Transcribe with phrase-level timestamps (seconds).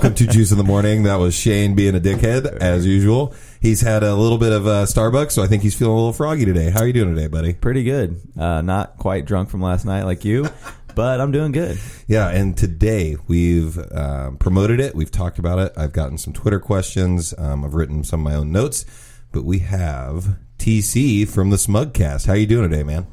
[0.00, 1.02] Welcome to Juice in the Morning.
[1.02, 3.34] That was Shane being a dickhead, as usual.
[3.60, 6.14] He's had a little bit of uh, Starbucks, so I think he's feeling a little
[6.14, 6.70] froggy today.
[6.70, 7.52] How are you doing today, buddy?
[7.52, 8.18] Pretty good.
[8.34, 10.48] Uh, not quite drunk from last night like you,
[10.94, 11.78] but I'm doing good.
[12.06, 14.94] Yeah, and today we've um, promoted it.
[14.94, 15.74] We've talked about it.
[15.76, 17.34] I've gotten some Twitter questions.
[17.36, 18.86] Um, I've written some of my own notes,
[19.32, 22.26] but we have TC from the Smugcast.
[22.26, 23.06] How are you doing today, man?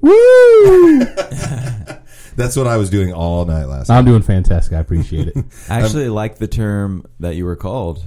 [0.00, 1.06] Woo!
[2.36, 3.98] That's what I was doing all night last night.
[3.98, 4.72] I'm doing fantastic.
[4.74, 5.36] I appreciate it.
[5.68, 8.04] I actually like the term that you were called.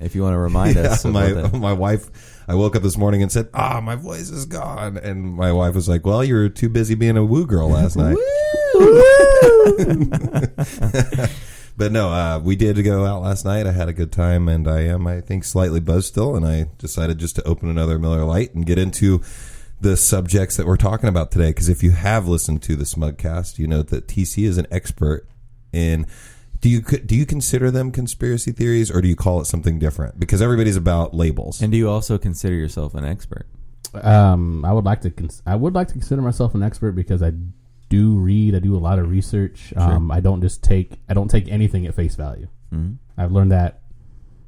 [0.00, 1.58] If you want to remind Yeah, us, my about that.
[1.60, 2.40] my wife.
[2.48, 5.74] I woke up this morning and said, "Ah, my voice is gone." And my wife
[5.74, 8.16] was like, "Well, you were too busy being a woo girl last night."
[11.76, 13.66] but no, uh, we did go out last night.
[13.66, 16.36] I had a good time, and I am, I think, slightly buzzed still.
[16.36, 19.22] And I decided just to open another Miller Lite and get into
[19.82, 21.50] the subjects that we're talking about today.
[21.50, 25.28] Because if you have listened to the Smugcast, you know that TC is an expert
[25.72, 26.06] in.
[26.60, 30.20] Do you do you consider them conspiracy theories, or do you call it something different?
[30.20, 31.60] Because everybody's about labels.
[31.60, 33.46] and do you also consider yourself an expert?
[33.94, 35.10] Um, I would like to.
[35.10, 37.32] Cons- I would like to consider myself an expert because I
[37.88, 38.54] do read.
[38.54, 39.74] I do a lot of research.
[39.76, 40.98] Um, I don't just take.
[41.08, 42.46] I don't take anything at face value.
[42.72, 42.98] Mhm.
[43.18, 43.81] I've learned that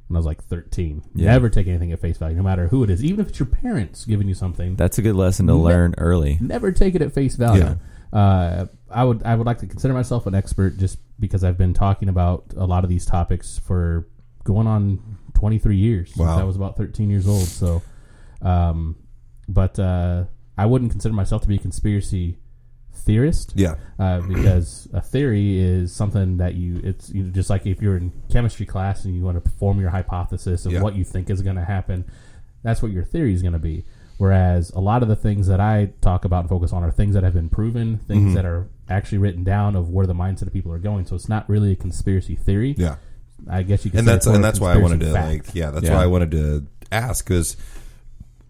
[0.07, 1.01] when I was like 13.
[1.15, 1.31] Yeah.
[1.31, 3.03] Never take anything at face value, no matter who it is.
[3.03, 5.95] Even if it's your parents giving you something, That's a good lesson to Ne- learn
[5.97, 6.37] early.
[6.41, 7.77] never take it at face value.
[8.13, 11.73] Uh, I would I would like to consider myself an expert just because I've been
[11.73, 14.07] talking about a lot of these topics for
[14.43, 16.39] going on 23 years since Wow.
[16.39, 17.41] I was about 13 years old.
[17.43, 17.81] So,
[18.41, 18.95] um,
[19.49, 20.25] but uh,
[20.57, 22.37] I wouldn't consider myself to be a conspiracy
[23.05, 27.65] theorist Yeah, uh, because a theory is something that you it's you know, just like
[27.65, 30.81] if you're in chemistry class and you want to perform your hypothesis of Yeah.
[30.81, 32.05] what you think is going to happen
[32.63, 33.85] that's what your theory is going to be
[34.17, 37.13] whereas a lot of the things that i talk about and focus on are things
[37.13, 38.33] that have been proven things Mm-hmm.
[38.35, 41.29] that are actually written down of where the mindset of people are going so it's
[41.29, 42.95] not really a conspiracy theory yeah.
[43.49, 45.27] i guess you can and say that's and that's why I wanted to fact.
[45.47, 45.95] like yeah that's Yeah.
[45.95, 47.55] why I wanted to ask because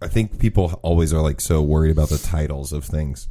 [0.02, 3.28] I think people always are like so worried about the titles of things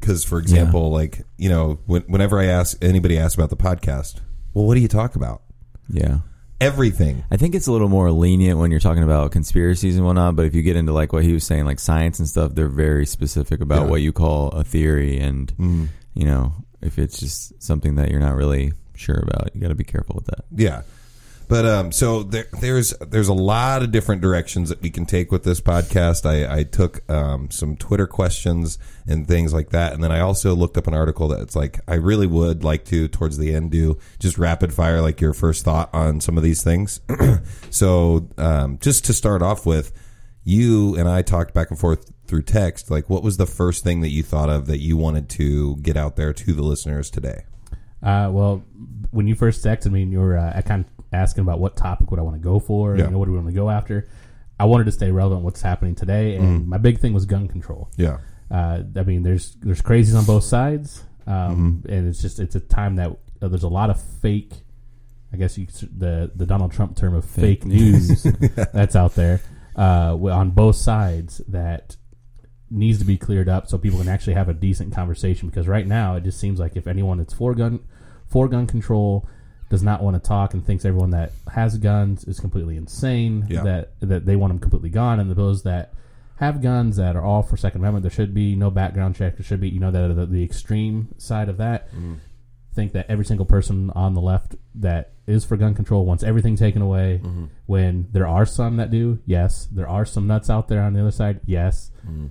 [0.00, 4.20] because for example like you know when, whenever I ask anybody asks about the podcast
[4.54, 5.42] well what do you talk about
[5.88, 6.18] Yeah.
[6.60, 10.36] everything I think it's a little more lenient when you're talking about conspiracies and whatnot,
[10.36, 12.68] but if you get into like what he was saying, like science and stuff, they're
[12.68, 13.90] very specific about Yeah.
[13.90, 15.18] what you call a theory.
[15.18, 15.88] And, Mm.
[16.14, 19.74] you know, if it's just something that you're not really sure about, you got to
[19.74, 20.44] be careful with that.
[20.54, 20.82] Yeah.
[21.48, 25.30] But um, so there, there's there's a lot of different directions that we can take
[25.30, 26.26] with this podcast.
[26.26, 30.54] I, I took um, some Twitter questions and things like that, and then I also
[30.56, 33.98] looked up an article that's like I really would like to towards the end do
[34.18, 37.00] just rapid fire like your first thought on some of these things.
[37.70, 39.92] so um, just to start off with,
[40.42, 42.90] you and I talked back and forth through text.
[42.90, 45.96] Like, what was the first thing that you thought of that you wanted to get
[45.96, 47.44] out there to the listeners today?
[48.02, 48.64] Uh, well,
[49.10, 52.10] when you first texted me and you were uh, kind of asking about what topic
[52.10, 53.04] would I want to go for, Yeah.
[53.06, 54.08] you know, what do we want to go after,
[54.58, 56.66] I wanted to stay relevant what's happening today, and Mm.
[56.66, 57.90] my big thing was gun control.
[57.96, 58.18] Yeah.
[58.50, 61.92] Uh, I mean, there's there's crazies on both sides, um, Mm-hmm.
[61.92, 63.10] and it's just it's a time that
[63.42, 64.52] uh, there's a lot of fake.
[65.32, 68.22] I guess you could, the the Donald Trump term of fake, news
[68.72, 69.40] that's out there
[69.76, 71.96] uh, on both sides that
[72.70, 75.48] needs to be cleared up so people can actually have a decent conversation.
[75.48, 77.80] Because right now, it just seems like if anyone that's for gun
[78.26, 79.28] for gun control
[79.68, 83.62] does not want to talk and thinks everyone that has guns is completely insane, Yeah.
[83.64, 85.92] that that they want them completely gone, and those that
[86.36, 89.36] have guns that are all for Second Amendment, there should be no background check.
[89.36, 91.92] There should be, you know, the the, the extreme side of that.
[91.94, 92.18] Mm.
[92.74, 96.56] Think that every single person on the left that is for gun control wants everything
[96.56, 97.20] taken away.
[97.24, 97.46] Mm-hmm.
[97.64, 101.00] When there are some that do, yes, there are some nuts out there on the
[101.00, 102.26] other side, yes, mm-hmm.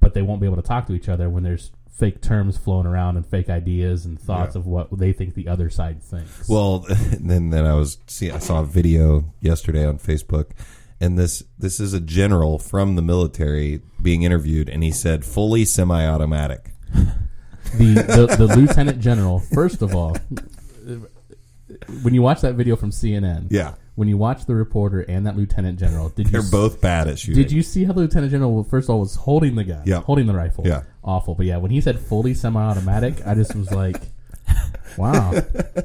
[0.00, 2.86] but they won't be able to talk to each other when there's fake terms flowing
[2.86, 4.60] around and fake ideas and thoughts Yeah.
[4.60, 6.48] of what they think the other side thinks.
[6.48, 6.86] Well,
[7.20, 10.50] then then I was see I saw a video yesterday on Facebook,
[11.00, 15.64] and this this is a general from the military being interviewed, and he said fully
[15.64, 16.70] semi-automatic.
[17.76, 20.16] the, the the lieutenant general, first of all,
[22.02, 25.36] when you watch that video from CNN, Yeah, when you watch the reporter and that
[25.36, 27.40] lieutenant general, did you they're s- both bad at shooting.
[27.42, 30.00] Did you see how the lieutenant general first of all was holding the gun, Yeah.
[30.00, 30.66] holding the rifle?
[30.66, 30.82] Yeah.
[31.04, 31.34] awful.
[31.34, 33.96] But yeah, when he said fully semi-automatic, I just was like,
[34.98, 35.32] wow.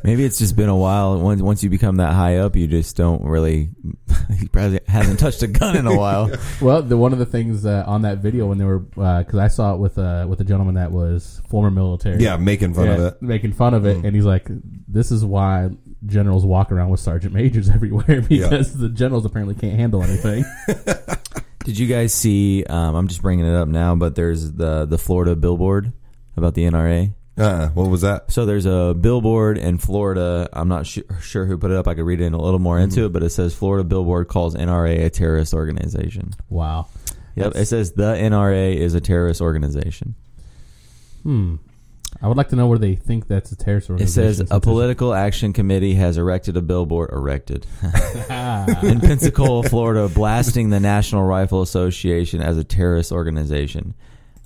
[0.03, 1.19] Maybe it's just been a while.
[1.19, 3.69] Once once you become that high up, you just don't really.
[4.39, 6.31] he probably hasn't touched a gun in a while.
[6.61, 9.47] Well, the one of the things uh, on that video when they were because I
[9.49, 12.99] saw it with uh, with a gentleman that was former military, Yeah, making fun of
[13.01, 13.21] it.
[13.21, 14.47] making fun of it, and he's like,
[14.87, 15.69] "This is why
[16.05, 20.45] generals walk around with sergeant majors everywhere because the generals apparently can't handle anything."
[21.65, 22.63] Did you guys see?
[22.63, 25.91] Um, I'm just bringing it up now, but there's the the Florida billboard
[26.37, 27.13] about the NRA.
[27.37, 28.31] Uh, what was that?
[28.31, 30.47] So there's a billboard in Florida.
[30.53, 31.87] I'm not su- sure who put it up.
[31.87, 34.27] I could read it in a little more into it, but it says Florida billboard
[34.29, 36.33] calls NRA a terrorist organization.
[36.49, 36.87] Wow.
[37.35, 40.15] Yep, That's- it says the NRA is a terrorist organization.
[41.23, 41.55] Hmm.
[42.21, 44.47] I would like to know where they think that's a terrorist It organization.
[44.47, 50.79] says a political action committee has erected a billboard erected in Pensacola, Florida, blasting the
[50.79, 53.93] National Rifle Association as a terrorist organization.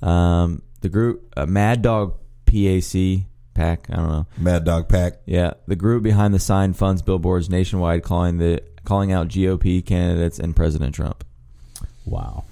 [0.02, 4.26] Um, the group uh, Mad Dog PAC PAC, I don't know.
[4.38, 5.14] Mad Dog Pack.
[5.26, 10.40] Yeah, the group behind the sign funds billboards nationwide, calling the calling out GOP candidates
[10.40, 11.24] and President Trump.
[12.06, 12.46] Wow.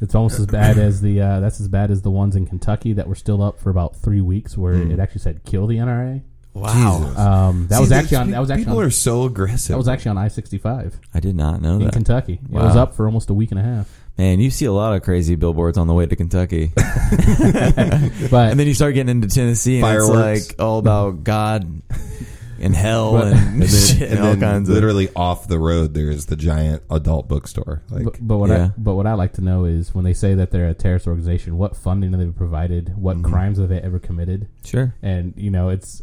[0.00, 2.92] It's almost as bad as the uh, that's as bad as the ones in Kentucky
[2.94, 4.90] that were still up for about three weeks, where Hmm.
[4.92, 6.22] it actually said kill the NRA.
[6.54, 7.12] Wow.
[7.16, 9.68] Um, that See, was actually on that was actually people on, are so aggressive.
[9.74, 11.92] that was actually on I sixty five I did not know in that.
[11.92, 12.40] Kentucky.
[12.42, 13.88] It was up for almost a week and a half.
[14.16, 16.72] Man, you see a lot of crazy billboards on the way to Kentucky.
[18.30, 20.40] But And then you start getting into Tennessee, and Fireworks.
[20.40, 21.82] it's like all about God
[22.60, 24.74] and hell But- and, and then, shit and and all then kinds of.
[24.74, 27.82] literally off the road, there's the giant adult bookstore.
[27.90, 28.64] Like, but, but what Yeah.
[28.66, 31.06] I but what I like to know is when they say that they're a terrorist
[31.06, 32.94] organization, what funding have they provided?
[32.96, 33.30] What Mm-hmm.
[33.32, 34.48] crimes have they ever committed?
[34.64, 34.94] Sure.
[35.02, 36.02] And you know, it's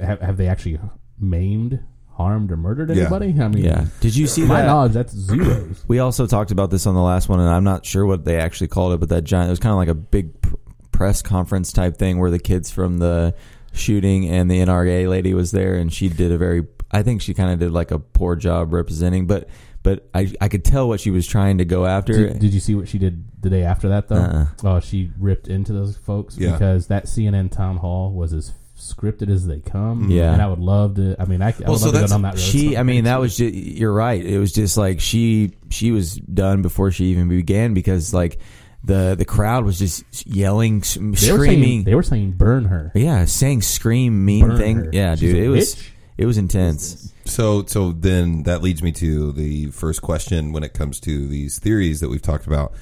[0.00, 0.78] have, have they actually
[1.18, 1.80] maimed,
[2.16, 3.02] harmed, or murdered Yeah.
[3.02, 3.34] anybody?
[3.40, 3.86] I mean, Yeah.
[4.00, 4.66] Did you see to my that?
[4.66, 5.84] knowledge, that's zeros.
[5.88, 8.36] We also talked about this on the last one, and I'm not sure what they
[8.36, 10.54] actually called it, but that giant, it was kind of like a big pr-
[10.92, 13.34] press conference type thing where the kids from the
[13.72, 17.34] shooting and the NRA lady was there, and she did a very, I think she
[17.34, 19.48] kind of did like a poor job representing, but
[19.82, 22.12] but I I could tell what she was trying to go after.
[22.12, 24.16] Did, did you see what she did the day after that though?
[24.16, 24.46] Uh-uh.
[24.64, 26.52] Oh, she ripped into those folks Yeah.
[26.52, 30.02] because that CNN town hall was as scripted as they come.
[30.02, 30.10] Mm-hmm.
[30.12, 30.32] Yeah.
[30.32, 31.16] and I would love to.
[31.18, 32.38] I mean, I, I Well, would so love to go that's- down that road.
[32.40, 34.24] she, I mean, that was just, you're right.
[34.24, 38.38] It was just like she she was done before she even began because like
[38.84, 41.62] the the crowd was just yelling, s- they were screaming.
[41.62, 42.90] saying they were saying burn her.
[42.94, 44.76] Yeah, saying scream mean Burn thing.
[44.76, 44.90] her.
[44.92, 45.90] Yeah, She's dude, it was bitch.
[46.18, 47.12] it was intense.
[47.24, 51.58] So so then that leads me to the first question when it comes to these
[51.60, 52.72] theories that we've talked about.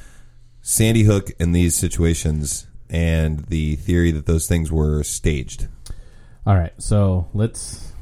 [0.63, 5.69] Sandy Hook and these situations and the theory that those things were staged.
[6.47, 7.93] All right, so let's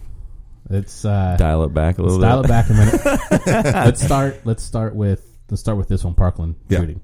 [0.68, 2.46] let's uh, Dial it back a little dial bit.
[2.46, 3.46] it back a minute.
[3.74, 4.40] let's start.
[4.44, 6.78] Let's start with let's start with this one, Parkland Yeah.
[6.78, 7.00] shooting.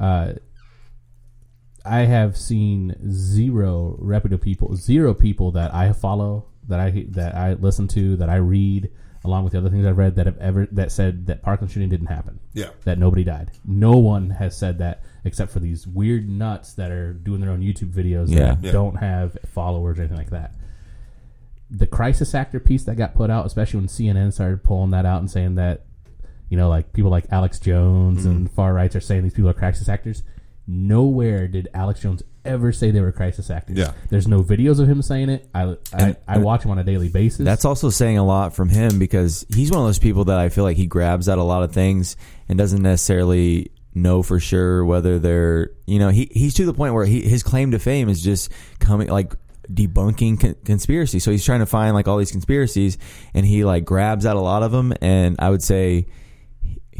[0.00, 0.32] Uh,
[1.84, 7.54] I have seen zero reputable people, zero people that I follow, that I that I
[7.54, 8.90] listen to, that I read,
[9.24, 11.88] along with the other things I've read that have ever that said that Parkland shooting
[11.88, 12.38] didn't happen.
[12.52, 12.70] Yeah.
[12.84, 13.50] that nobody died.
[13.64, 17.60] No one has said that except for these weird nuts that are doing their own
[17.60, 18.54] YouTube videos Yeah.
[18.56, 18.72] that Yeah.
[18.72, 20.54] don't have followers or anything like that.
[21.70, 25.20] The crisis actor piece that got put out, especially when CNN started pulling that out
[25.20, 25.84] and saying that,
[26.50, 28.30] you know, like people like Alex Jones Mm-hmm.
[28.30, 30.22] and far rights are saying these people are crisis actors.
[30.66, 33.76] Nowhere did Alex Jones ever say they were crisis actors.
[33.76, 33.92] Yeah.
[34.08, 35.48] There's no videos of him saying it.
[35.54, 37.44] I I, I watch him on a daily basis.
[37.44, 40.48] That's also saying a lot from him because he's one of those people that I
[40.48, 42.16] feel like he grabs at a lot of things
[42.48, 46.94] and doesn't necessarily know for sure whether they're you know he he's to the point
[46.94, 49.34] where he his claim to fame is just coming like
[49.72, 51.18] debunking con- conspiracy.
[51.18, 52.96] So he's trying to find like all these conspiracies
[53.34, 56.06] and he like grabs at a lot of them and I would say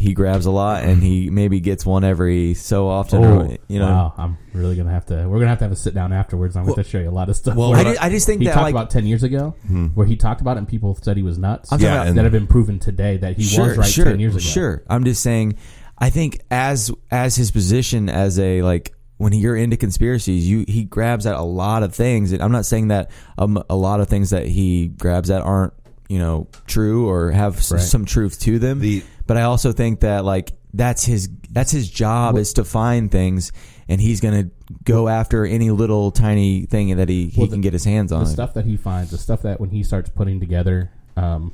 [0.00, 3.78] he grabs a lot and he maybe gets one every so often Oh, or, you
[3.78, 4.14] know wow!
[4.16, 5.28] I'm really gonna have to.
[5.28, 6.56] We're gonna have to have a sit down afterwards.
[6.56, 7.56] I'm going to show you a lot of stuff.
[7.56, 9.50] well, I, ju- I just think he that talked like about ten years ago,
[9.94, 11.70] where he talked about it and people said he was nuts.
[11.72, 14.18] I'm Yeah, about- and- that have been proven today that he was right sure, ten
[14.20, 14.40] years ago.
[14.42, 14.82] Sure.
[14.88, 15.56] I'm just saying
[15.98, 20.84] I think as as his position as a like when you're into conspiracies, you he
[20.84, 22.32] grabs at a lot of things.
[22.32, 25.74] And I'm not saying that um, a lot of things that he grabs at aren't,
[26.08, 27.82] you know, true or have s- Right.
[27.82, 28.80] some truth to them.
[28.80, 33.12] The- but I also think that like that's his that's his job is to find
[33.12, 33.52] things
[33.88, 34.50] and he's going to
[34.82, 38.24] go after any little tiny thing that he, he Well, can get his hands on.
[38.24, 41.52] The stuff that he finds, the stuff that when he starts putting together, um,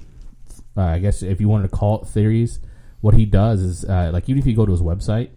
[0.74, 2.60] uh, I guess if you wanted to call it theories,
[3.02, 5.28] what he does is uh, like even if you go to his website,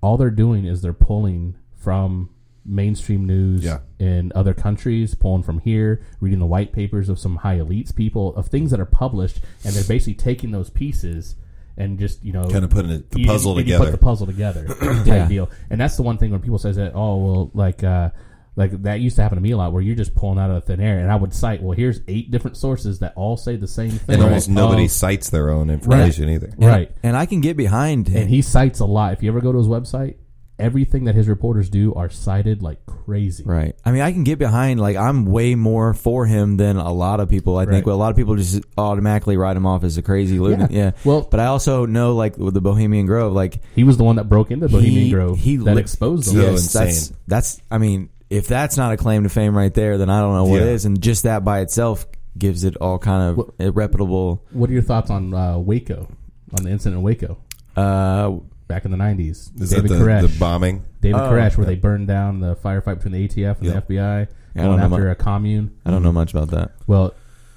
[0.00, 2.30] all they're doing is they're pulling from
[2.66, 3.78] mainstream news Yeah.
[3.98, 8.34] in other countries, pulling from here, reading the white papers of some high elites people
[8.36, 11.36] of things that are published, and they're basically taking those pieces
[11.76, 13.84] and just you know Kind of putting it, the you- puzzle you together.
[13.86, 15.28] put the puzzle together type Yeah.
[15.28, 15.50] deal.
[15.70, 18.10] And that's the one thing when people says that, oh well, like uh,
[18.56, 20.62] like that used to happen to me a lot, where you're just pulling out of
[20.64, 23.66] thin air, and I would cite, well, here's eight different sources that all say the
[23.66, 26.46] same thing, and almost nobody Oh, cites their own information either.
[26.56, 26.90] And right.
[27.02, 28.22] And I can get behind him.
[28.22, 29.12] And he cites a lot.
[29.12, 30.14] If you ever go to his website,
[30.58, 33.42] everything that his reporters do are cited like crazy.
[33.44, 33.74] Right.
[33.84, 34.80] I mean, I can get behind.
[34.80, 37.56] Like, I'm way more for him than a lot of people.
[37.56, 37.86] I think.
[37.86, 40.70] Well, a lot of people just automatically write him off as a crazy lunatic.
[40.74, 40.84] Yeah.
[40.84, 40.90] Yeah.
[41.04, 44.16] Well- but I also know, like with the Bohemian Grove, like He was the one
[44.16, 46.36] that broke into Bohemian he, Grove he that li- exposed them.
[46.36, 47.60] So Yes, that's that's.
[47.70, 50.44] I mean, if that's not a claim to fame right there, then I don't know
[50.44, 50.68] what Yeah.
[50.68, 50.84] is.
[50.84, 52.06] And just that by itself
[52.38, 54.42] gives it all kind of a reputable.
[54.52, 56.08] What are your thoughts on uh, Waco,
[56.56, 57.38] on the incident in Waco
[57.76, 59.50] Uh, back in the nineties?
[59.58, 60.84] Is David that the, Koresh, the bombing?
[61.00, 61.74] David Oh, Koresh, where yeah.
[61.74, 63.72] they burned down the firefight between the ATF and Yeah.
[63.74, 65.70] the FBI, I going after mu- a commune.
[65.84, 66.72] I don't know much about that.
[66.86, 67.14] Well,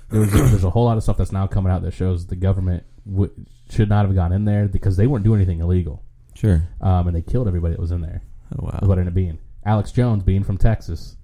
[0.10, 2.36] there was, there's a whole lot of stuff that's now coming out that shows the
[2.36, 3.32] government w-
[3.70, 6.64] should not have gone in there because they weren't doing anything illegal, Sure.
[6.82, 8.22] um, and they killed everybody that was in there.
[8.58, 8.80] Oh wow.
[8.82, 9.38] Is what it ended up being.
[9.66, 11.18] Alex Jones, being from Texas,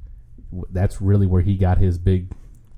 [0.52, 2.32] w- that's really where he got his big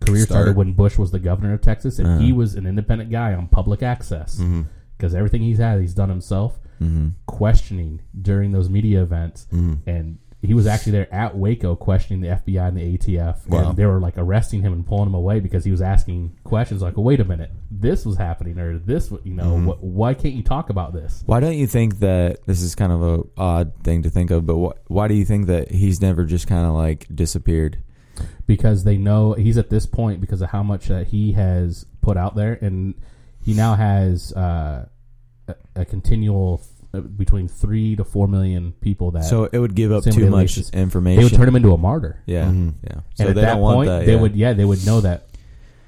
[0.05, 0.29] career Start.
[0.41, 2.19] started when Bush was the governor of Texas, and Uh-huh.
[2.19, 4.61] he was an independent guy on public access Mm-hmm.
[4.97, 6.59] Because everything he's had, he's done himself.
[6.81, 7.09] Mm-hmm.
[7.25, 9.89] Questioning during those media events, Mm-hmm.
[9.89, 13.69] and he was actually there at Waco questioning the FBI and the ATF, Wow.
[13.69, 16.81] and they were like arresting him and pulling him away because he was asking questions
[16.83, 19.67] like, "Wait a minute, this was happening, or this, you know, Mm-hmm.
[19.69, 22.91] wh- why can't you talk about this?" Why don't you think that this is kind
[22.91, 24.45] of a odd thing to think of?
[24.45, 27.77] But wh- why do you think that he's never just kind of like disappeared?
[28.47, 32.15] because they know he's at this point because of how much that he has put
[32.17, 32.93] out there, and
[33.45, 34.87] he now has uh,
[35.47, 36.61] a, a continual
[36.93, 40.57] uh, between three to four million people that So it would give up too much
[40.57, 40.75] Alicia.
[40.77, 41.17] information.
[41.19, 42.21] they would turn him into a martyr.
[42.25, 42.69] yeah, Mm-hmm.
[42.83, 42.93] yeah.
[42.93, 44.05] So and at they that don't want point, that.
[44.05, 45.24] they would yeah they would know that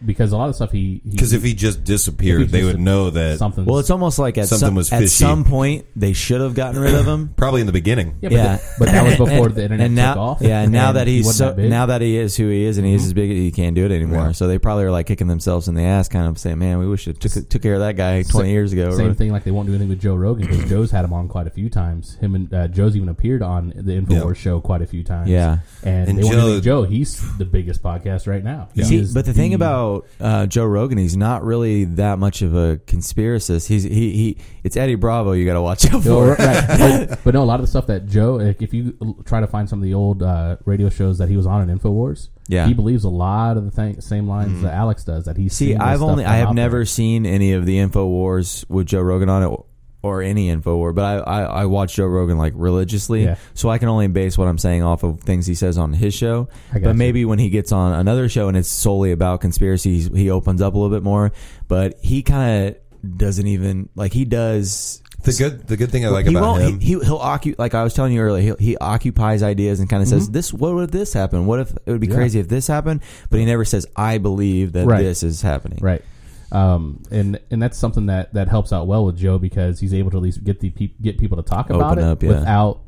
[0.06, 2.74] because a lot of stuff he Because if he just disappeared, If he they just-
[2.74, 5.10] would know that something Well, it's almost like at Something some was at fishy.
[5.10, 7.30] some point they should have gotten rid of him.
[7.38, 8.16] probably in the beginning.
[8.22, 8.44] yeah, but, yeah.
[8.58, 10.38] that, but that was before the internet and now, took off.
[10.42, 11.70] yeah, and now that he he's wasn't so, that big.
[11.70, 13.86] now that he is who he is, and he is as big, he can't do
[13.86, 14.28] it anymore.
[14.28, 14.32] Yeah.
[14.34, 16.88] So they probably are like kicking themselves in the ass, kind of saying, "Man, we
[16.88, 19.32] wish it took took care of that guy twenty Sa- years ago." or Same thing
[19.32, 21.52] like they won't do anything with Joe Rogan because Joe's had him on quite a
[21.52, 22.16] few times.
[22.16, 24.42] Him and uh, Joe's even appeared on the Infowars Yeah.
[24.42, 25.30] show quite a few times.
[25.30, 25.60] Yeah.
[25.84, 26.84] and, And they won't do Joe- anything with Joe.
[26.84, 28.70] He's the biggest podcast right now.
[28.76, 29.87] He See, is but the thing about
[30.20, 33.68] uh, Joe Rogan, he's not really that much of a conspiracist.
[33.68, 34.38] He's he he.
[34.64, 35.32] It's Eddie Bravo.
[35.32, 36.34] You got to watch out for.
[36.36, 36.38] right.
[37.10, 39.48] but, but no, a lot of the stuff that Joe, like, if you try to
[39.48, 42.68] find some of the old uh, radio shows that he was on in Infowars, Yeah.
[42.68, 45.26] he believes a lot of the th- same lines that Alex does.
[45.26, 46.86] That he See, seen I've only I have never there.
[46.86, 49.60] seen any of the Info Wars with Joe Rogan on it
[50.04, 53.36] or any Info War, but I, I I watch Joe Rogan like religiously, Yeah.
[53.56, 56.14] so I can only base what I'm saying off of things he says on his
[56.14, 56.50] show.
[56.72, 56.98] I got But you.
[56.98, 60.76] maybe when he gets on another show and it's solely about conspiracies, he opens up
[60.76, 61.32] a little bit more.
[61.68, 62.68] But he kind
[63.04, 65.02] of doesn't even like he does.
[65.24, 66.62] The good the good thing I like he about won't.
[66.62, 66.80] him.
[66.80, 68.56] He, he he'll occup like I was telling you earlier.
[68.60, 70.54] He, he occupies ideas and kind of says this.
[70.54, 71.48] What would this happen?
[71.48, 72.14] What if it would be Mm-hmm.
[72.14, 72.18] Yeah.
[72.20, 73.02] crazy if this happened?
[73.32, 75.02] But he never says I believe that Right.
[75.02, 75.80] this is happening.
[75.82, 76.04] right.
[76.52, 80.12] Um, and and that's something that, that helps out well with Joe because he's able
[80.12, 82.30] to at least get the peop get people to talk about Open it up, yeah.
[82.30, 82.82] without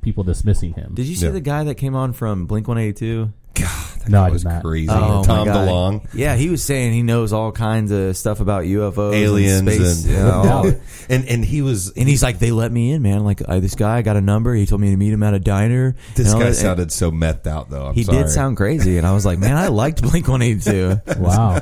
[0.00, 0.92] people dismissing him.
[0.94, 1.32] Did you see Yeah.
[1.32, 3.32] the guy that came on from Blink One Eighty Two?
[3.54, 3.68] God,
[4.00, 4.62] that No, guy I did was not.
[4.64, 4.88] crazy.
[4.90, 6.08] Oh, Tom DeLonge.
[6.12, 10.04] Yeah, he was saying he knows all kinds of stuff about UFOs, aliens and space,
[10.06, 10.72] and yeah, all-
[11.08, 13.22] and and he was and he's like, they let me in, man.
[13.22, 14.54] Like I, this guy, I got a number.
[14.54, 15.94] He told me to meet him at a diner.
[16.16, 17.86] this and all guy that- sounded so methed out though.
[17.86, 18.18] I'm He sorry.
[18.18, 21.00] did sound crazy, and I was like, man, I liked Blink One Eighty Two.
[21.18, 21.60] wow.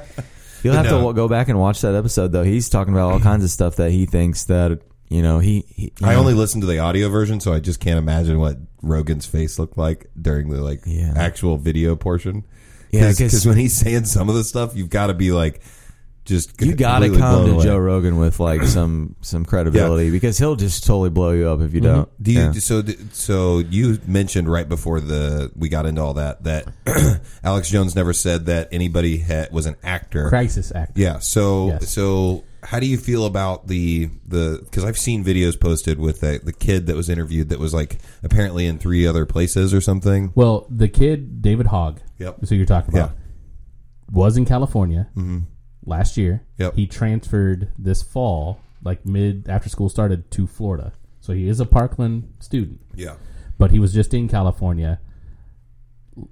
[0.62, 0.96] You'll have to No.
[0.98, 2.42] w- go back and watch that episode though.
[2.44, 5.64] He's talking about all kinds of stuff that he thinks that you know he.
[5.68, 8.38] he you I know, only listened to the audio version, so I just can't imagine
[8.38, 11.12] what Rogan's face looked like during the like Yeah.
[11.16, 12.44] actual video portion.
[12.90, 15.62] Yeah, 'cause- because when he's saying some of the stuff, you've got to be like,
[16.24, 17.64] just you got to come to away.
[17.64, 21.74] Joe Rogan with like some some credibility because he'll just totally blow you up if
[21.74, 22.08] you don't.
[22.22, 22.52] Do you Yeah.
[22.52, 26.68] so so you mentioned right before the we got into all that that
[27.44, 30.28] Alex Jones never said that anybody had, was an actor.
[30.28, 31.00] Crisis actor.
[31.00, 31.18] Yeah.
[31.18, 31.90] So Yes.
[31.90, 36.40] so how do you feel about the the because I've seen videos posted with the,
[36.44, 40.30] the kid that was interviewed that was like apparently in three other places or something.
[40.36, 42.44] Well, the kid David Hogg, Yep.
[42.44, 43.10] is who you're talking about,
[44.12, 45.38] was in California Mm-hmm.
[45.84, 46.42] Last year.
[46.58, 46.74] Yep.
[46.74, 50.92] He transferred this fall, like mid after school started, to Florida.
[51.20, 53.14] So he is a Parkland student, Yeah.
[53.58, 54.98] but he was just in California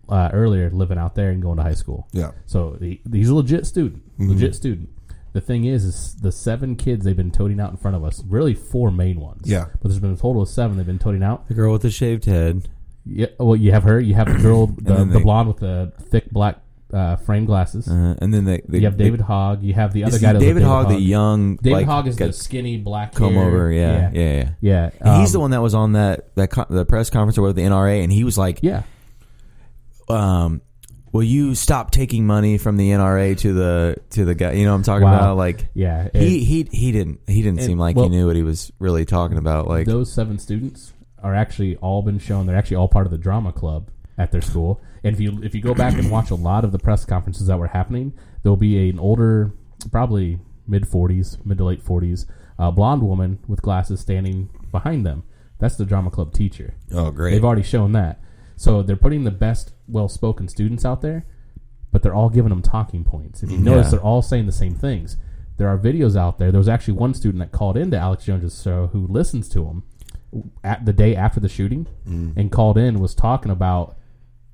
[0.09, 2.07] uh, earlier, living out there and going to high school.
[2.12, 2.33] Yeah.
[2.47, 4.04] So he, he's a legit student.
[4.14, 4.30] Mm-hmm.
[4.30, 4.90] Legit student.
[5.33, 8.23] The thing is, is the seven kids they've been toting out in front of us.
[8.26, 9.42] Really, four main ones.
[9.49, 9.66] Yeah.
[9.80, 11.47] but there's been a total of seven they've been toting out.
[11.49, 12.69] the girl with the shaved head.
[13.07, 13.28] Yeah.
[13.38, 14.00] Well, you have her.
[14.00, 16.59] You have the girl, the, the they- blonde with the thick black
[16.92, 17.87] uh, frame glasses.
[17.88, 19.62] Uh, and then the, the you have David Hogg.
[19.62, 20.32] You have the other Is guy.
[20.32, 23.44] that David Hogg, the young David like, Hogg is got the skinny black comb hair.
[23.47, 23.73] over.
[23.73, 24.50] Yeah, yeah, yeah.
[24.61, 24.90] yeah.
[25.00, 27.42] And he's Um, the one that was on that that co- the press conference or
[27.42, 28.82] with the NRA, and he was like, Yeah.
[30.09, 30.61] um,
[31.12, 34.73] "Will you stop taking money from the NRA to the to the guy?" You know
[34.73, 35.16] what I'm talking Wow.
[35.16, 35.37] about?
[35.37, 36.09] Like, Yeah.
[36.12, 39.04] he he he didn't he didn't seem like well- he knew what he was really
[39.04, 39.68] talking about.
[39.68, 40.92] Like, those seven students
[41.23, 42.47] are actually all been shown.
[42.47, 44.80] They're actually all part of the drama club at their school.
[45.02, 47.47] And if you if you go back and watch a lot of the press conferences
[47.47, 49.52] that were happening, there'll be an older,
[49.90, 52.26] probably mid forties, mid to late forties,
[52.59, 55.25] uh, blonde woman with glasses standing behind them.
[55.59, 56.75] That's the drama club teacher.
[56.92, 57.33] Oh, great.
[57.33, 58.21] They've already shown that.
[58.57, 61.25] So they're putting the best, well-spoken students out there,
[61.92, 63.42] but they're all giving them talking points.
[63.42, 65.16] If you notice, they're all saying the same things.
[65.57, 66.50] There are videos out there.
[66.50, 69.83] There was actually one student that called into Alex Jones' show who listens to him
[70.62, 71.87] at the day after the shooting
[72.37, 73.97] and called in was talking about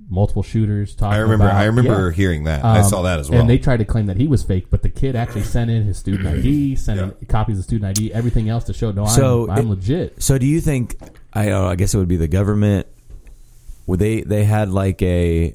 [0.08, 0.94] multiple shooters.
[0.94, 1.46] Talking I remember.
[1.46, 2.14] about, I remember yeah.
[2.14, 2.64] hearing that.
[2.64, 3.40] I Um, saw that as well.
[3.40, 5.82] And they tried to claim that he was fake, but the kid actually sent in
[5.84, 9.44] his student ID, sent in copies of student ID, everything else to show no, So
[9.50, 10.22] I'm, I'm it- legit.
[10.22, 10.96] So do you think?
[11.32, 12.86] I uh, I guess it would be the government.
[13.86, 15.54] Would they they had like a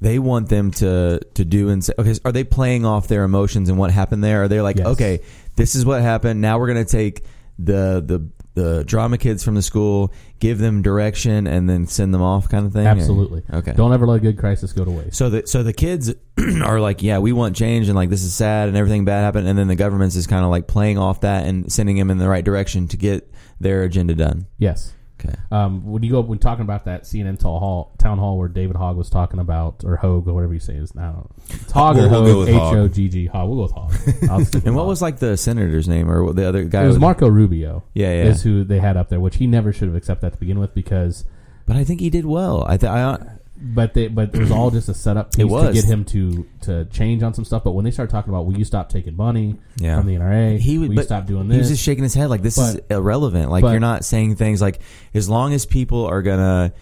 [0.00, 3.68] they want them to to do and say okay are they playing off their emotions
[3.68, 4.86] and what happened there are they like Yes.
[4.88, 5.20] okay
[5.56, 7.24] this is what happened now we're gonna take
[7.58, 8.28] the the
[8.58, 12.66] the drama kids from the school give them direction and then send them off kind
[12.66, 13.42] of thing Or- Absolutely.
[13.52, 15.16] okay Don't ever let a good crisis go to waste.
[15.16, 16.12] so the so the kids
[16.64, 19.48] are like, yeah, we want change and like this is sad and everything bad happened,
[19.48, 22.18] and then the government's is kind of like playing off that and sending them in
[22.18, 24.46] the right direction to get their agenda done.
[24.58, 24.92] Yes.
[25.20, 25.34] Okay.
[25.50, 28.76] Um, when you go when talking about that CNN town hall, town hall where David
[28.76, 32.08] Hogg was talking about or Hogue or whatever you say is now it's Hogg or
[32.08, 32.74] We'll- we'll Hogue Hogg.
[32.76, 33.48] O G G Hogg.
[33.48, 34.24] We'll go with Hogg.
[34.30, 34.88] I'll stick with And what Hogg.
[34.88, 36.82] was like the senator's name or the other guy?
[36.84, 37.82] it was with- Marco Rubio?
[37.94, 38.24] Yeah, yeah.
[38.30, 40.58] Is who they had up there, which he never should have accepted that to begin
[40.60, 41.24] with because
[41.66, 42.64] But I think he did well.
[42.68, 43.18] I th- I
[43.60, 46.84] but they but it was all just a setup piece to get him to to
[46.86, 47.64] change on some stuff.
[47.64, 49.98] But when they started talking about will you stop taking money Yeah.
[49.98, 51.54] from the NRA, he will would you but stop doing this.
[51.54, 53.50] He was just shaking his head like this is irrelevant.
[53.50, 54.80] Like but- you're not saying things like
[55.14, 56.72] as long as people are gonna.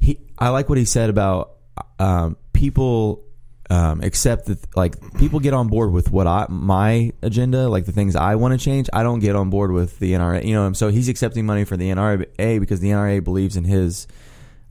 [0.00, 1.54] He I like what he said about
[1.98, 3.24] um, people
[3.70, 7.92] um, accept that like people get on board with what I my agenda, like the
[7.92, 8.88] things I want to change.
[8.92, 10.44] I don't get on board with the NRA.
[10.44, 13.64] You know, and so he's accepting money for the NRA because the NRA believes in
[13.64, 14.06] his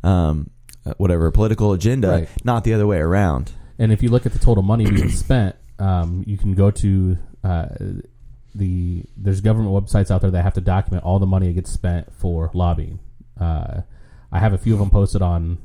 [0.03, 0.49] um,
[0.97, 2.29] whatever political agenda, Right.
[2.43, 3.51] not the other way around.
[3.79, 7.17] And if you look at the total money being spent, um, you can go to
[7.43, 7.67] uh,
[8.55, 11.71] the there's government websites out there that have to document all the money that gets
[11.71, 12.99] spent for lobbying.
[13.39, 13.81] Uh,
[14.31, 15.59] I have a few of them posted on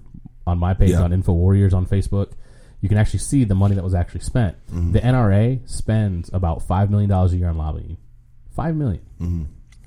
[0.46, 1.02] on my page Yeah.
[1.02, 2.32] on Info Warriors on Facebook.
[2.80, 4.56] You can actually see the money that was actually spent.
[4.66, 4.92] Mm-hmm.
[4.92, 7.96] The NRA spends about five million dollars a year on lobbying.
[8.54, 9.02] Five million.
[9.20, 9.42] Mm-hmm.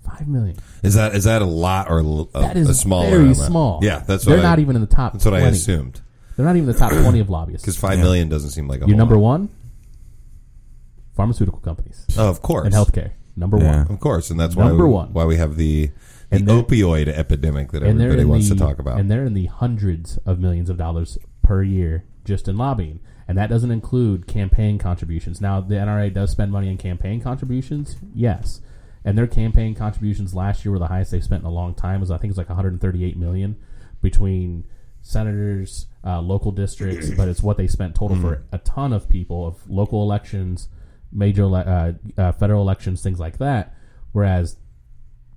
[0.06, 0.56] Five million.
[0.84, 3.38] is that is that a lot or l- a, That is a small very amount?
[3.38, 3.80] small.
[3.84, 4.36] Yeah, that's right.
[4.36, 5.14] they're I, not even in the top.
[5.14, 5.56] That's what I 20.
[5.58, 6.02] assumed.
[6.38, 7.64] They're not even in the top twenty of lobbyists.
[7.66, 9.22] Because five million doesn't seem like a Your whole number lot.
[9.22, 9.50] one,
[11.16, 13.12] pharmaceutical companies Oh, of course, and healthcare.
[13.36, 13.84] Number Yeah.
[13.84, 13.92] one.
[13.92, 15.14] Of course, and that's why Number we, one.
[15.14, 15.92] why we have the
[16.32, 19.00] the opioid epidemic that everybody wants the, to talk about.
[19.00, 23.00] And they're in the hundreds of millions of dollars per year just in lobbying.
[23.28, 25.40] And that doesn't include campaign contributions.
[25.42, 28.60] Now, the NRA does spend money on campaign contributions, yes.
[29.06, 31.98] And their campaign contributions last year were the highest they've spent in a long time.
[31.98, 33.56] It was I think it was like 138 million
[34.02, 34.66] between
[35.02, 39.46] senators, uh, local districts, but it's what they spent total for a ton of people
[39.46, 40.68] of local elections,
[41.12, 43.76] major ele- uh, uh, federal elections, things like that.
[44.12, 44.58] Whereas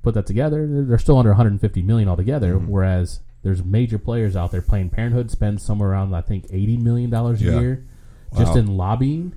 [0.02, 2.54] put that together, they're they're still under 150 million altogether.
[2.54, 2.68] Mm-hmm.
[2.68, 4.62] Whereas there's major players out there.
[4.62, 7.60] Planned Parenthood spends somewhere around I think 80 million dollars a Yeah.
[7.60, 7.84] year
[8.36, 8.58] just Wow.
[8.58, 9.34] in lobbying.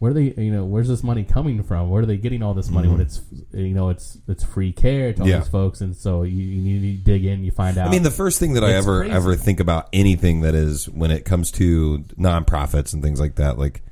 [0.00, 0.32] Where are they?
[0.36, 1.88] You know, where's this money coming from?
[1.90, 3.20] Where are they getting all this money when it's
[3.52, 5.30] you know it's it's free care to all Mm-hmm.
[5.30, 5.38] Yeah.
[5.40, 5.80] these folks?
[5.82, 7.44] And so you, you need to dig in.
[7.44, 7.86] You find out.
[7.86, 9.14] I mean, the first thing that I ever crazy.
[9.14, 13.58] ever think about anything that is when it comes to nonprofits and things like that,
[13.58, 13.82] like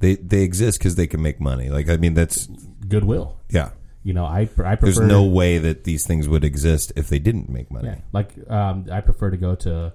[0.00, 1.68] they they exist because they can make money.
[1.68, 2.46] Like I mean, that's
[2.88, 3.38] goodwill.
[3.50, 3.70] yeah.
[4.04, 4.76] You know, I I prefer.
[4.80, 7.88] There's no way that these things would exist if they didn't make money.
[7.88, 9.92] Yeah, like um, I prefer to go to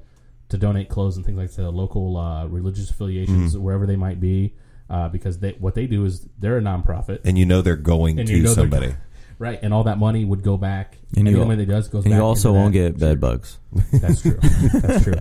[0.49, 3.63] to donate clothes and things like to local uh, religious affiliations Mm-hmm.
[3.63, 4.53] wherever they might be,
[4.93, 8.19] uh, because they what they do is they're a nonprofit, And you know they're going
[8.19, 8.95] And to you know they're- somebody.
[9.39, 9.59] right?
[9.63, 10.97] And all that money would go back.
[11.17, 12.19] And And you- the money that does goes And back.
[12.19, 12.79] you also into won't that.
[12.91, 13.57] get bed bugs.
[13.91, 14.37] That's true.
[14.81, 15.15] That's true.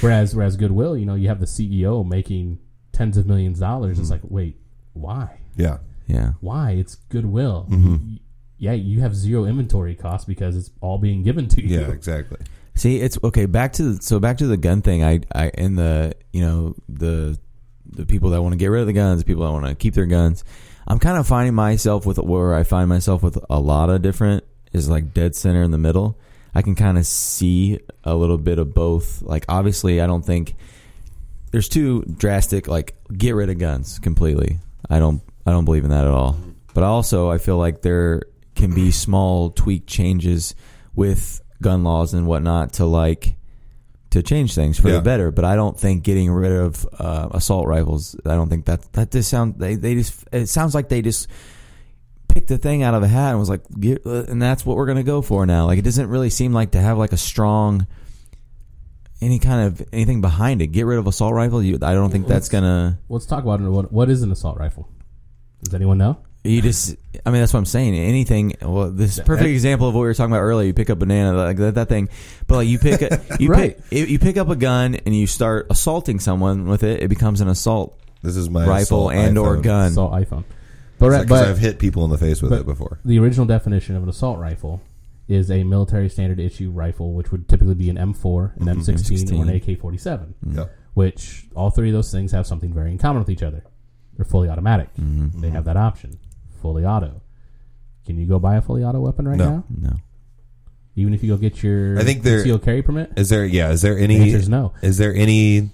[0.00, 2.58] Whereas whereas Goodwill, you know, you have the CEO making
[2.92, 3.92] tens of millions of dollars.
[3.96, 4.02] Mm-hmm.
[4.02, 4.56] It's like, wait,
[4.94, 5.38] why?
[5.56, 5.78] Yeah.
[6.06, 6.32] Yeah.
[6.40, 6.72] Why?
[6.72, 7.66] It's Goodwill.
[7.70, 7.96] Mm-hmm.
[8.14, 8.20] Y-
[8.60, 11.78] Yeah, you have zero inventory costs because it's all being given to you.
[11.80, 12.38] Yeah, exactly.
[12.74, 13.46] See, it's okay.
[13.46, 15.04] Back to the, so back to the gun thing.
[15.04, 17.38] I, I, in the you know the
[17.98, 19.94] the people that want to get rid of the guns, people that want to keep
[19.94, 20.44] their guns.
[20.86, 24.44] I'm kind of finding myself with where I find myself with a lot of different
[24.72, 26.18] is like dead center in the middle.
[26.54, 29.20] I can kind of see a little bit of both.
[29.20, 30.54] Like obviously, I don't think
[31.50, 34.58] there's two drastic like get rid of guns completely.
[34.88, 36.38] I don't I don't believe in that at all.
[36.72, 38.22] But also I feel like there
[38.54, 40.54] can be small tweak changes
[40.94, 43.34] with gun laws and whatnot to like
[44.10, 44.96] to change things for Yeah.
[44.96, 45.30] the better.
[45.30, 48.16] But I don't think getting rid of uh, assault rifles.
[48.24, 51.28] I don't think that that just sound they they just it sounds like they just
[52.28, 54.76] picked a thing out of a hat and was like, "Get- uh," and that's what
[54.76, 55.66] we're gonna go for now.
[55.66, 57.86] Like it doesn't really seem like to have like a strong
[59.20, 60.68] any kind of anything behind it.
[60.68, 61.62] Get rid of assault rifle.
[61.62, 62.98] You, I don't think that's gonna.
[63.08, 63.64] Let's talk about it.
[63.68, 64.88] What, what is an assault rifle?
[65.64, 66.18] Does anyone know?
[66.44, 66.96] You just,
[67.26, 67.94] I mean, that's what I'm saying.
[67.94, 70.66] Anything, well, this is a perfect example of what we were talking about earlier.
[70.68, 72.08] You pick up banana, like that, that thing,
[72.46, 73.76] but like you pick, a, you Right.
[73.90, 77.02] pick, you pick up a gun and you start assaulting someone with it.
[77.02, 79.62] It becomes an assault This is my rifle assault and or iPhone.
[79.62, 79.86] gun.
[79.90, 80.44] assault iPhone.
[80.98, 82.98] But, right, Because but I've hit people in the face with but it before.
[83.04, 84.80] the original definition of an assault rifle
[85.28, 88.80] is a military standard issue rifle, which would typically be an M4, an Mm-hmm.
[88.80, 90.34] M16, or an AK-47.
[90.56, 90.64] Yeah.
[90.94, 93.62] Which all three of those things have something very in common with each other.
[94.16, 94.88] They're fully automatic.
[94.94, 95.40] Mm-hmm.
[95.40, 96.18] They have that option,
[96.58, 97.22] fully auto.
[98.06, 99.50] Can you go buy a fully auto weapon right No.
[99.50, 99.64] now?
[99.76, 99.96] no.
[100.96, 103.12] Even if you go get your I think they're- concealed carry permit?
[103.16, 103.46] Is there?
[103.46, 103.70] Yeah.
[103.70, 104.20] Is there The any?
[104.20, 104.72] answer is no.
[104.82, 105.70] Is there any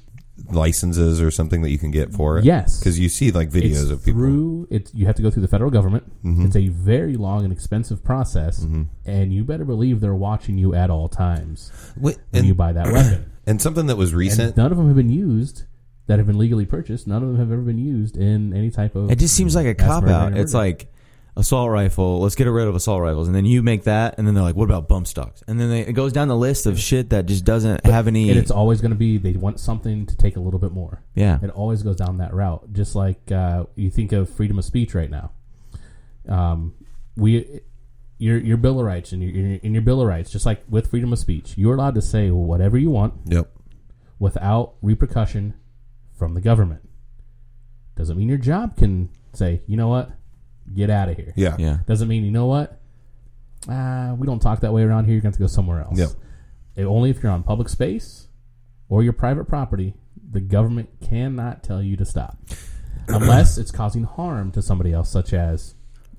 [0.50, 2.44] licenses or something that you can get for it?
[2.44, 2.78] Yes.
[2.78, 4.20] Because you see like videos it's of people.
[4.20, 6.04] through it's you have to go through the federal government.
[6.24, 6.44] Mhm.
[6.46, 8.88] It's a very long and expensive process, Mhm.
[9.06, 12.72] and you better believe they're watching you at all times Wait, when and, you buy
[12.72, 13.24] that weapon.
[13.46, 14.48] and something that was recent.
[14.48, 15.62] And none of them have been used
[16.06, 17.06] that have been legally purchased.
[17.06, 19.10] None of them have ever been used in any type of.
[19.10, 20.36] It just seems like a cop out.
[20.36, 20.90] It's like
[21.36, 22.20] assault rifle.
[22.20, 24.54] Let's get rid of assault rifles, and then you make that, and then they're like,
[24.54, 27.26] "What about bump stocks?" And then they, it goes down the list of shit that
[27.26, 28.30] just doesn't have any.
[28.30, 31.02] and it's always going to be they want something to take a little bit more.
[31.14, 32.72] yeah, It always goes down that route.
[32.72, 35.32] Just like uh, you think of freedom of speech right now.
[36.28, 36.74] Um,
[37.16, 37.60] we,
[38.18, 40.62] your your bill of rights and your, your in your bill of rights, just like
[40.68, 43.50] with freedom of speech, you're allowed to say whatever you want Yep.
[44.18, 45.54] without repercussion
[46.16, 46.88] from the government.
[47.96, 50.10] Doesn't mean your job can say, you know what,
[50.72, 51.32] get out of here.
[51.36, 51.56] Yeah.
[51.58, 51.78] yeah.
[51.86, 52.80] Doesn't mean you know what,
[53.68, 55.14] ah, we don't talk that way around here.
[55.14, 55.98] You're going to have to go somewhere else.
[55.98, 56.08] Yep.
[56.76, 58.28] If- only if you're on public space
[58.88, 59.94] or your private property,
[60.30, 62.36] the government cannot tell you to stop,
[63.08, 65.74] unless it's causing harm to somebody else, such as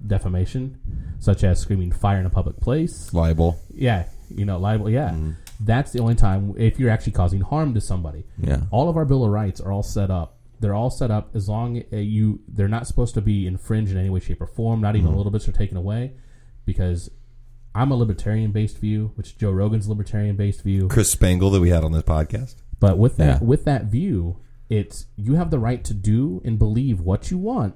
[0.06, 0.80] defamation,
[1.20, 3.14] such as screaming fire in a public place.
[3.14, 3.60] Libel.
[3.74, 4.90] Yeah, you know, libel.
[4.90, 5.32] Yeah, Mm-hmm.
[5.60, 8.26] That's the only time if you're actually causing harm to somebody.
[8.38, 8.62] Yeah.
[8.72, 10.38] All of our Bill of Rights are all set up.
[10.60, 12.40] They're all set up as long uh, you.
[12.48, 14.82] They're not supposed to be infringed in any way, shape, or form.
[14.82, 16.14] Not even a little bits are taken away,
[16.66, 17.10] because
[17.74, 20.88] I'm a libertarian based view, which Joe Rogan's libertarian based view.
[20.88, 22.56] Chris Spangle that we had on this podcast.
[22.80, 23.48] But with that, Yeah.
[23.48, 24.38] with that view,
[24.70, 27.76] it's you have the right to do and believe what you want,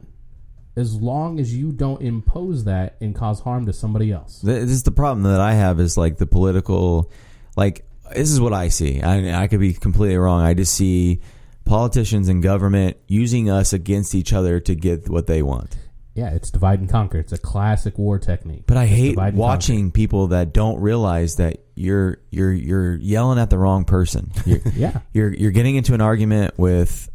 [0.75, 4.39] as long as you don't impose that and cause harm to somebody else.
[4.41, 7.11] This is the problem that I have is like the political,
[7.59, 9.01] like this is what I see.
[9.01, 10.41] I, I could be completely wrong.
[10.41, 11.21] I just see
[11.65, 15.77] politicians and government using us against each other to get what they want.
[16.15, 17.19] Yeah, it's divide and conquer.
[17.19, 18.63] It's a classic war technique.
[18.65, 23.49] But I It's hate watching people that don't realize that you're you're you're yelling at
[23.49, 24.31] the wrong person.
[24.45, 24.59] You're.
[24.75, 27.09] Yeah, you're you're getting into an argument with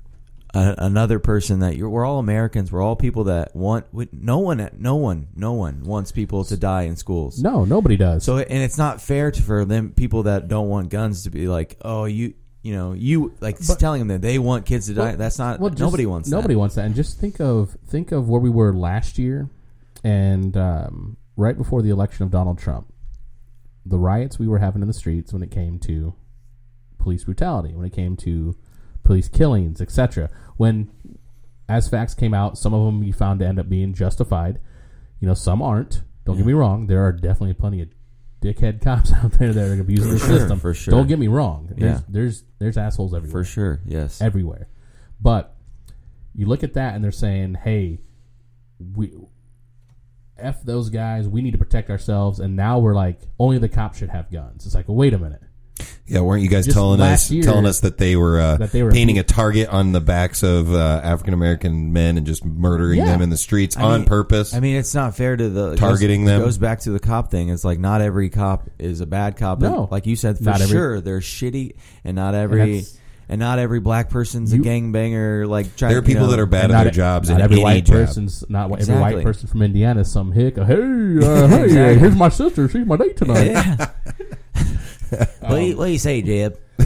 [0.54, 1.88] a, another person that you're.
[1.90, 2.70] We're all Americans.
[2.72, 3.86] We're all people that want.
[3.92, 7.40] we- No one, no one, no one wants people to die in schools.
[7.42, 8.24] no, nobody does.
[8.24, 11.48] So and it's not fair to, for them people that don't want guns to be
[11.48, 14.94] like, oh, you, you know, you like But- telling them that they want kids to
[14.94, 15.08] die.
[15.10, 15.60] Well- That's not.
[15.60, 16.28] Well, just- nobody wants.
[16.28, 16.58] Nobody that.
[16.60, 16.84] wants that.
[16.86, 19.50] And just think of think of where we were last year,
[20.02, 22.92] and um, right before the election of Donald Trump,
[23.84, 26.14] the riots we were having in the streets when it came to
[26.98, 28.56] police brutality, when it came to
[29.04, 30.30] police killings, etc.
[30.56, 30.90] When
[31.68, 34.58] as facts came out, some of them you found to end up being justified.
[35.20, 36.02] You know, some aren't.
[36.24, 36.86] Don't get me wrong.
[36.86, 37.88] There are definitely plenty of
[38.42, 40.58] dickhead cops out there that are abusing the sure, system.
[40.58, 40.92] for sure.
[40.92, 41.68] Don't get me wrong.
[41.76, 42.04] There's Yeah.
[42.08, 43.80] there's there's assholes everywhere for sure.
[43.86, 44.20] Yes.
[44.20, 44.68] everywhere.
[45.20, 45.54] But
[46.34, 48.00] you look at that and they're saying, "Hey,
[48.94, 49.12] we
[50.36, 51.28] f those guys.
[51.28, 54.66] We need to protect ourselves." And now we're like, only the cops should have guns.
[54.66, 55.42] It's like, well, wait a minute.
[56.06, 58.56] Yeah, weren't you guys Just telling last us year- telling us that they were uh,
[58.58, 62.26] That they were- painting a target on the backs of uh, African American men and
[62.26, 63.06] just murdering Yeah.
[63.06, 64.54] them in the streets I on mean- purpose?
[64.54, 66.40] I mean, it's not fair to the it Targeting goes, them.
[66.42, 67.48] It goes back to the cop thing.
[67.48, 69.60] It's like not every cop is a bad cop.
[69.60, 69.82] No.
[69.84, 72.98] And like you said, for Not every- sure they're shitty, and not every that's-
[73.30, 75.48] and not every black person's You- a gangbanger.
[75.48, 77.42] Like try, there are you people know, that are bad at their jobs Not and
[77.42, 77.96] every any white job.
[77.96, 79.14] person's not every Exactly.
[79.16, 80.56] white person from Indiana is some hick.
[80.56, 80.66] Hey, uh,
[81.48, 81.98] hey, Exactly.
[81.98, 82.68] here's my sister.
[82.68, 83.46] She's my date tonight.
[83.54, 83.86] Yeah.
[85.40, 86.58] what, do you, what do you say, Jeb?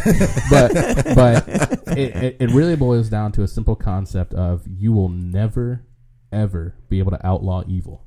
[0.50, 0.74] but
[1.14, 1.48] but
[1.96, 5.84] it, it, it really boils down to a simple concept of you will never
[6.30, 8.04] ever be able to outlaw evil.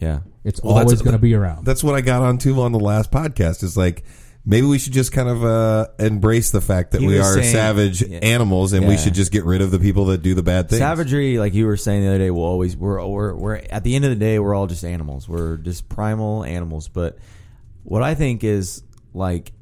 [0.00, 0.20] Yeah.
[0.44, 1.64] It's Well, always going to be around.
[1.66, 3.62] That's what I got onto on the last podcast.
[3.62, 4.02] Is like
[4.44, 7.52] maybe we should just kind of uh, embrace the fact that He we are saying-
[7.52, 8.18] savage yeah.
[8.18, 10.80] animals, and we should just get rid of the people that do the bad things.
[10.80, 13.94] Savagery, like you were saying the other day, will always we're we're we're at the
[13.94, 15.28] end of the day we're all just animals.
[15.28, 16.88] We're just primal animals.
[16.88, 17.18] But
[17.84, 18.82] what I think is
[19.14, 19.54] like it-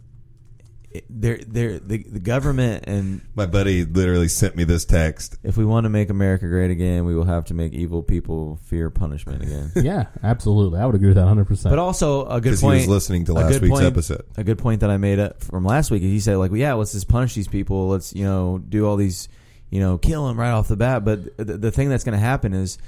[1.08, 5.36] they're they're the the government and My buddy literally sent me this text.
[5.42, 8.58] if we want to make America great again, we will have to make evil people
[8.64, 9.72] fear punishment again.
[9.76, 10.80] yeah, absolutely.
[10.80, 11.64] I would agree with that 100%.
[11.64, 12.80] But also a good point.
[12.80, 14.24] He was listening to last week's point- episode.
[14.36, 16.60] A good point that I made up from last week is he said like, well,
[16.60, 17.88] yeah, let's just punish these people.
[17.88, 19.28] Let's you know do all these,
[19.70, 21.04] you know, kill them right off the bat.
[21.04, 22.78] But the, the thing that's going to happen is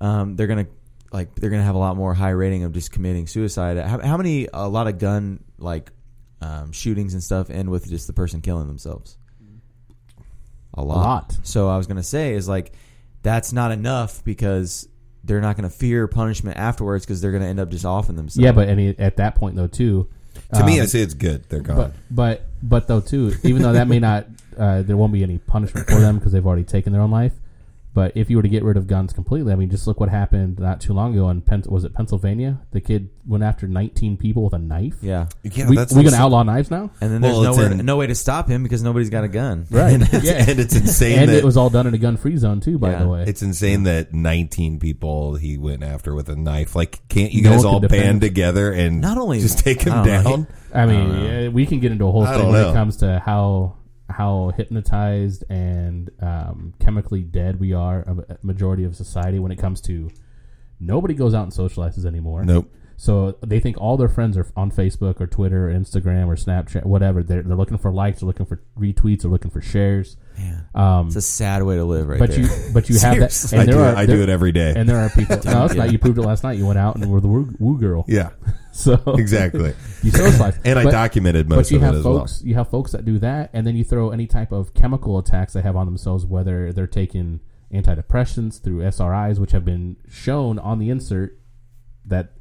[0.00, 0.70] um, they're going to
[1.12, 3.78] like they're gonna have a lot more high rating of just committing suicide.
[3.78, 5.92] How, how many a lot of gun like
[6.44, 9.16] um, shootings and stuff end with just the person killing themselves?
[10.74, 10.96] A lot.
[10.96, 11.38] lot.
[11.44, 12.72] So I was gonna say is like
[13.22, 14.88] that's not enough because
[15.22, 18.44] they're not gonna fear punishment afterwards because they're gonna end up just offing themselves.
[18.44, 20.08] Yeah, but any, at that point though too.
[20.54, 21.48] To me, um, I say it's good.
[21.48, 21.76] They're gone.
[21.76, 24.26] but but but though too, even though that may not,
[24.58, 27.32] uh, there won't be any punishment for them because they've already taken their own life.
[27.94, 30.08] But if you were to get rid of guns completely, I mean, just look what
[30.08, 32.60] happened not too long ago in Pen- was it Pennsylvania?
[32.72, 34.96] The kid went after 19 people with a knife.
[35.00, 35.28] yeah.
[35.44, 36.90] yeah, we that's we gonna outlaw knives now?
[37.00, 39.22] And then there's Well, it's nowhere, in- no way to stop him because nobody's got
[39.22, 39.66] a gun.
[39.70, 39.92] Right.
[39.94, 40.44] and, it's, yeah.
[40.48, 42.78] and it's insane And that it was all done in a gun-free zone too.
[42.80, 42.98] By Yeah.
[43.04, 46.74] the way, It's insane that 19 people he went after with a knife.
[46.74, 48.20] Like, can't you No guys one all could band defend.
[48.22, 50.30] together and Not only- just take him I don't know.
[50.30, 50.46] down?
[50.74, 52.70] I mean, don't yeah, we can get into a whole I thing don't when know.
[52.70, 53.76] it comes to how
[54.16, 59.80] how hypnotized and um, chemically dead we are, a majority of society, when it comes
[59.82, 60.10] to
[60.78, 62.44] nobody goes out and socializes anymore.
[62.44, 62.70] Nope.
[62.96, 66.84] So they think all their friends are on Facebook or Twitter or Instagram or Snapchat,
[66.84, 67.22] whatever.
[67.22, 70.16] They're, they're looking for likes, they're looking for retweets, they're looking for shares.
[70.38, 72.40] Man, Um, it's a sad way to live, right but there.
[72.40, 74.28] you but you have that, and I, there do, are it, I there- do it
[74.28, 74.74] every day.
[74.76, 75.36] and there are people.
[75.44, 75.84] no, it's Yeah.
[75.84, 75.92] not.
[75.92, 76.58] You proved it last night.
[76.58, 78.04] You went out and were the woo, woo girl.
[78.08, 78.30] yeah,
[78.72, 79.74] So exactly.
[80.02, 82.54] you socialize, And I But- documented but most you of it have as folks you
[82.56, 85.62] have folks that do that and then you throw any type of chemical attacks they
[85.62, 87.38] have on themselves whether they're taking
[87.72, 91.38] antidepressants through SSRIs which have been shown on the insert
[92.04, 92.32] that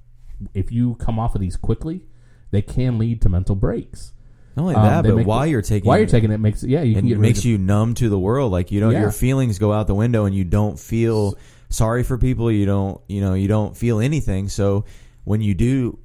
[0.53, 2.05] if you come off of these quickly
[2.51, 4.13] they can lead to mental breaks
[4.55, 6.81] Not only Um, that, but make- while you're taking while you're taking it makes yeah
[6.83, 8.51] you can get it makes of- you numb to the world.
[8.51, 9.01] Like you don't, Yeah.
[9.01, 11.35] your feelings go out the window, and you don't feel
[11.69, 12.51] sorry for people.
[12.51, 14.49] You don't, you know, you don't feel anything.
[14.49, 14.85] So
[15.23, 15.97] when you do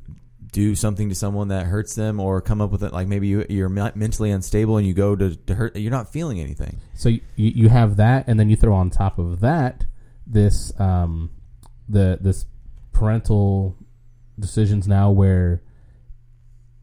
[0.50, 3.44] do something to someone that hurts them, or come up with it, like maybe you,
[3.50, 6.78] you're mentally unstable and you go to, to hurt, you're not feeling anything.
[6.94, 9.84] So you, you have that, and then you throw on top of that
[10.26, 11.30] this um,
[11.86, 12.46] the this
[12.92, 13.76] parental
[14.38, 15.62] decisions now where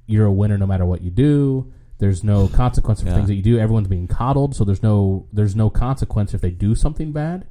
[0.08, 1.72] you're a winner no matter what you do.
[1.98, 3.15] There's no consequence for Yeah.
[3.15, 3.58] things that you do.
[3.58, 7.46] Everyone's being coddled, so there's no there's no consequence if they do something bad.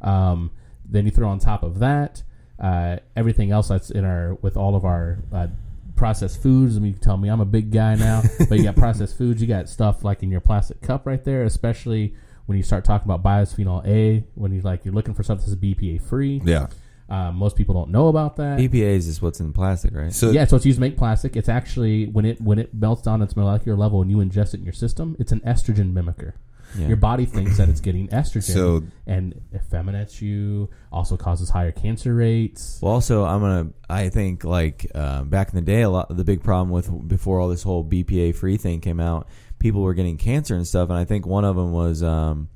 [0.00, 0.50] Um,
[0.88, 2.22] then you throw on top of that
[2.60, 5.48] uh, everything else that's in our with all of our uh,
[5.96, 6.76] processed foods.
[6.76, 9.16] I mean, you can tell me I'm a big guy now, but you got processed
[9.18, 9.40] foods.
[9.40, 12.14] You got stuff like in your plastic cup right there, especially
[12.46, 14.24] when you start talking about bisphenol A.
[14.34, 16.40] When you like you're looking for something that's BPA free.
[16.44, 16.68] Yeah.
[17.08, 18.58] Uh, most people don't know about that.
[18.58, 20.12] BPA is just what's in plastic, right?
[20.12, 21.36] So yeah, so it's used to make plastic.
[21.36, 24.60] It's actually when it when it melts down its molecular level and you ingest it
[24.60, 26.32] in your system, it's an estrogen mimicker.
[26.78, 26.88] Yeah.
[26.88, 30.70] Your body thinks that it's getting estrogen So- and effeminates you.
[30.90, 32.78] Also causes higher cancer rates.
[32.80, 33.68] Well, also, I'm gonna.
[33.90, 37.40] I think like uh, back in the day, a lot the big problem with before
[37.40, 40.98] all this whole BPA free thing came out, people were getting cancer and stuff, and
[40.98, 42.48] I think one of them was um,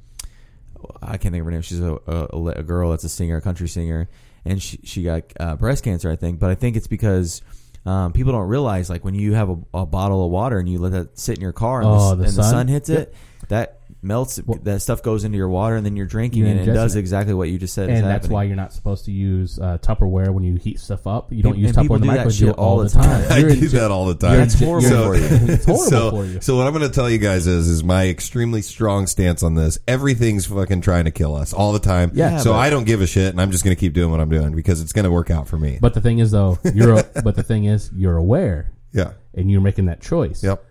[1.03, 1.63] I can't think of her name.
[1.63, 4.09] She's a, a, a girl that's a singer, a country singer,
[4.47, 6.39] and she she got uh, breast cancer, I think.
[6.39, 7.43] But I think it's because.
[7.85, 10.79] Um, people don't realize like when you have a, a bottle of water and you
[10.81, 12.51] let that sit in your car and, Oh, the, the and the sun?
[12.51, 12.99] sun hits Yep.
[12.99, 13.15] it,
[13.49, 13.76] that
[14.07, 14.41] melts.
[14.45, 16.73] Well- that stuff goes into your water and then you're drinking You're it and it
[16.73, 17.01] does it.
[17.01, 17.89] exactly what you just said.
[17.91, 18.33] and that's happening.
[18.33, 21.33] why you're not supposed to use uh, Tupperware when you heat stuff up.
[21.33, 22.41] You don't And- use and Tupperware in the do that microwave.
[22.41, 23.33] You shit all the time.
[23.33, 24.37] I do in- that all the time.
[24.37, 25.25] That's horrible so, for you.
[25.55, 26.41] It's horrible so, for you.
[26.41, 29.55] So what I'm going to tell you guys is, is my extremely strong stance on
[29.55, 29.79] this.
[29.89, 32.11] Everything's fucking trying to kill us all the time.
[32.15, 34.11] Yeah, So but- I don't give a shit, and I'm just going to keep doing
[34.11, 35.79] what I'm doing because it's going to work out for me.
[35.81, 39.13] But the thing is, though, you're but the thing is, you're aware yeah.
[39.35, 40.43] and you're making that choice.
[40.43, 40.65] Yep.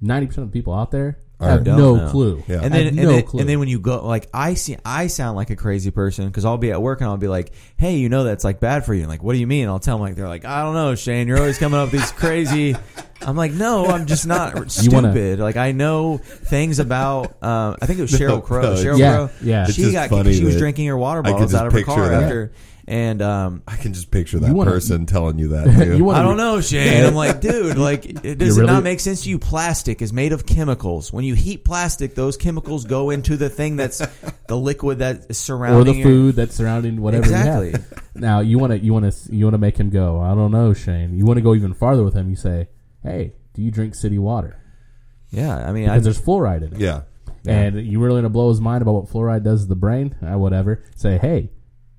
[0.00, 2.10] Ninety percent of the people out there Are- have Don't no know.
[2.10, 2.42] clue.
[2.48, 2.60] Yeah.
[2.62, 3.40] And then, Have and, no then clue.
[3.40, 6.46] and then when you go, like I see, I sound like a crazy person because
[6.46, 8.94] I'll be at work and I'll be like, "Hey, you know that's like bad for
[8.94, 9.64] you." And like, what do you mean?
[9.64, 11.28] And I'll tell them like they're like, "I don't know, Shane.
[11.28, 12.74] You're always coming up with these crazy."
[13.20, 15.38] I'm like, "No, I'm just not You wanna- stupid.
[15.40, 17.42] like I know things about.
[17.42, 18.62] Um, I think it was Sheryl Crow.
[18.62, 19.30] no, Sheryl Yeah, Crow.
[19.42, 19.64] yeah.
[19.64, 21.60] It's She just got funny she was that drinking her water I could bottles just
[21.60, 22.22] out of her picture car that.
[22.22, 22.52] after,
[22.88, 25.64] and um, I can just picture that wanna- person telling you that.
[25.84, 25.96] Too.
[25.96, 27.04] You wanna I don't know, Shane.
[27.04, 29.38] I'm like, dude, like, it does You it really- not make sense to you?
[29.38, 31.12] Plastic is made of chemicals.
[31.12, 33.98] When you heat plastic, those chemicals go into the thing that's
[34.48, 37.24] the liquid that is surrounding or the your- food that's surrounding whatever.
[37.24, 37.66] Exactly.
[37.68, 38.02] You have.
[38.14, 40.20] Now you want to you want to you want to make him go.
[40.20, 41.16] I don't know, Shane.
[41.16, 42.30] You want to go even farther with him.
[42.30, 42.68] You say,
[43.02, 44.58] "Hey, do you drink city water?"
[45.30, 46.80] Yeah, I mean, I, Because there's fluoride in it.
[46.80, 47.02] yeah.
[47.44, 50.16] And you really want to blow his mind about what fluoride does to the brain,
[50.22, 50.82] uh, whatever.
[50.96, 51.50] Say, hey,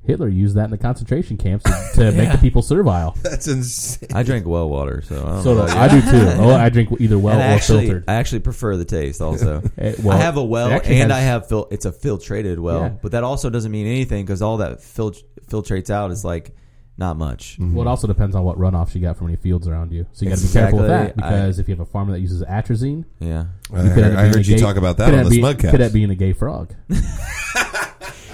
[0.07, 3.15] Hitler used that in the concentration camps to, to make the people servile.
[3.21, 4.09] That's insane.
[4.13, 5.67] I drink well water, so I don't So know.
[5.67, 6.27] do- I do too.
[6.41, 8.05] Oh, I drink either well And I or actually, filtered.
[8.07, 9.21] I actually prefer the taste.
[9.21, 11.85] Also, Eh, well, I have a well, it actually and has- I have fil- it's
[11.85, 12.89] a filtrated well, Yeah.
[13.01, 15.13] but that also doesn't mean anything because all that fil-
[15.47, 16.55] filtrates out is like
[16.99, 17.57] not much.
[17.59, 20.07] Well, it also depends on what runoffs you got from any fields around you.
[20.13, 21.21] So you got to be careful with that Exactly.
[21.37, 24.13] because if you have a farmer that uses atrazine, Yeah, I you could heard, end
[24.13, 25.41] up I being heard a you gay- talk about that could on end the be-
[25.43, 25.71] Smugcast.
[25.71, 26.73] Could that being a gay frog?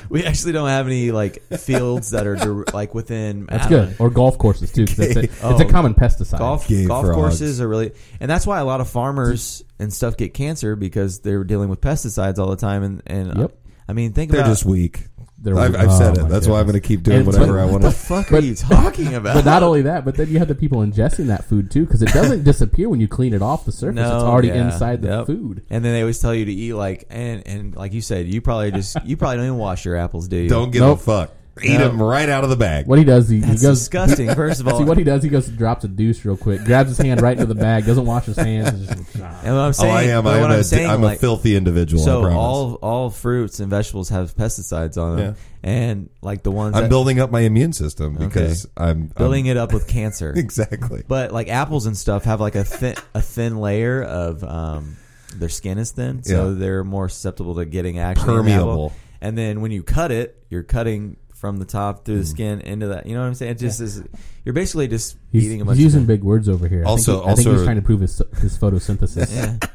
[0.09, 3.45] We actually don't have any like fields that are dir- like within.
[3.49, 3.95] That's I don't good.
[3.99, 4.85] Or golf courses too.
[4.85, 5.69] 'cause that's a, it's a Oh.
[5.69, 6.37] common pesticide.
[6.39, 7.15] golf Gay golf frogs.
[7.15, 11.19] courses are really and that's why a lot of farmers and stuff get cancer because
[11.19, 13.57] they're dealing with pesticides all the time and and Yep.
[13.87, 15.07] I mean think about They're about just weak.
[15.43, 15.75] They're I've.
[15.75, 16.23] I've said Oh, it.
[16.23, 17.89] my That's why I'm going to keep doing And- whatever but- I want what the
[17.89, 17.93] to.
[17.95, 19.35] fuck are you talking about?
[19.35, 22.01] But not only that, but then you have the people ingesting that food too, because
[22.01, 23.95] it doesn't disappear when you clean it off the surface.
[23.97, 25.25] No, it's already yeah, inside the yep.
[25.27, 25.63] food.
[25.69, 28.39] And then they always tell you to eat like and and like you said, you
[28.41, 30.49] probably just you probably don't even wash your apples, do you?
[30.49, 30.99] Don't give Nope.
[30.99, 31.31] a fuck.
[31.61, 31.87] Eat No.
[31.89, 32.87] them right out of the bag.
[32.87, 33.77] What he does, he, he That's goes.
[33.79, 34.27] disgusting.
[34.35, 35.21] First of all, See what he does?
[35.21, 37.85] He goes and drops a deuce real quick, grabs his hand right into the bag,
[37.85, 38.69] doesn't wash his hands.
[38.69, 40.23] And just, and what I'm Oh, saying, I am.
[40.23, 42.01] but I what am I'm a, saying, I'm like, a filthy individual.
[42.01, 42.37] I So promise.
[42.37, 46.89] all all fruits and vegetables have pesticides on them, and like the ones I'm that,
[46.89, 50.33] building up my immune system because I'm building I'm, it up with cancer.
[50.35, 51.03] exactly.
[51.07, 54.97] But like apples and stuff have like a thin a thin layer of um
[55.35, 56.55] their skin is thin, so Yeah.
[56.57, 58.71] they're more susceptible to getting actually an Permeable.
[58.71, 58.93] apple.
[59.21, 62.87] And then when you cut it, you're cutting from the top through the skin into
[62.87, 63.05] that.
[63.05, 63.51] You know what I'm saying?
[63.51, 64.01] It just is.
[64.45, 66.85] You're basically just he's, eating a he's bunch using of big words over here.
[66.85, 69.35] I Also- think he- I think also- he's trying to prove his, his photosynthesis.
[69.35, 69.57] yeah.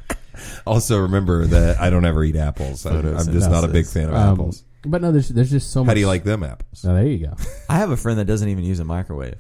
[0.67, 2.87] Also, remember that I don't ever eat apples.
[2.87, 4.63] I'm, I'm just not a big fan of Um, apples.
[4.87, 5.89] but no, there's there's just so much.
[5.89, 6.85] How do you like them apples?
[6.87, 7.35] Oh, there you go.
[7.69, 9.35] I have a friend that doesn't even use a microwave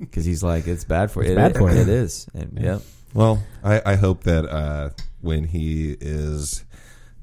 [0.00, 1.36] because he's like, it's bad for It's it.
[1.36, 1.80] bad for it, you.
[1.82, 2.26] It is.
[2.34, 2.64] And, Yeah.
[2.64, 2.78] yeah.
[3.14, 6.64] Well, I, I hope that uh, when he is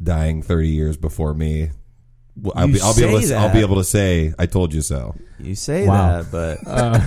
[0.02, 1.72] dying 30 years before me,
[2.41, 4.45] well, I'll You be I'll be able say to I'll be able to say I
[4.45, 5.15] told you so.
[5.39, 6.21] You say Wow.
[6.23, 6.99] that, but Uh,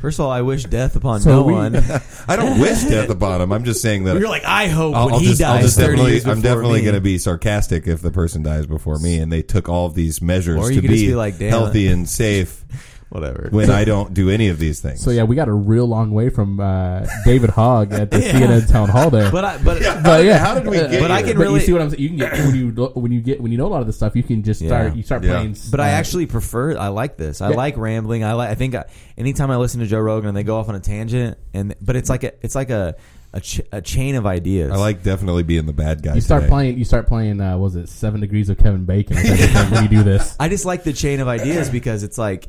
[0.00, 1.76] first of all, I wish death upon So no we- one.
[2.28, 3.52] I don't wish death upon him.
[3.52, 5.64] I'm just saying that You're like, I hope I'll, when I'll he just, I'll dies
[5.64, 6.84] just 30 definitely, years I'm before definitely me.
[6.84, 9.94] going to be sarcastic if the person dies before me, and they took all of
[9.94, 12.64] these measures Or you to could just be, be like, "Damn healthy and safe
[13.10, 13.48] Whatever.
[13.50, 15.00] when I don't do any of these things.
[15.02, 18.70] so yeah, we got a real long way from uh, David Hogg at the CNN
[18.70, 19.30] town hall there.
[19.32, 21.54] but I, but but yeah, how did we uh, get But I can But really-
[21.60, 22.00] you see what I'm saying?
[22.02, 23.96] You can get when you when you get when you know a lot of this
[23.96, 24.94] stuff, you can just start Yeah.
[24.94, 25.32] you start Yeah.
[25.38, 25.56] playing.
[25.72, 26.78] But I uh, actually prefer.
[26.78, 27.40] I like this.
[27.40, 27.56] I Yeah.
[27.56, 28.22] like rambling.
[28.24, 28.50] I like.
[28.50, 28.84] I think I,
[29.18, 31.96] anytime I listen to Joe Rogan and they go off on a tangent, and but
[31.96, 32.94] it's like a it's like a
[33.32, 34.70] a, ch- a chain of ideas.
[34.72, 36.14] I like definitely being the bad guy.
[36.14, 36.50] you start today.
[36.50, 36.78] playing.
[36.78, 37.40] You start playing.
[37.40, 40.36] Uh, was it Seven Degrees of Kevin Bacon when you do this?
[40.38, 42.48] I just like the chain of ideas because it's like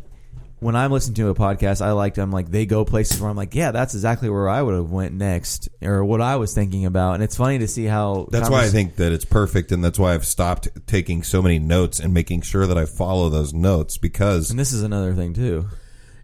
[0.61, 3.35] when I'm listening to a podcast, I like I'm like they go places where I'm
[3.35, 6.85] like, yeah, that's exactly where I would have went next, or what I was thinking
[6.85, 8.27] about, and it's funny to see how.
[8.31, 11.59] That's why I think that it's perfect, and that's why I've stopped taking so many
[11.59, 15.33] notes and making sure that I follow those notes because And this is another thing
[15.33, 15.65] too.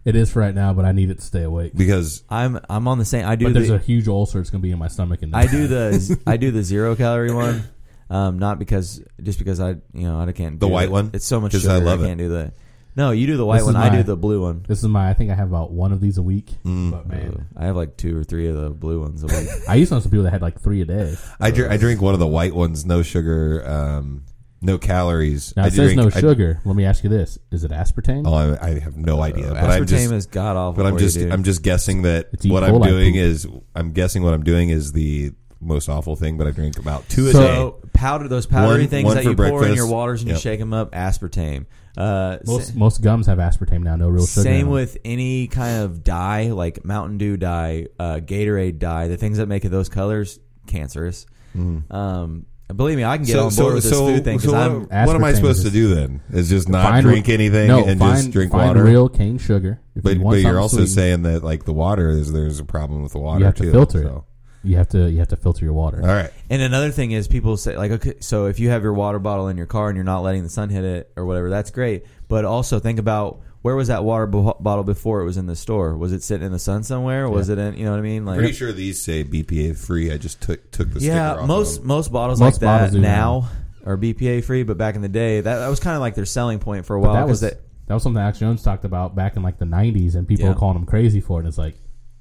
[0.04, 1.72] It is for right now, but I need it to stay awake.
[1.76, 3.26] because I'm I'm on the same.
[3.26, 4.40] I do But there's the, a huge ulcer.
[4.40, 5.20] It's going to be in my stomach.
[5.22, 7.64] And I do the I do the zero calorie one,
[8.08, 10.92] um, not because just because I you know I can't The do white it.
[10.92, 11.10] one?
[11.12, 11.74] It's so much 'Cause sugar.
[11.74, 12.04] I love it.
[12.04, 12.54] I can't do that.
[12.98, 13.76] No, you do the white This one.
[13.76, 14.64] is I my- do the blue one.
[14.68, 15.08] This is my.
[15.08, 16.50] I think I have about one of these a week.
[16.64, 16.90] Mm.
[16.90, 19.48] But man, I have like two or three of the blue ones a week.
[19.68, 21.14] I used to know some people that had like three a day.
[21.40, 24.24] I drink, I drink one of the white ones, no sugar, um,
[24.60, 25.54] no calories.
[25.56, 26.60] Now I it says drink, no I- sugar.
[26.64, 28.26] Let me ask you this: Is it aspartame?
[28.26, 30.82] oh, I, I have no idea, but Aspartame I'm just, is god awful.
[30.82, 31.32] but I'm for you, just, dude.
[31.32, 32.50] I'm just guessing that It's E.
[32.50, 33.22] what I'm coli doing poop.
[33.22, 36.36] is, I'm guessing what I'm doing is the most awful thing.
[36.38, 37.38] But I drink about two a day.
[37.38, 40.28] so powder those powdery One- things one that for you pour in your waters and
[40.28, 40.36] Yep.
[40.36, 40.92] you shake them up.
[40.92, 41.66] Aspartame.
[41.96, 43.96] Uh, Most sa- most gums have aspartame now.
[43.96, 44.42] No real sugar.
[44.42, 49.08] Same with any kind of dye, like Mountain Dew dye, uh, Gatorade dye.
[49.08, 51.26] The things that make it those colors cancerous.
[51.56, 55.06] Um, believe me, I can get on board with this food thing so what, I'm.
[55.06, 56.20] what am I supposed to do then?
[56.30, 58.84] Is just not Find drink re- anything no, and find, just drink find water.
[58.84, 59.80] real cane sugar.
[59.96, 62.60] If but you want but you're also sweet, saying that like the water is there's
[62.60, 63.72] a problem with the water you have to too.
[63.72, 64.08] filter so.
[64.18, 64.22] it.
[64.64, 66.00] You have to you have to filter your water.
[66.00, 66.30] All right.
[66.50, 69.48] And another thing is people say like, okay, so if you have your water bottle
[69.48, 72.04] in your car and you're not letting the sun hit it or whatever, that's great.
[72.28, 75.56] But also think about where was that water bo- bottle before it was in the
[75.56, 75.96] store?
[75.96, 77.24] Was it sitting in the sun somewhere?
[77.26, 77.76] Or was it in?
[77.76, 78.24] You know what I mean?
[78.24, 80.12] Like, Pretty sure these say BPA free.
[80.12, 81.46] I just took took the sticker yeah, off.
[81.48, 81.88] most of them.
[81.88, 83.48] most bottles Most like that bottles do now
[83.86, 86.24] are BPA free, but back in the day, that, that was kind of like their
[86.26, 87.14] selling point for a while.
[87.14, 89.64] that 'cause was that, that was something Alex Jones talked about back in like the
[89.64, 90.52] '90s, and people Yeah.
[90.52, 91.42] were calling him crazy for it.
[91.44, 91.76] And it's like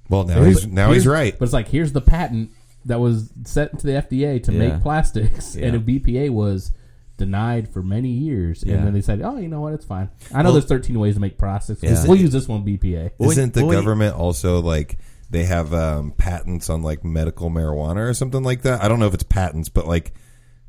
[0.09, 1.37] Well, now he's now he's right.
[1.37, 2.51] But it's like here's the patent
[2.85, 4.59] that was sent into the FDA to Yeah.
[4.59, 5.67] make plastics, Yeah.
[5.67, 6.71] and if BPA was
[7.17, 8.75] denied for many years, Yeah.
[8.75, 9.73] and then they said, "Oh, you know what?
[9.73, 11.81] It's fine." I know Well- there's 13 ways to make plastics.
[11.83, 12.01] Yeah.
[12.07, 13.11] We'll use this one BPA.
[13.17, 14.97] Well, Isn't the well, you- government also like
[15.29, 18.83] they have um, patents on like medical marijuana or something like that?
[18.83, 20.13] I don't know if it's patents, but like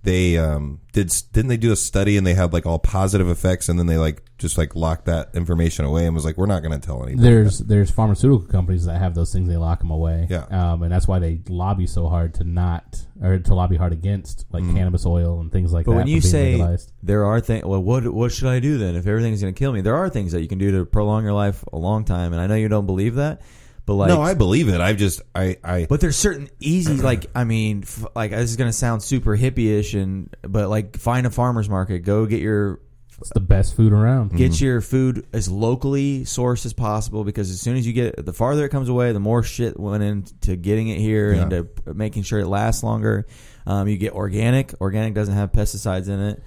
[0.08, 3.68] they um, did didn't they do a study and they had like all positive effects
[3.68, 6.62] and then they like just like locked that information away and was like we're not
[6.62, 7.22] going to tell anybody.
[7.28, 9.48] There's there's pharmaceutical companies that have those things.
[9.48, 10.26] They lock them away.
[10.30, 10.44] Yeah.
[10.50, 14.46] um, and that's why they lobby so hard to not or to lobby hard against
[14.50, 14.74] like Mm.
[14.76, 15.96] cannabis oil and things like But that.
[15.98, 16.92] when you say legalized.
[17.02, 19.72] there are things, well, what what should I do then if everything's going to kill
[19.72, 19.80] me?
[19.82, 22.40] There are things that you can do to prolong your life a long time, and
[22.40, 23.42] I know you don't believe that,
[23.88, 24.80] but like, no, I believe it.
[24.80, 28.56] I just I I but there's certain easy, like I mean, f- like this is
[28.56, 32.80] going to sound super hippie-ish, and but like find a farmer's market, go get your
[33.18, 34.36] It's the best food around.
[34.36, 38.26] Get your food as locally sourced as possible because as soon as you get it,
[38.26, 41.64] the farther it comes away, the more shit went into getting it here and to
[41.64, 43.26] p- making sure it lasts longer.
[43.66, 44.74] Um, you get organic.
[44.82, 46.42] Organic doesn't have pesticides in it.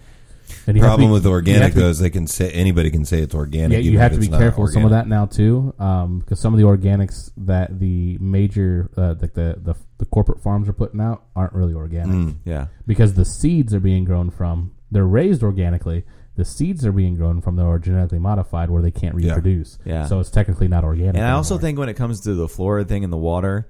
[0.67, 3.35] And you Problem be- with organic though is they can say anybody can say it's
[3.35, 3.71] organic.
[3.83, 6.53] Yeah, you have to be careful with some of that now too, um, because some
[6.53, 10.99] of the organics that the major, uh, like the, the the corporate farms are putting
[10.99, 12.35] out, aren't really organic Mm.
[12.45, 12.67] Yeah.
[12.87, 14.71] because the seeds are being grown from.
[14.89, 16.03] They're raised organically.
[16.35, 19.77] The seeds are being grown from that are genetically modified where they can't reproduce.
[19.85, 20.05] Yeah.
[20.07, 21.15] So it's technically not organic.
[21.17, 21.61] And I also anymore.
[21.67, 23.67] think when it comes to the fluoride thing in the water,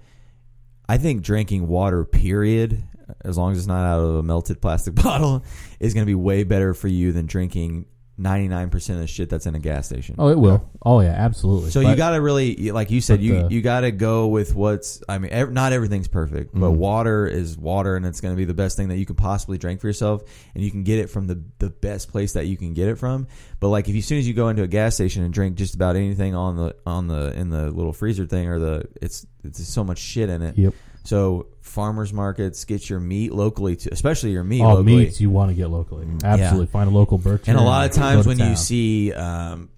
[0.88, 2.84] I think drinking water, period,
[3.24, 5.44] as long as it's not out of a melted plastic bottle,
[5.80, 7.86] is going to be way better for you than drinking
[8.22, 10.16] 99% of the shit that's in a gas station.
[10.20, 10.70] Oh, it will.
[10.84, 11.72] Oh yeah, absolutely.
[11.72, 14.54] So you got to really, like you said, you the- you got to go with
[14.54, 15.02] what's.
[15.10, 16.78] I mean, ev- not everything's perfect, but mm-hmm.
[16.78, 19.58] water is water, and it's going to be the best thing that you can possibly
[19.58, 22.58] drink for yourself, and you can get it from the the best place that you
[22.58, 23.28] can get it from.
[23.60, 25.56] But like, if you, as soon as you go into a gas station and drink
[25.56, 29.26] just about anything on the on the in the little freezer thing or the it's
[29.44, 30.58] it's so much shit in it.
[30.58, 30.74] Yep.
[31.04, 34.98] So farmers markets get your meat locally too, especially your meat all locally.
[35.06, 36.08] meats you want to get locally.
[36.24, 37.50] Absolutely, find a local butcher.
[37.50, 39.70] And a lot of times to when you see um,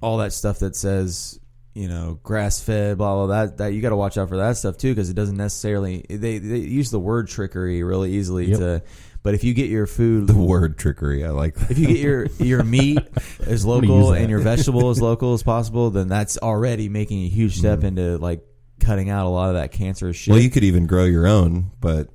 [0.00, 1.38] all that stuff that says,
[1.74, 4.56] you know, grass fed, blah blah that that you got to watch out for that
[4.56, 8.58] stuff too because it doesn't necessarily they they use the word trickery really easily Yep.
[8.58, 8.82] to.
[9.24, 11.70] But if you get your food, The word trickery, I like that.
[11.70, 12.98] if you get your your meat
[13.46, 17.56] as local and your vegetable as local as possible, then that's already making a huge
[17.58, 17.84] step Mm.
[17.84, 18.40] into like
[18.82, 20.32] cutting out a lot of that cancerous shit.
[20.32, 22.08] Well, you could even grow your own, but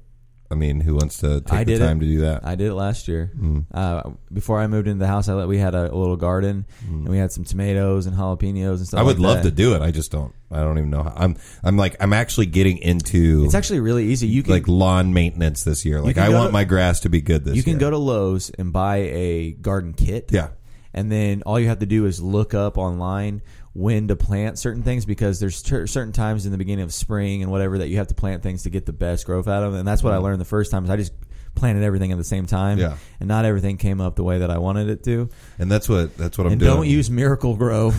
[0.49, 1.86] I mean, who wants to take I the did it.
[1.86, 2.45] time to do that?
[2.45, 3.32] I did it last year.
[3.38, 3.65] Mm.
[3.74, 6.65] Uh, before I moved into the house, I let we had a, a little garden
[6.88, 8.97] and we had some tomatoes and jalapenos and stuff.
[8.99, 9.01] Mm.
[9.01, 9.49] I would like love that.
[9.49, 9.82] to do it.
[9.82, 10.34] I just don't.
[10.49, 11.13] I don't even know how.
[11.18, 11.36] I'm.
[11.63, 11.97] I'm like.
[11.99, 14.28] I'm actually getting into It's actually really easy.
[14.28, 15.99] You can like lawn maintenance this year.
[16.01, 17.57] Like I want to- my grass to be good this year.
[17.57, 17.80] you can year.
[17.82, 20.30] go to Lowe's and buy a garden kit.
[20.32, 20.49] Yeah.
[20.93, 23.41] And then all you have to do is look up online
[23.78, 27.43] when to plant certain things because there's ter- certain times in the beginning of spring
[27.43, 29.71] and whatever that you have to plant things to get the best growth out of
[29.71, 29.82] them.
[29.82, 31.13] And that's what I learned the first time is I just
[31.53, 32.80] planted everything at the same time.
[32.80, 32.89] Mm-hmm.
[32.91, 32.97] Yeah.
[33.19, 35.30] And not everything came up the way that I wanted it to.
[35.59, 36.73] and that's what that's what I'm and doing.
[36.73, 37.93] don't use Miracle-Gro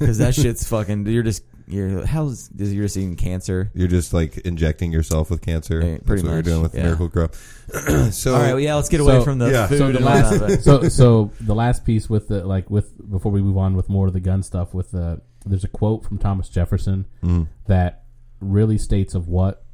[0.00, 1.06] because that shit's fucking.
[1.06, 3.70] You're just you're how's you're just eating cancer.
[3.74, 5.80] You're just like injecting yourself with cancer.
[5.80, 6.82] Yeah, That's pretty what you're doing with yeah.
[6.84, 7.28] Miracle-Gro.
[8.10, 9.66] so All right, well, yeah, let's get away So- from the yeah.
[9.66, 10.40] food So the and that.
[10.40, 13.74] last, but- so so the last piece with the like with before we move on
[13.74, 17.48] with more of the gun stuff with the there's a quote from Thomas Jefferson Mm.
[17.66, 18.04] that
[18.40, 19.64] really states of what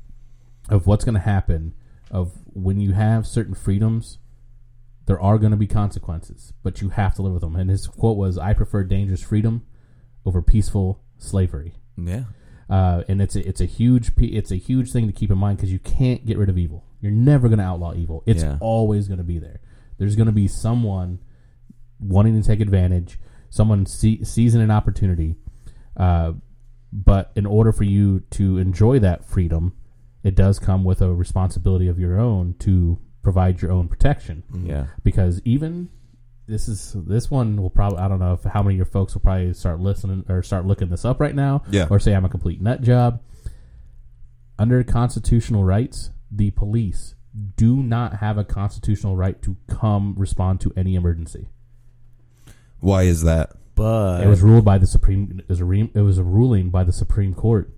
[0.68, 1.74] of what's going to happen
[2.10, 4.18] of when you have certain freedoms
[5.06, 7.86] there are going to be consequences but you have to live with them and his
[7.86, 9.64] quote was I prefer dangerous freedom
[10.24, 12.24] over peaceful slavery yeah.
[12.70, 15.58] uh, and it's a, it's a huge it's a huge thing to keep in mind
[15.58, 16.84] because you can't get rid of evil.
[17.00, 18.22] You're never going to outlaw evil.
[18.26, 18.58] It's Yeah.
[18.60, 19.60] always going to be there.
[19.98, 21.20] There's going to be someone
[22.00, 23.18] wanting to take advantage,
[23.50, 25.36] someone see, seizing an opportunity.
[25.96, 26.32] Uh,
[26.92, 29.72] but in order for you to enjoy that freedom,
[30.22, 34.86] it does come with a responsibility of your own to provide your own protection Yeah.
[35.02, 35.88] because even
[36.46, 39.14] this is this one will probably I don't know if how many of your folks
[39.14, 41.86] will probably start listening or start looking this up right now, Yeah.
[41.90, 43.20] or say I'm a complete nut job.
[44.58, 47.14] Under constitutional rights, the police
[47.56, 51.48] do not have a constitutional right to come respond to any emergency.
[52.80, 53.50] why is that?
[53.74, 55.40] But it was ruled by the supreme.
[55.40, 57.70] It was a re, it was a ruling by the Supreme Court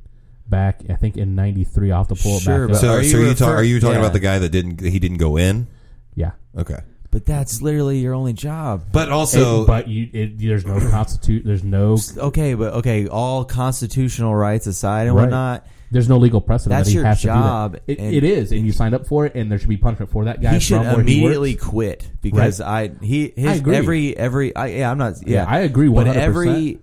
[0.49, 1.91] back I think in '93.
[1.91, 2.77] Off the have pull Sure, back.
[2.77, 4.01] So, Are so you are you, talk, refer- are you talking yeah.
[4.01, 4.81] about the guy that didn't?
[4.81, 5.67] He didn't go in.
[6.15, 6.79] yeah, Okay,
[7.11, 8.85] but that's literally your only job.
[8.93, 11.45] but also, It- but you, it, there's no constitute.
[11.45, 15.23] There's no Okay, but okay, all constitutional rights aside and Right.
[15.23, 18.03] whatnot, There's no legal precedent That's that he your has job, to do that.
[18.05, 20.27] It, it is, and you signed up for it, and there should be punishment for
[20.27, 20.53] that guy.
[20.53, 21.65] he should from where he immediately works.
[21.65, 23.75] quit because I he his I agree.
[23.77, 26.15] every every I, yeah I'm not yeah, Yeah, I agree but 100%.
[26.17, 26.79] every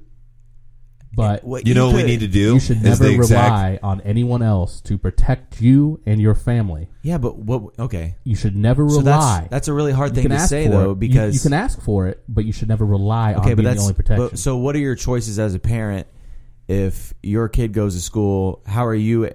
[1.15, 3.13] But what you know what we could- need to do you should is never the
[3.15, 3.49] exact.
[3.49, 6.89] rely on anyone else to protect you and your family.
[7.03, 9.39] yeah but what okay You should never so rely.
[9.41, 10.89] that's that's a really hard You thing can to ask say for though it.
[10.89, 13.55] You- because you, can ask for it, but you should never rely okay on but
[13.55, 14.27] being that's the only protection.
[14.31, 16.05] but, so what are your choices as a parent
[16.67, 19.29] if your kid goes to school how are you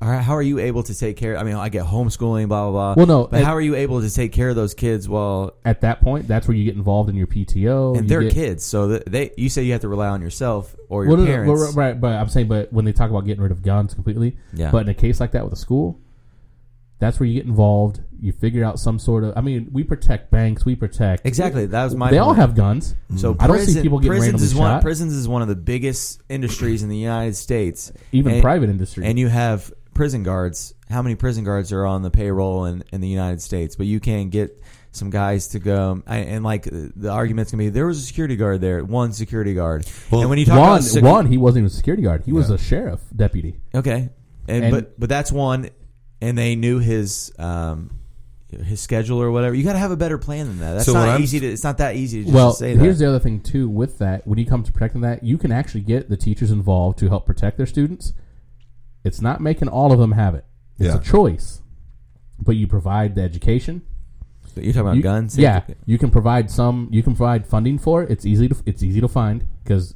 [0.00, 2.94] how are you able to take care I mean I get homeschooling blah blah blah
[2.96, 5.54] Well, no, but and- how are you able to take care of those kids Well,
[5.64, 7.98] At that point, that's where you get involved in your PTO.
[7.98, 11.04] and they're get- kids so they you say you have to rely on yourself or
[11.04, 13.26] your Well, no, no, parents well, right, but I'm saying, but when they talk about
[13.26, 14.70] getting rid of guns completely, Yeah.
[14.70, 15.98] But in a case like that with a school,
[16.98, 18.00] that's where you get involved.
[18.20, 19.34] You figure out some sort of.
[19.36, 20.64] I mean, we protect banks.
[20.64, 22.94] We protect exactly that was my They all have guns.
[23.16, 24.82] So I don't see people getting prisons randomly is one shot.
[24.82, 27.92] prisons is one of the biggest industries in the United States.
[28.12, 29.04] Even And- private industry.
[29.04, 30.74] And you have prison guards.
[30.88, 33.76] How many prison guards are on the payroll in, in the United States?
[33.76, 37.64] But you can't get some guys to go, I, and like uh, the argument's gonna
[37.64, 40.58] be there was a security guard there, one security guard, Well, and when you talk
[40.58, 42.22] One, about sec- one, he wasn't even a security guard.
[42.24, 42.54] He was Yeah.
[42.54, 43.58] a sheriff deputy.
[43.74, 44.08] okay,
[44.48, 45.68] and, And- but but that's one,
[46.20, 47.90] and they knew his um
[48.50, 49.54] his schedule or whatever.
[49.54, 50.72] You got to have a better plan than that.
[50.74, 51.46] That's So what not I'm- easy to.
[51.46, 52.82] It's not that easy to just well, say that.
[52.82, 53.68] here's the other thing too.
[53.68, 56.98] With that, when you come to protecting that, you can actually get the teachers involved
[57.00, 58.12] to help protect their students.
[59.04, 60.44] It's not making all of them have it.
[60.78, 60.96] It's Yeah.
[61.00, 61.60] a choice,
[62.40, 63.82] but you provide the education.
[64.54, 65.36] You're talking about You- guns.
[65.36, 66.88] Yeah, you can provide some.
[66.90, 68.10] You can provide funding for it.
[68.10, 69.94] It's easy to it's easy to find because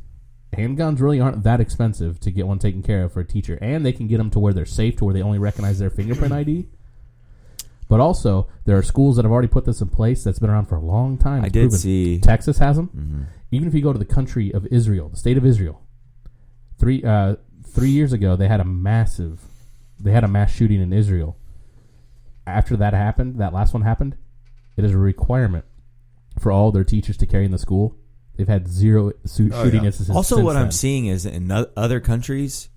[0.57, 3.85] handguns really aren't that expensive to get one taken care of for a teacher, and
[3.85, 6.33] they can get them to where they're safe, to where they only recognize their fingerprint
[6.41, 6.69] ID.
[7.89, 10.67] But also, there are schools that have already put this in place that's been around
[10.67, 11.43] for a long time.
[11.43, 11.79] I It's did proven.
[11.79, 12.91] see- Texas has them.
[12.97, 13.27] Mhm.
[13.53, 15.83] Even if you go to the country of Israel, the state of Israel,
[16.79, 19.41] three uh, three years ago they had a massive,
[19.99, 21.37] they had a mass shooting in Israel.
[22.47, 24.17] After that happened, that last one happened,
[24.77, 25.65] it is a requirement
[26.39, 27.97] for all their teachers to carry in the school.
[28.41, 29.89] They've had zero su- Oh, shooting yeah.
[29.89, 30.17] instances.
[30.17, 30.73] Also, since what I'm then.
[30.73, 32.71] seeing is in o- other countries,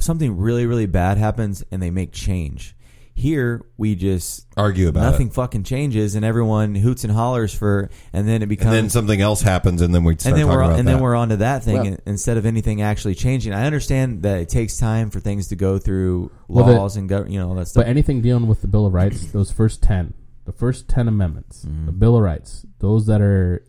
[0.00, 2.74] something really, really bad happens and they make change.
[3.14, 5.34] Here, we just Argue about nothing it.
[5.34, 9.20] fucking changes, and everyone hoots and hollers for, and then it And becomes, then something
[9.20, 10.92] else happens, and then we start and then talking we're about and that.
[10.94, 13.52] then we're on to that thing Well- in- instead of anything actually changing.
[13.52, 17.08] I understand that it takes time for things to go through Well, the- laws and
[17.08, 17.84] go, you know all that stuff.
[17.84, 21.64] But anything dealing with the Bill of Rights, those first ten, the first ten amendments,
[21.64, 21.86] Mm-hmm.
[21.86, 23.62] the Bill of Rights, those that are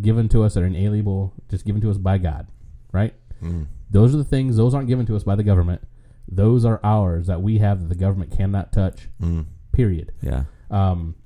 [0.00, 2.46] given to us that are inalienable, just given to us by God,
[2.92, 3.14] right?
[3.42, 3.66] Mm.
[3.90, 4.56] Those are the things.
[4.56, 5.82] Those aren't given to us by the government.
[6.26, 9.08] Those are ours that we have that the government cannot touch.
[9.20, 9.46] Mm.
[9.72, 10.12] Period.
[10.22, 11.16] yeah, Um,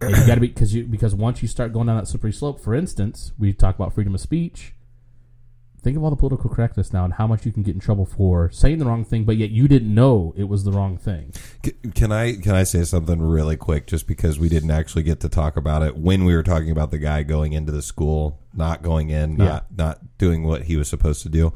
[0.00, 2.60] you got to be because you because once you start going down that slippery slope.
[2.60, 4.74] For instance, we talk about freedom of speech.
[5.82, 8.06] Think of all the political correctness now and how much you can get in trouble
[8.06, 11.32] for saying the wrong thing, but yet you didn't know it was the wrong thing.
[11.94, 13.88] Can I can I say something really quick?
[13.88, 16.92] Just because we didn't actually get to talk about it when we were talking about
[16.92, 20.88] the guy going into the school, not going in, not not doing what he was
[20.88, 21.52] supposed to do.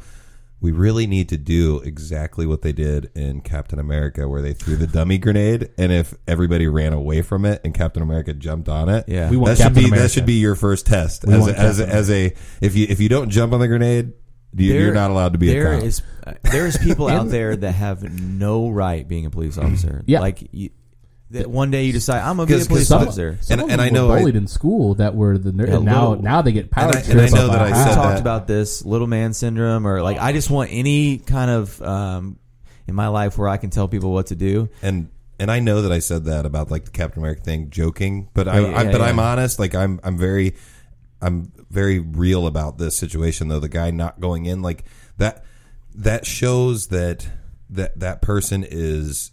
[0.60, 4.76] We really need to do exactly what they did in Captain America, where they threw
[4.76, 8.88] the dummy grenade, and if everybody ran away from it and Captain America jumped on
[8.88, 9.28] it, yeah.
[9.30, 10.02] We want that should be America.
[10.02, 12.34] that should be your first test We as want a, as a, Captain as a
[12.62, 14.12] if you if you don't jump on the grenade,
[14.56, 15.82] you, There- you're not allowed to be a There cop.
[15.84, 20.02] is uh, there is people out there that have no right being a police officer.
[20.06, 20.20] Yeah.
[20.20, 20.70] like you,
[21.30, 23.38] that one day you decide I'm gonna be a 'Cause- 'cause police some- officer.
[23.40, 25.50] Some And- of and them I know were I- bullied in school that were the
[25.52, 27.46] ner- Yeah, and now little- now they get power And I- and trips I know
[27.46, 30.18] up that a I we said talked that- about this little man syndrome, or like
[30.20, 32.36] I just want any kind of um,
[32.86, 34.68] in my life where I can tell people what to do.
[34.82, 35.08] and
[35.38, 38.48] and I know that I said that about like the Captain America thing, joking, but
[38.48, 39.06] I, yeah, I but yeah.
[39.08, 39.58] I'm honest.
[39.58, 40.54] Like I'm I'm very
[41.20, 43.58] I'm very real about this situation though.
[43.60, 44.84] The guy not going in like
[45.18, 45.44] that
[45.94, 47.26] that shows that
[47.70, 49.32] that that person is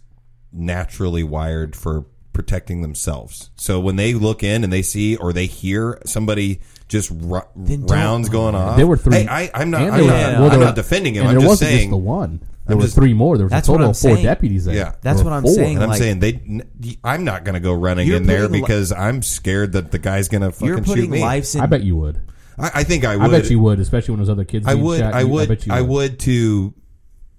[0.54, 3.50] naturally wired for protecting themselves.
[3.56, 8.28] So when they look in and they see or they hear somebody just ru- rounds
[8.28, 9.18] going off, There were three.
[9.22, 9.82] Hey, I, I'm not.
[9.82, 11.20] I'm there not, were- well, I'm there not were- defending him.
[11.22, 11.80] And I'm there just wasn't saying.
[11.82, 12.40] just the one.
[12.66, 13.36] There I'm were three more.
[13.36, 14.24] There was That's a total of four saying.
[14.24, 14.74] deputies there.
[14.74, 14.94] Yeah.
[15.02, 15.52] That's There what I'm four.
[15.52, 15.74] saying.
[15.76, 16.32] And I'm like- saying they.
[16.32, 16.62] n-
[17.04, 19.98] I'm not going to go running in there putting li- because I'm scared that the
[19.98, 21.20] guy's going to fucking shoot me.
[21.20, 21.60] lives in.
[21.60, 22.20] I bet you would.
[22.58, 23.26] I, I think I would.
[23.26, 24.66] I bet you would, especially when those other kids.
[24.66, 24.98] I would.
[25.00, 25.12] shot.
[25.14, 25.48] I would.
[25.48, 26.72] bet you I would to.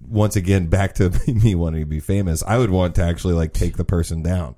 [0.08, 2.42] Once again, back to me wanting to be famous.
[2.46, 4.54] I would want to actually like take the person down,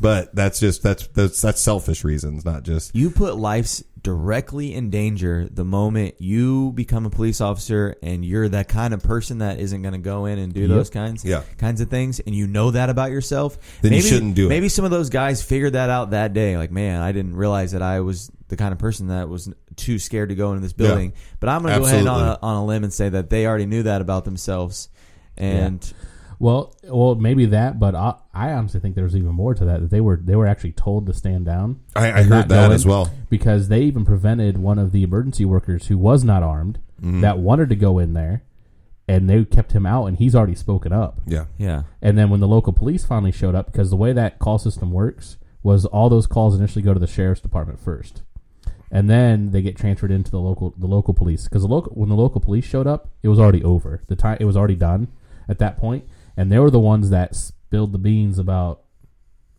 [0.00, 2.94] but that's just that's that's that's selfish reasons, not just.
[2.94, 8.48] You put lives directly in danger the moment you become a police officer and you're
[8.48, 11.42] that kind of person that isn't going to go in and do those kinds Yeah.
[11.56, 14.48] kinds of things and you know that about yourself Then you shouldn't do it.
[14.48, 17.70] maybe some of those guys figured that out that day like man I didn't realize
[17.72, 20.72] that I was the kind of person that was too scared to go into this
[20.72, 23.30] building but I'm going to go ahead on a, on a limb and say that
[23.30, 24.88] they already knew that about themselves
[25.36, 25.92] and
[26.38, 29.80] Well, well, maybe that, but I, I honestly think there was even more to that.
[29.80, 31.80] That they were they were actually told to stand down.
[31.94, 33.12] I, I heard that as well.
[33.30, 37.20] because they even prevented one of the emergency workers who was not armed Mm-hmm.
[37.22, 38.44] that wanted to go in there,
[39.08, 41.20] and they kept him out, and he's already spoken up.
[41.26, 44.38] Yeah, yeah And then when the local police finally showed up, because the way that
[44.38, 48.22] call system works was all those calls initially go to the sheriff's department first,
[48.92, 51.44] and then they get transferred into the local the local police.
[51.44, 54.02] Because the local when the local police showed up, it was already over.
[54.06, 55.08] The time it was already done
[55.48, 56.04] at that point,
[56.36, 58.82] and they were the ones that spilled the beans about.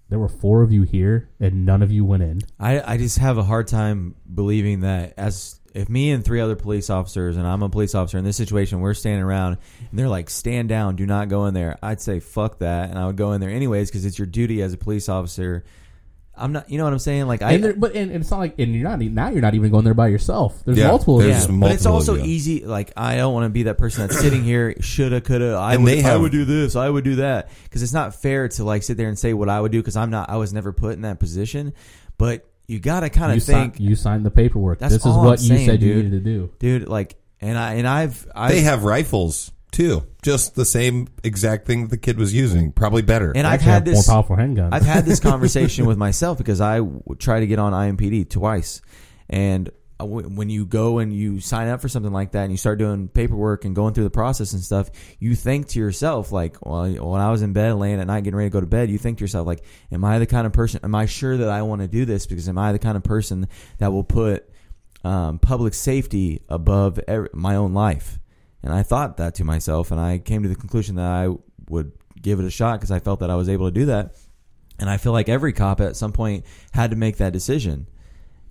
[0.10, 2.42] There were four of you here, and none of you went in.
[2.60, 6.56] I, I just have a hard time believing that as if me and three other
[6.56, 9.58] police officers and I'm a police officer in this situation, we're standing around
[9.90, 11.80] and they're like, stand down, do not go in there.
[11.82, 14.62] I'd say fuck that, and I would go in there anyways because it's your duty
[14.62, 15.64] as a police officer.
[16.36, 17.28] I'm not, you know what I'm saying?
[17.28, 19.42] Like I, And there, but and, and it's not like and you're not now you're
[19.42, 20.64] not even going there by yourself.
[20.66, 21.20] There's Yeah, multiple.
[21.20, 21.54] of there's you.
[21.54, 22.34] yeah, but it's multiple also of you.
[22.34, 22.66] easy.
[22.66, 24.74] Like I don't want to be that person that's sitting here.
[24.82, 25.54] Shoulda, coulda.
[25.56, 25.94] I And would.
[25.94, 26.76] they I have- would do this.
[26.76, 27.50] I would do that.
[27.66, 29.80] Because it's not fair to like sit there and say what I would do.
[29.80, 30.30] Because I'm not.
[30.32, 31.74] I was never put in that position.
[32.18, 34.80] but you got to kind you, of think, signed, you signed the paperwork.
[34.80, 36.06] That's this is all what I'm you saying, said you dude.
[36.06, 36.52] needed to do.
[36.60, 36.88] dude.
[36.88, 41.88] Like, and I and I've, I've They have rifles too, just the same exact thing
[41.88, 43.32] the kid was using, probably better.
[43.36, 44.08] and I've actually had have this.
[44.08, 44.70] more powerful handguns.
[44.72, 48.82] I've had this conversation with myself because I w- try to get on IMPD twice,
[49.30, 49.70] and
[50.00, 52.58] uh, w- when you go and you sign up for something like that and you
[52.58, 56.64] start doing paperwork and going through the process and stuff, you think to yourself like,
[56.66, 58.90] well, when I was in bed laying at night getting ready to go to bed,
[58.90, 60.80] you think to yourself like, am I the kind of person?
[60.84, 62.26] Am I sure that I want to do this?
[62.26, 63.48] Because am I the kind of person
[63.78, 64.50] that will put
[65.04, 68.20] um, public safety above every, my own life?
[68.64, 71.30] And I thought that to myself, and I came to the conclusion that I
[71.70, 71.92] would
[72.22, 74.16] give it a shot because I felt that I was able to do that.
[74.80, 77.88] And I feel like every cop at some point had to make that decision.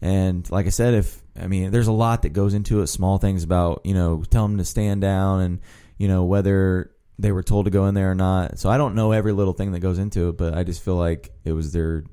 [0.01, 2.89] And like I said, if I mean, there's a lot that goes into it.
[2.89, 5.61] Small things about you know, tell them to stand down, and
[5.97, 8.59] you know whether they were told to go in there or not.
[8.59, 10.97] So I don't know every little thing that goes into it, but I just feel
[10.97, 12.05] like it was their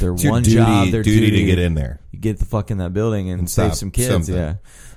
[0.00, 2.00] their one duty, job, their duty, duty to get in there.
[2.10, 4.08] You get the fuck in that building and, And save some kids.
[4.08, 4.34] something.
[4.34, 4.54] Yeah,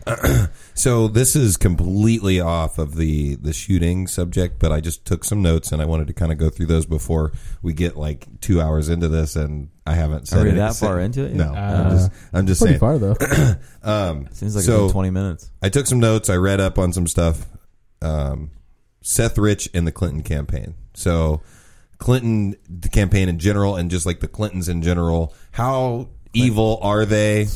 [0.73, 5.41] So this is completely off of the the shooting subject, but I just took some
[5.41, 8.59] notes and I wanted to kind of go through those before we get like two
[8.61, 11.33] hours into this, and I haven't said Are we it- that far into it?
[11.35, 12.79] No, Uh, I'm just, I'm just Pretty saying.
[12.79, 13.15] far though.
[13.83, 15.51] Um, seems like So- it's been twenty minutes.
[15.61, 16.29] I took some notes.
[16.29, 17.45] I read up on some stuff.
[18.01, 18.51] Um,
[19.01, 20.75] Seth Rich and the Clinton campaign.
[20.93, 21.41] So,
[21.97, 25.33] Clinton the campaign in general, and just like the Clintons in general.
[25.51, 27.47] How evil are they?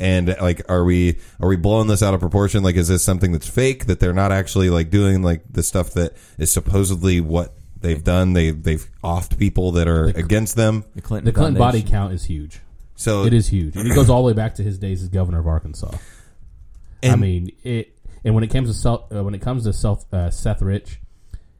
[0.00, 2.62] And like, are we are we blowing this out of proportion?
[2.62, 5.90] Like, is this something that's fake that they're not actually like doing like the stuff
[5.94, 8.32] that is supposedly what they've done?
[8.32, 10.84] They they've offed people that are against them.
[10.94, 11.90] The Clinton, The Clinton body Foundation.
[11.90, 12.60] count is huge.
[12.94, 15.08] So It is huge, and it goes all the way back to his days as
[15.08, 15.90] governor of Arkansas.
[17.02, 17.94] I And- mean, it.
[18.24, 21.00] And when it comes to Seth, uh, when it comes to Seth, uh, Seth Rich,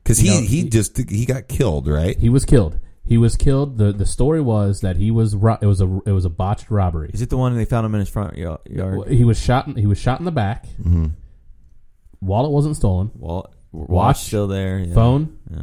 [0.03, 2.19] because you he know, he he- just he got killed, right?
[2.19, 2.79] he was killed.
[3.09, 3.79] He was killed.
[3.79, 6.71] the The story was that he was ro- it was a it was a botched
[6.71, 7.11] robbery.
[7.15, 9.09] Is it the one they found him in his front ya- yard?
[9.09, 9.67] He was shot.
[9.67, 10.67] In, he was shot in the back.
[10.81, 11.07] Mm-hmm.
[12.21, 13.11] Wallet wasn't stolen.
[13.15, 14.79] Wall, watch, Watch, still there.
[14.81, 14.95] Yeah.
[14.95, 15.63] Phone, Yeah.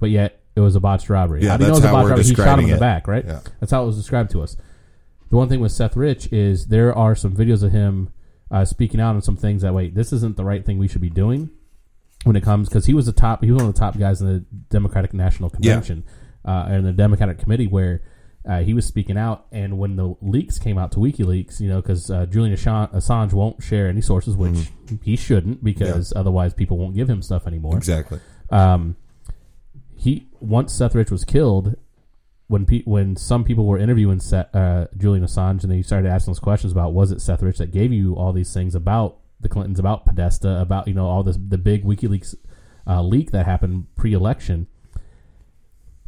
[0.00, 1.42] but yet it was a botched robbery.
[1.42, 2.24] Yeah, how do you know that's it was a how botched we're robbery?
[2.24, 2.80] He shot him describing in the it.
[2.80, 3.24] back, right?
[3.24, 3.40] Yeah.
[3.60, 4.56] That's how it was described to us.
[5.30, 8.10] The one thing with Seth Rich is there are some videos of him
[8.50, 11.00] uh, speaking out on some things that wait, this isn't the right thing we should
[11.00, 11.50] be doing
[12.24, 13.42] when it comes because he was the top.
[13.44, 16.04] He was one of the top guys in the Democratic National Convention
[16.44, 18.02] uh, and the Democratic Committee where.
[18.46, 21.80] Uh, he was speaking out, and when the leaks came out to WikiLeaks, you know,
[21.80, 24.96] because uh, Julian Assange, won't share any sources, which Mm-hmm.
[25.02, 28.20] he shouldn't, because otherwise people won't give him stuff anymore Exactly.
[28.50, 28.96] um,
[29.96, 31.76] he once Seth Rich was killed,
[32.48, 36.32] when pe- when some people were interviewing Seth, uh, Julian Assange and they started asking
[36.32, 39.48] those questions about was it Seth Rich that gave you all these things about the
[39.48, 42.34] Clintons, about Podesta, about you know all this the big WikiLeaks
[42.88, 44.66] uh, leak that happened pre-election.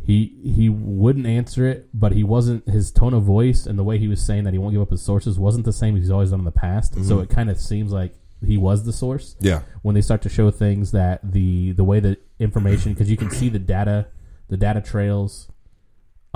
[0.05, 3.99] He he wouldn't answer it, but he wasn't his tone of voice and the way
[3.99, 6.11] he was saying that he won't give up his sources wasn't the same as he's
[6.11, 6.95] always done in the past.
[7.05, 8.15] So it kind of seems like
[8.45, 9.63] he was the source Yeah.
[9.83, 13.31] when they start to show things that the the way that information because you can
[13.31, 14.07] see the data
[14.49, 15.51] the data trails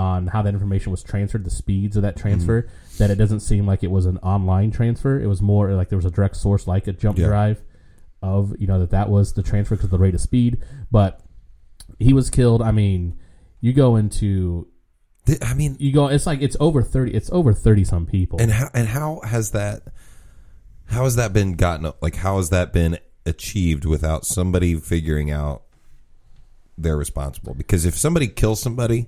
[0.00, 2.22] on how that information was transferred the speeds of that mm-hmm.
[2.22, 5.20] transfer that it doesn't seem like it was an online transfer.
[5.20, 7.26] It was more like there was a direct source like a jump Yeah.
[7.26, 7.62] drive
[8.22, 10.62] of you know that that was the transfer because the rate of speed.
[10.90, 11.20] But
[11.98, 12.62] he was killed.
[12.62, 13.18] I mean
[13.60, 14.68] you go into
[15.42, 18.40] I mean, you go it's like it's over 30 it's over 30 some people.
[18.40, 19.82] And how and how has that
[20.86, 25.64] how has that been gotten like how has that been achieved without somebody figuring out
[26.78, 27.52] they're responsible?
[27.52, 29.06] Because if somebody kills somebody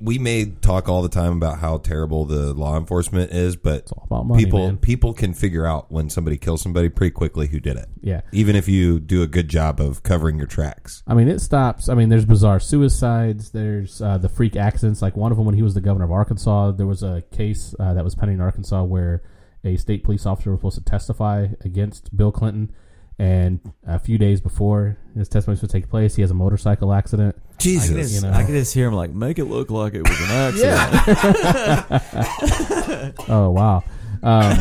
[0.00, 4.44] we may talk all the time about how terrible the law enforcement is but money,
[4.44, 4.76] people man.
[4.78, 8.56] people can figure out when somebody kills somebody pretty quickly who did it yeah even
[8.56, 11.88] if you do a good job of covering your tracks I mean, it stops.
[11.88, 13.50] I mean, there's bizarre suicides.
[13.50, 15.02] There's uh, the freak accidents.
[15.02, 17.74] Like one of them, when he was the governor of Arkansas, there was a case
[17.80, 19.22] uh, that was pending in Arkansas where
[19.64, 22.72] a state police officer was supposed to testify against Bill Clinton,
[23.20, 26.90] and a few days before his testimony was to take place, he has a motorcycle
[26.90, 27.36] accident.
[27.36, 28.34] I could, jesus just, you know.
[28.34, 30.30] I could just hear him like, make it look like it was an
[31.90, 33.14] accident.
[33.28, 33.84] Oh wow!
[34.22, 34.58] Um,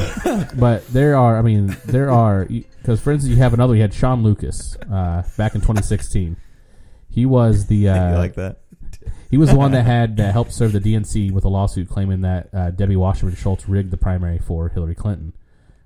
[0.57, 3.75] but there are, I mean, there are because for instance, you have another.
[3.75, 6.35] You had Shawn Lucas uh, back in 2016.
[7.09, 8.57] He was the you uh, like that?
[9.31, 12.21] He was the one that had uh, helped serve the DNC with a lawsuit claiming
[12.21, 15.33] that uh, Debbie Wasserman Schultz rigged the primary for Hillary Clinton.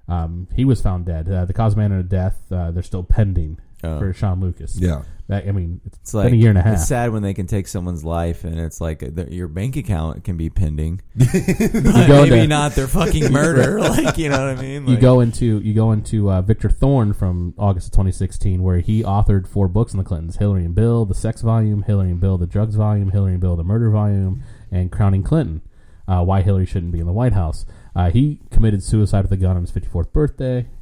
[0.08, 1.30] Um, he was found dead.
[1.30, 3.99] Uh, the cause of manner of death, uh, they're still pending Oh.
[3.99, 4.78] for Shawn Lucas.
[4.80, 6.76] yeah That- I mean, it's, It's like been a year and a half.
[6.76, 10.24] It's sad when they can take someone's life and it's like the, your bank account
[10.24, 11.01] can be pending.
[11.18, 11.28] You
[11.74, 13.80] But go maybe to- not their fucking murder.
[13.82, 14.84] like you know what I mean?
[14.88, 18.80] You Like, go into you go into uh, Victor Thorn from August of 2016, where
[18.80, 22.22] he authored four books on the Clintons: Hillary and Bill, the Sex Volume, Hillary and
[22.22, 25.62] Bill, the Drugs Volume, Hillary and Bill, the Murder Volume, and Crowning Clinton.
[26.08, 27.66] uh, why Hillary shouldn't be in the White House.
[27.95, 30.67] Uh, he committed suicide with a gun on his 54th birthday.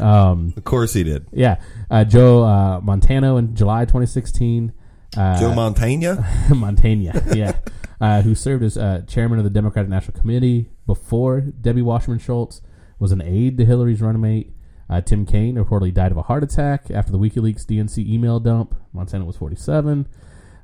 [0.00, 1.26] Um, Of course he did.
[1.32, 1.60] yeah,
[1.90, 4.72] uh, Joe uh, Montano in July 2016.
[5.16, 6.26] Uh, Joe Montana.
[6.54, 7.56] Montana, yeah,
[8.00, 12.60] uh, who served as uh, chairman of the Democratic National Committee before Debbie Wasserman Schultz,
[12.98, 14.52] was an aide to Hillary's running mate.
[14.90, 18.74] Uh, Tim Kaine reportedly died of a heart attack after the WikiLeaks DNC email dump.
[18.92, 20.08] Montana was 47.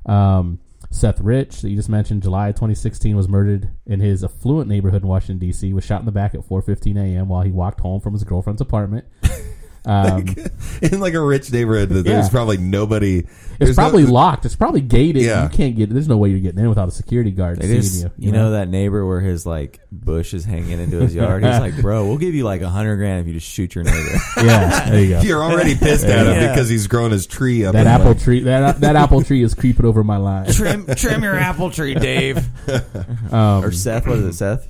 [0.05, 0.59] Um,
[0.89, 5.07] Seth Rich, that you just mentioned, July 2016, was murdered in his affluent neighborhood in
[5.07, 5.73] Washington D.C.
[5.73, 7.27] Was shot in the back at 4:15 a.m.
[7.27, 9.05] while he walked home from his girlfriend's apartment.
[9.85, 10.25] Um,
[10.81, 12.29] in like a rich neighborhood that there's Yeah.
[12.31, 13.19] probably nobody.
[13.19, 13.29] it's
[13.59, 14.45] there's no- probably locked.
[14.45, 15.23] It's probably gated.
[15.23, 15.43] Yeah.
[15.43, 15.89] You can't get.
[15.89, 18.11] There's no way you're getting in without a security guard It seeing is, you.
[18.17, 21.43] you, know, that neighbor where his like bush is hanging into his yard.
[21.43, 23.83] He's like, bro, we'll give you like a hundred grand if you just shoot your
[23.83, 24.17] neighbor.
[24.37, 25.21] yeah, there you go.
[25.21, 26.51] You're already pissed at him Yeah.
[26.51, 27.73] because he's grown his tree up.
[27.73, 30.51] That in, apple like- tree, that that apple tree is creeping over my line.
[30.51, 32.45] trim, trim your apple tree, Dave.
[33.31, 34.05] Um, Or Seth.
[34.07, 34.67] What is it, Seth?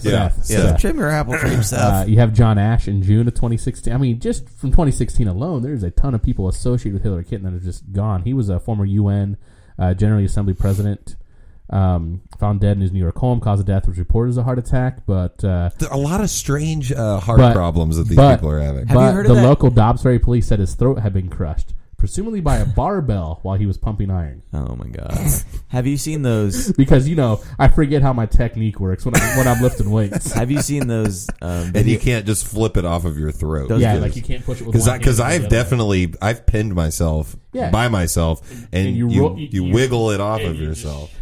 [0.00, 0.50] Seth, Yeah, Seth.
[0.64, 0.76] yeah.
[0.76, 3.92] Trim your apple tree, Uh, you have John Ashe in June of 2016.
[3.92, 7.50] I mean, just from 2016 alone, there's a ton of people associated with Hillary Clinton
[7.52, 8.22] that are just gone.
[8.22, 9.36] He was a former UN
[9.78, 11.16] uh, General Assembly president.
[11.70, 13.40] Um, found dead in his New York home.
[13.40, 16.20] Cause of death was reported as a heart attack, but uh, There are a lot
[16.20, 18.86] of strange uh, heart But- problems that these but- people are having.
[18.88, 19.46] Have you heard of the that?
[19.48, 21.72] local Ferry police said his throat had been crushed,
[22.02, 24.42] presumably by a barbell while he was pumping iron.
[24.52, 25.16] Oh my god.
[25.68, 26.72] Have you seen those?
[26.76, 30.32] Because you know, I forget how my technique works when I when I'm lifting weights.
[30.40, 31.28] Have you seen those?
[31.40, 33.68] Um, and video- you can't just flip it off of your throat.
[33.68, 34.02] Those yeah, dudes.
[34.02, 35.64] like you can't push it with because one because hand and I've the other.
[35.64, 37.70] definitely I've pinned myself Yeah.
[37.70, 41.14] by myself, and, and you you ro- you, you- wiggle it off of you yourself.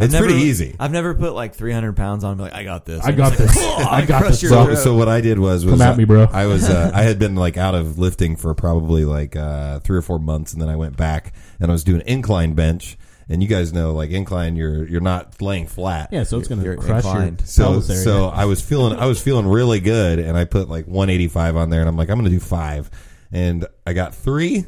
[0.00, 0.74] I've It's never- pretty easy.
[0.80, 2.30] I've never put like 300 pounds on.
[2.32, 3.04] And be like, I got this.
[3.04, 3.56] I I'm got just this.
[3.56, 4.50] like, I got crush this, your.
[4.50, 4.78] So, throat.
[4.78, 6.26] so what I did was, was Come at uh, me, bro.
[6.32, 9.98] I was uh, I had been like out of lifting for probably like uh, three
[9.98, 12.96] or four months, and then I went back and I was doing incline bench.
[13.28, 16.08] And you guys know, like incline, you're you're not laying flat.
[16.10, 17.38] Yeah, so it's going You're to crush inclined.
[17.40, 18.02] your So pelvis area.
[18.02, 21.70] so I was feeling I was feeling really good, and I put like 185 on
[21.70, 22.90] there, and I'm like I'm gonna do five,
[23.30, 24.66] and I got three,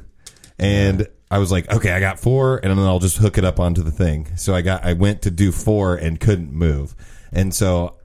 [0.60, 3.58] and I was like okay I got four, and then I'll just hook it up
[3.58, 4.36] onto the thing.
[4.36, 6.94] So I got I went to do four and couldn't move,
[7.32, 7.96] and so.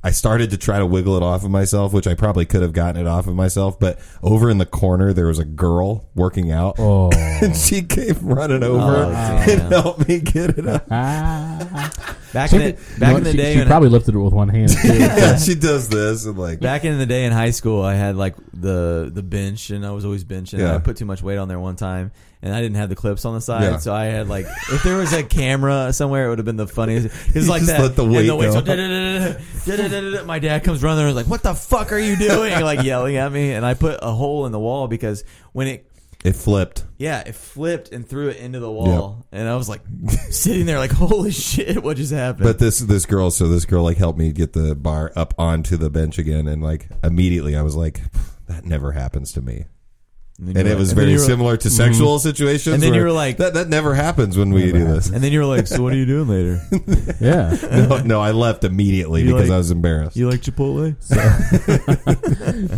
[0.00, 2.72] I started to try to wiggle it off of myself, which I probably could have
[2.72, 3.80] gotten it off of myself.
[3.80, 8.16] But over in the corner, there was a girl working out, oh, and she came
[8.22, 10.88] running oh, over Oh, and helped me get it up.
[12.32, 14.32] back in the, back you in the she, day, she when- probably lifted it with
[14.32, 14.70] one hand.
[14.70, 14.88] Too.
[14.98, 18.14] yeah, she does this and like back in the day in high school, I had
[18.14, 20.60] like the the bench, and I was always benching.
[20.60, 20.76] Yeah.
[20.76, 22.12] I put too much weight on there one time,
[22.42, 23.76] and I didn't have the clips on the side, Yeah.
[23.78, 26.66] so I had like if there was a camera somewhere, it would have been the
[26.68, 27.06] funniest.
[27.34, 27.80] It's like just that.
[27.80, 30.24] let the weight go, da-da-da-da-da, da-da-da-da-da.
[30.24, 32.82] My dad comes running there, and is like, "What the fuck are you doing?" like
[32.82, 35.84] yelling at me, and I put a hole in the wall because when it
[36.24, 36.84] it flipped.
[36.96, 39.82] Yeah, it flipped and threw it into the wall, and I was like
[40.30, 43.84] sitting there, like, "Holy shit, what just happened?" But this this girl, so this girl
[43.84, 47.62] like helped me get the bar up onto the bench again, and like immediately I
[47.62, 48.00] was like,
[48.48, 49.66] that never happens to me.
[50.40, 52.74] Then And it were- was then very you were- similar to sexual situations.
[52.74, 55.10] And then you were like- that that never happens when we do this.
[55.10, 56.60] And then you were like, "So what are you doing later?
[57.20, 57.56] yeah.
[57.88, 60.16] No, no, I left immediately You because like- I was embarrassed.
[60.16, 60.94] You like Chipotle?"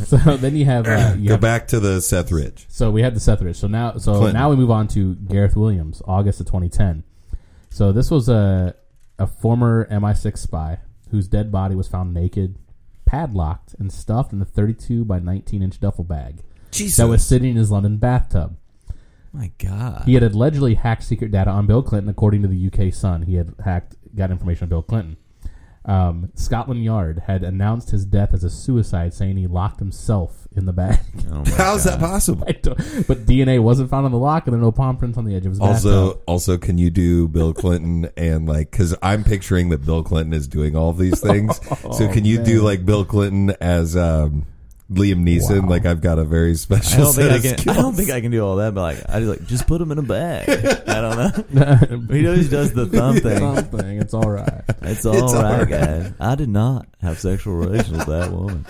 [0.07, 2.67] So then you have, uh, you Go have back to the Seth Ridge.
[2.69, 3.57] So we had the Seth Rich.
[3.57, 4.35] So now, so Clinton.
[4.35, 7.05] now we move on to Gareth Williams, August of 2010.
[7.71, 8.75] So this was a
[9.19, 10.79] a former MI6 spy
[11.11, 12.57] whose dead body was found naked,
[13.05, 16.97] padlocked, and stuffed in a 32 by 19 inch duffel bag Jesus.
[16.99, 18.57] that was sitting in his London bathtub.
[19.33, 22.93] My God, He had allegedly hacked secret data on Bill Clinton, according to the UK
[22.93, 23.23] Sun.
[23.23, 25.17] He had hacked, got information on Bill Clinton.
[25.85, 30.67] Um, Scotland Yard had announced his death as a suicide, saying he locked himself in
[30.67, 30.99] the bag.
[31.33, 32.45] Oh How's that possible?
[32.45, 35.35] But DNA wasn't found on the lock, and there are no palm prints on the
[35.35, 35.93] edge of his bathtub.
[35.93, 38.71] Also, also, can you do Bill Clinton and like?
[38.71, 41.59] Because I'm picturing that Bill Clinton is doing all of these things.
[41.97, 44.45] so can you do like Bill Clinton as um,
[44.91, 45.63] Liam Neeson?
[45.63, 45.69] Wow.
[45.69, 47.59] Like I've got a very I special don't think set I can.
[47.59, 47.79] skills.
[47.79, 48.75] I don't think I can do all that.
[48.75, 50.49] But like, I just like just put him in a bag.
[50.89, 51.17] I don't
[51.55, 52.07] know.
[52.17, 53.39] He always does the thumb thing.
[53.39, 54.01] Something.
[54.01, 54.63] It's all right.
[54.83, 55.69] It's all It's all right, right.
[55.69, 56.13] guys.
[56.19, 58.67] I did not have sexual relations with that woman.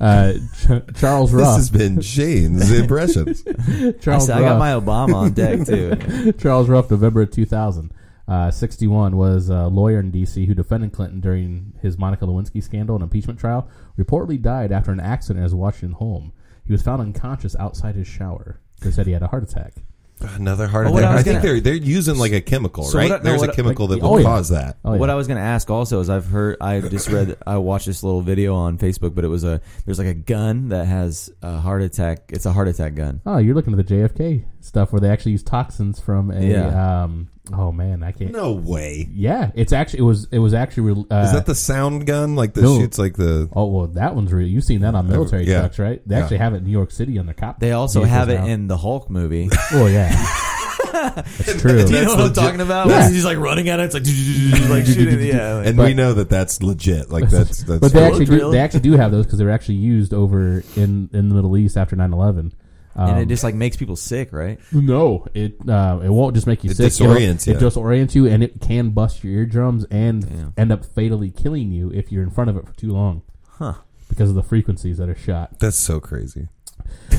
[0.00, 1.56] Uh, Ch- Charles This Ruff.
[1.56, 3.42] has been Shane's impressions.
[3.46, 6.32] I, Charles said, I got my Obama on deck too.
[6.38, 7.90] Charles Ruff, November 2000.
[8.28, 10.44] Uh, 61 was a lawyer in D.C.
[10.46, 13.68] who defended Clinton during his Monica Lewinsky scandal and impeachment trial.
[13.98, 16.32] Reportedly died after an accident at his Washington home.
[16.66, 18.60] He was found unconscious outside his shower.
[18.82, 19.72] They said he had a heart attack.
[20.20, 21.10] Another heart Oh, attack.
[21.10, 23.12] I I, think they're they're using like a chemical, So right?
[23.12, 24.24] I- no, There's a chemical like- that will oh, yeah.
[24.24, 24.76] cause that.
[24.84, 24.98] Oh, yeah.
[24.98, 27.86] What I was going to ask also is I've heard I just read I watched
[27.86, 31.30] this little video on Facebook, but it was a there's like a gun that has
[31.40, 32.24] a heart attack.
[32.30, 33.20] It's a heart attack gun.
[33.24, 36.40] Oh, you're looking at the JFK stuff where they actually use toxins from a.
[36.40, 37.02] Yeah.
[37.04, 38.30] Um, oh man, I can't.
[38.32, 39.08] No way.
[39.10, 41.04] Yeah, it's actually it was it was actually.
[41.10, 42.36] Uh, Is that the sound gun?
[42.36, 42.78] Like the no.
[42.78, 44.46] shoots like the Oh well, that one's real.
[44.46, 45.60] You've seen that on military yeah.
[45.60, 46.00] trucks, right?
[46.06, 46.22] They Yeah.
[46.22, 47.58] actually have it in New York City on their cop.
[47.58, 48.46] They also have it now.
[48.46, 49.48] in the Hulk movie.
[49.72, 50.08] Oh yeah,
[50.92, 51.72] that's true.
[51.86, 52.88] Do you know That's what I'm talking about?
[52.88, 53.08] Yeah.
[53.10, 53.92] He's like running at it.
[53.92, 55.20] It's like like shooting.
[55.26, 55.54] Yeah.
[55.54, 57.10] like- and But- we know that that's legit.
[57.10, 58.50] Like that's that's but they actually do, real.
[58.50, 61.56] they actually do have those because they were actually used over in in the Middle
[61.56, 62.52] East after 9-11.
[62.98, 64.58] Um, and it just like makes people sick, right?
[64.72, 66.92] no, it uh, it won't just make you It sick.
[66.92, 67.66] disorients It'll- you.
[67.66, 70.52] It disorients you, and it can bust your eardrums and Damn.
[70.56, 73.74] end up fatally killing you if you're in front of it for too long Huh.
[74.08, 75.58] because of the frequencies that are shot.
[75.60, 76.48] that's so crazy.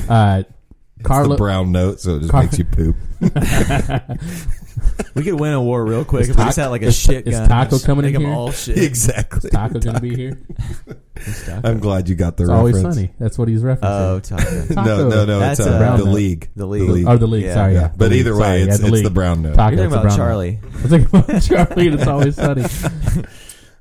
[0.08, 0.50] Uh, It's
[1.02, 2.96] Carlo, the brown note, so it just Car- makes you poop.
[5.14, 6.96] We could win a war real quick Is if we just had like a is-
[6.98, 7.48] shit is gun.
[7.48, 8.34] Taco Just coming in make 'em here?
[8.34, 8.78] all shit.
[8.82, 9.50] exactly.
[9.50, 10.40] Taco gonna be here.
[11.16, 11.68] It's Taco.
[11.68, 12.76] I'm glad you got the It's reference.
[12.76, 13.10] always sunny.
[13.18, 13.78] That's what he's referencing.
[13.82, 14.66] Oh, Taco.
[14.74, 14.82] Taco.
[14.82, 15.38] No, no, no.
[15.40, 16.14] That's it's a uh, brown the note.
[16.14, 16.48] league.
[16.56, 17.06] The league.
[17.06, 17.44] Oh, the league.
[17.44, 17.54] Yeah.
[17.54, 17.80] Sorry, yeah.
[17.80, 18.20] Yeah, The but league.
[18.20, 19.04] either way, Sorry, it's, yeah, it's league.
[19.04, 19.54] the brown note.
[19.56, 19.76] Taco.
[19.76, 20.58] You're It's talking a about brown Charlie.
[20.62, 23.26] I was thinking about Charlie, and it's always sunny.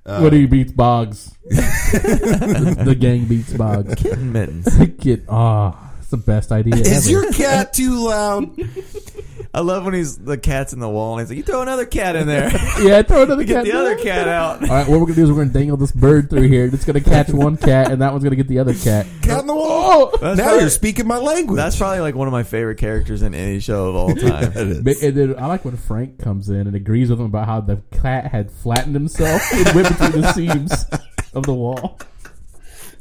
[0.05, 1.37] Uh, what do you beats Boggs?
[1.49, 3.95] the gang beats Boggs.
[3.95, 4.67] Kitten mittens.
[4.97, 5.77] Get oh,
[6.11, 6.73] it's the best idea.
[6.75, 7.11] Is ever.
[7.23, 8.59] your cat too loud?
[9.53, 11.85] I love when he's the cat's in the wall and he's like, "You throw another
[11.85, 12.49] cat in there.
[12.81, 13.01] yeah?
[13.03, 13.65] Throw another Get cat.
[13.65, 15.91] the other cat out." All right, what we're gonna do is we're gonna dangle this
[15.91, 16.65] bird through here.
[16.65, 19.05] It's gonna catch one cat, and that one's gonna get the other cat.
[19.21, 20.09] Cat in the wall.
[20.13, 21.57] Oh, That's now probably- you're speaking my language.
[21.57, 24.45] That's probably like one of my favorite characters in any show of all time.
[24.45, 24.81] It is.
[24.81, 27.61] But- and then I like when Frank comes in and agrees with him about how
[27.61, 30.85] the cat had flattened himself and went between the seams
[31.33, 31.99] of the wall.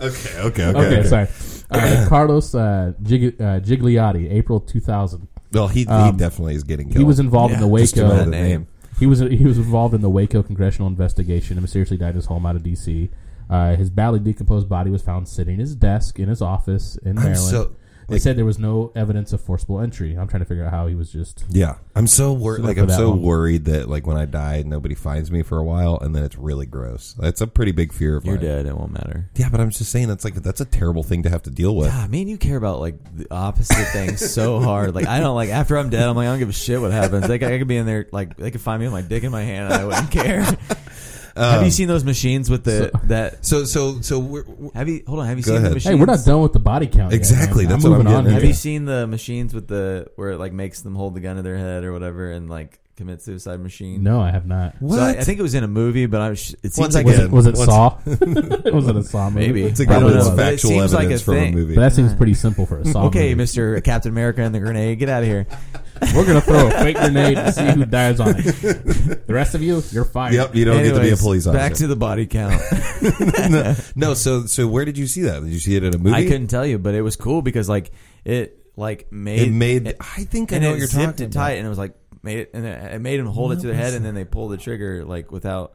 [0.00, 0.78] Okay, okay, okay.
[0.78, 1.08] Okay, okay.
[1.08, 1.26] sorry.
[1.70, 5.28] Uh, Carlos uh, Gig- uh, Ghigliotti, April 2000.
[5.52, 6.98] Well, he he Um, definitely is getting killed.
[6.98, 8.08] He was involved in Yeah, the Just Waco.
[8.08, 8.42] know the name.
[8.48, 8.66] name.
[8.98, 12.26] He was he was involved in the Waco congressional investigation and mysteriously died at his
[12.26, 13.10] home out of D.C.
[13.48, 17.16] Uh, his badly decomposed body was found sitting in his desk in his office in
[17.16, 17.38] I'm Maryland.
[17.50, 17.70] so
[18.08, 20.14] they like- said there was no evidence of forcible entry.
[20.16, 21.44] I'm trying to figure out how he was just.
[21.50, 21.76] yeah.
[21.94, 22.64] I'm so worried.
[22.64, 23.22] Like I'm so one.
[23.22, 26.36] worried that like when I die, nobody finds me for a while, and then it's
[26.36, 27.14] really gross.
[27.18, 28.44] That's a pretty big fear of You're mine.
[28.44, 28.66] dead.
[28.66, 29.28] It won't matter.
[29.34, 31.74] Yeah, but I'm just saying that's like that's a terrible thing to have to deal
[31.76, 31.88] with.
[31.90, 34.94] God, me and you care about like the opposite things so hard.
[34.94, 36.92] Like I don't like after I'm dead, I'm like I don't give a shit what
[36.92, 37.26] happens.
[37.28, 39.24] They could, I could be in there like they could find me with my dick
[39.24, 40.46] in my hand and I wouldn't care.
[41.38, 43.44] Have you um, seen those machines with the that?
[43.46, 45.26] So so so we're, we're- Have you hold on?
[45.26, 45.70] Have you Go seen ahead.
[45.70, 45.94] the machines?
[45.94, 47.12] Hey, we're not done with the body count.
[47.12, 47.72] yet, Exactly, man.
[47.72, 48.48] that's I'm what I'm moving on getting Have here.
[48.50, 51.42] you seen the machines with the where it like makes them hold the gun to
[51.42, 54.02] their head or whatever and like commit suicide machine?
[54.02, 54.74] No, I have not.
[54.86, 56.94] So I, I think it was in a movie, but I was, it seems Once
[56.94, 57.98] like Was again, it, was it once- Saw?
[58.74, 59.46] was it a Saw movie?
[59.46, 59.62] Maybe.
[59.62, 61.50] once I again, don't it's know, but it factual seems like evidence a from a
[61.52, 61.74] movie.
[61.74, 63.06] But that seems pretty simple for a Saw.
[63.06, 63.34] okay, movie.
[63.36, 65.46] Mister Captain America and the grenade, get out of here.
[66.14, 68.44] We're gonna throw a fake grenade to see who dies on it.
[69.26, 70.32] The rest of you, you're fired.
[70.34, 71.58] Yep, you don't get to be a Anyways, police officer.
[71.58, 72.60] Back to the body count.
[73.50, 75.42] no, no, so so where did you see that?
[75.42, 76.14] Did you see it in a movie?
[76.14, 77.90] I couldn't tell you, but it was cool because like
[78.24, 79.88] it like made It made.
[79.88, 81.40] it, I think I and know it what you're zipped talking it about.
[81.42, 81.94] tight, and it was like
[82.28, 84.48] made it, and it, made him hold it to their head, and then they pull
[84.48, 85.72] the trigger like without,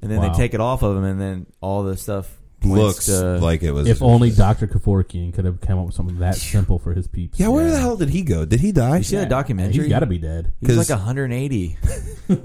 [0.00, 0.30] and then Wow.
[0.30, 3.72] they take it off of him, and then all the stuff Looks to, like it
[3.72, 3.88] was.
[3.88, 4.66] If only Dr.
[4.66, 7.40] Kevorkian could have come up with something that simple for his peeps.
[7.40, 8.44] yeah, where the hell did he go?
[8.44, 8.98] Did he die?
[8.98, 9.72] You see that documentary?
[9.84, 10.52] He's got to be dead.
[10.60, 11.76] He's 'Cause- like 180.
[12.28, 12.36] you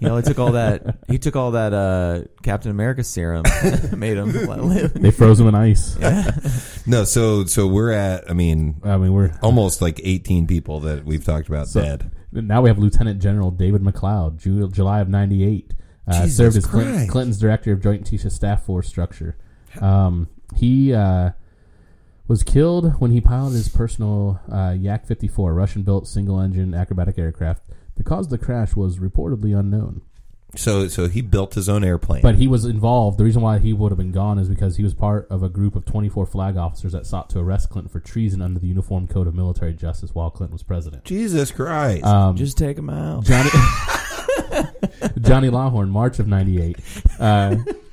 [0.00, 0.98] know, he took all that.
[1.08, 3.44] He took all that uh, Captain America serum,
[3.96, 4.94] made him live.
[4.94, 5.96] They froze him in ice.
[6.86, 8.30] No, so so we're at.
[8.30, 12.10] I mean, I mean, we're almost like 18 people that we've talked about So- dead.
[12.32, 15.74] now we have Lieutenant General David McCloud, Ju- July of '98.
[16.06, 17.10] Uh, Jesus served as Clinton, Christ.
[17.10, 19.36] Clinton's director of Joint Chiefs of Staff Force structure.
[19.82, 21.30] Um, he uh,
[22.26, 27.62] was killed when he piloted his personal uh, Yak 54, Russian-built single-engine acrobatic aircraft.
[27.96, 30.02] The cause of the crash was reportedly unknown,
[30.56, 32.22] So so he built his own airplane.
[32.22, 33.18] but he was involved.
[33.18, 35.48] The reason why he would have been gone is because he was part of a
[35.48, 39.06] group of 24 flag officers that sought to arrest Clinton for treason under the Uniform
[39.08, 41.04] Code of Military Justice while Clinton was president.
[41.04, 42.04] Jesus Christ.
[42.04, 43.24] Um, Just take him out.
[43.24, 43.50] Johnny
[45.20, 46.76] Johnny Lawhon, March of '98,
[47.18, 47.56] uh,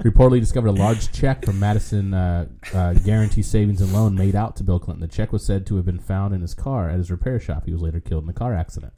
[0.00, 4.56] reportedly discovered a large check from Madison uh, uh, Guaranty Savings and Loan made out
[4.56, 5.00] to Bill Clinton.
[5.00, 7.64] The check was said to have been found in his car at his repair shop.
[7.66, 8.92] He was later killed in a car accident.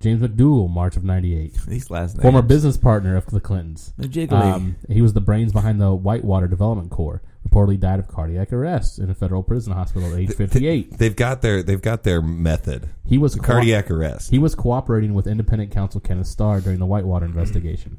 [0.00, 2.22] James McDougal, March of '98, These last names.
[2.22, 3.94] former business partner of the Clintons.
[3.96, 4.32] They're jiggly.
[4.42, 7.22] Um, he was the brains behind the Whitewater Development Corps.
[7.48, 10.98] Reportedly died of cardiac arrest in a federal prison hospital at age 58.
[10.98, 12.88] they've got their they've got their method.
[13.06, 14.30] He was co- cardiac arrest.
[14.30, 17.98] He was cooperating with independent counsel Kenneth Starr during the Whitewater investigation.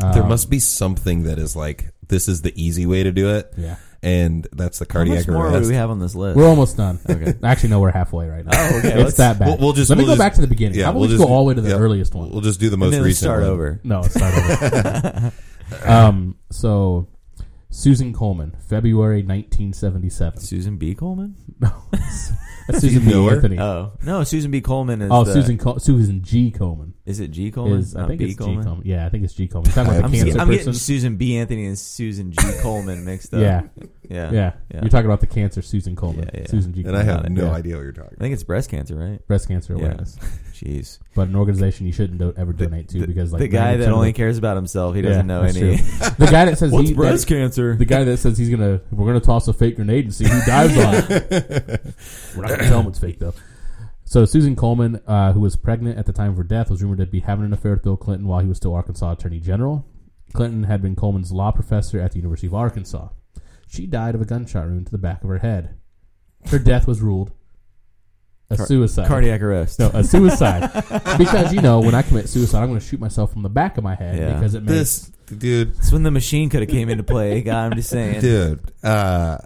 [0.00, 3.28] There Um, must be something that is like this is the easy way to do
[3.34, 3.76] it, Yeah.
[4.02, 5.62] and that's the cardiac How cardiac much more arrest.
[5.64, 6.36] do we have on this list?
[6.36, 6.98] We're almost done.
[7.08, 7.34] Okay.
[7.42, 8.52] Actually, no, we're halfway right now.
[8.54, 8.88] Oh, okay.
[8.94, 9.48] It's Let's- that bad.
[9.48, 10.78] We'll, we'll just Let me we'll go just- back to the beginning.
[10.78, 12.30] Yeah, How about we'll we just go all the way to the yeah, earliest one?
[12.30, 13.50] We'll just do the and most then recent start one.
[13.50, 13.80] over.
[13.84, 15.32] no, start over.
[15.84, 17.08] um, so
[17.70, 20.40] Susan Coleman, February 1977.
[20.40, 20.94] Susan B.
[20.94, 21.34] Coleman.
[22.68, 23.12] That's Susan B.
[23.28, 23.58] Anthony.
[23.58, 24.60] Oh no, Susan B.
[24.60, 25.08] Coleman is.
[25.10, 26.50] oh, the- Susan Co- Susan G.
[26.52, 26.94] Coleman.
[27.06, 27.50] Is it G.
[27.50, 27.80] Coleman?
[27.80, 28.24] Is, I Not think B.
[28.26, 28.62] it's Coleman?
[28.62, 28.64] G.
[28.66, 28.86] Coleman.
[28.86, 29.48] Yeah, I think it's G.
[29.48, 29.70] Coleman.
[29.70, 30.58] You're talking about I'm cancer I'm person.
[30.58, 31.36] getting Susan B.
[31.38, 32.38] Anthony and Susan G.
[32.60, 33.40] Coleman mixed up.
[33.40, 33.62] yeah,
[34.08, 34.80] yeah, yeah, yeah.
[34.80, 36.30] You're talking about the cancer Susan Coleman.
[36.34, 36.46] Yeah, yeah.
[36.48, 36.82] Susan G.
[36.84, 37.52] And I have no yeah.
[37.52, 38.20] idea what you're talking I about.
[38.20, 39.26] think it's breast cancer, right?
[39.26, 39.80] breast cancer Yeah.
[39.80, 40.16] awareness.
[40.54, 40.98] Jeez.
[41.14, 43.78] But an organization you shouldn't do, ever donate to the, because like the guy 90%
[43.78, 45.76] that of only cares about himself, he doesn't Yeah, know that's any.
[45.76, 45.86] true.
[46.18, 47.76] the guy that says What's he, breast that- cancer?
[47.76, 50.40] the guy that says he's gonna we're gonna toss a fake grenade and see who
[50.46, 51.84] dives on it.
[52.36, 53.34] We're not gonna tell him it's fake though.
[54.04, 56.98] So Susan Coleman, uh, who was pregnant at the time of her death, was rumored
[56.98, 59.84] to be having an affair with Bill Clinton while he was still Arkansas Attorney General.
[60.32, 63.08] Clinton had been Coleman's law professor at the University of Arkansas.
[63.68, 65.74] She died of a gunshot wound to the back of her head.
[66.46, 67.32] Her death was ruled
[68.50, 69.06] a Car- suicide.
[69.08, 69.78] Cardiac arrest.
[69.78, 70.70] No, a suicide.
[71.18, 73.76] because you know, when I commit suicide, I'm going to shoot myself from the back
[73.76, 74.34] of my head Yeah.
[74.34, 77.42] because it makes This dude, That's when the machine could have came into play.
[77.42, 77.66] guy.
[77.66, 78.20] I'm just saying.
[78.22, 78.60] dude.
[78.82, 79.36] Uh,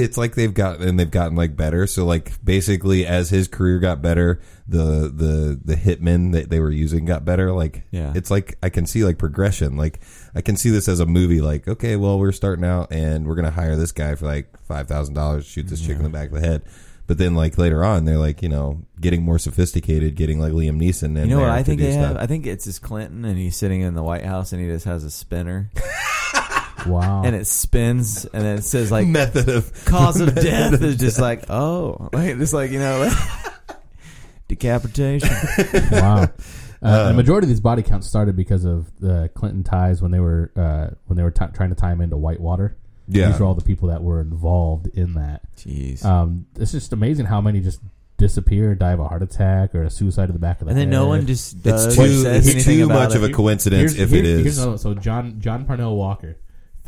[0.00, 1.86] it's like they've gotten and they've gotten like better.
[1.86, 6.70] So like basically, as his career got better, the the the hitmen that they were
[6.70, 7.52] using got better.
[7.52, 8.12] Like Yeah.
[8.14, 9.76] it's like I can see like progression.
[9.76, 10.00] Like
[10.34, 11.40] I can see this as a movie.
[11.40, 14.88] Like okay, well we're starting out and we're gonna hire this guy for like five
[14.88, 16.62] thousand dollars shoot this chick in the back of the head.
[17.06, 20.80] But then, like later on, they're like, you know, getting more sophisticated, getting like Liam
[20.80, 21.18] Neeson.
[21.18, 22.16] And You know what I think they have?
[22.16, 24.84] I think it's just Clinton, and he's sitting in the White House, and he just
[24.84, 25.72] has a spinner,
[26.86, 27.22] wow.
[27.24, 31.18] and it spins, and then it says like method of cause of death is just
[31.20, 33.76] like oh, like just like you know, like,
[34.48, 35.28] decapitation.
[35.90, 36.22] wow.
[36.22, 36.28] Uh,
[36.82, 40.20] Um, the majority of these body counts started because of the Clinton ties when they
[40.20, 42.74] were uh, when they were t- trying to tie him into Whitewater.
[43.06, 43.30] Yeah.
[43.30, 45.42] These were all the people that were involved in that.
[45.56, 46.02] Jeez.
[46.04, 47.80] Um, it's just amazing how many just
[48.16, 50.78] disappear, die of a heart attack or a suicide to the back of the and
[50.80, 53.30] then no one just does It's too says it's anything too about much of a
[53.30, 54.42] coincidence Here's- if it here- is.
[54.42, 54.78] Here's another one.
[54.78, 56.36] So John John Parnell Walker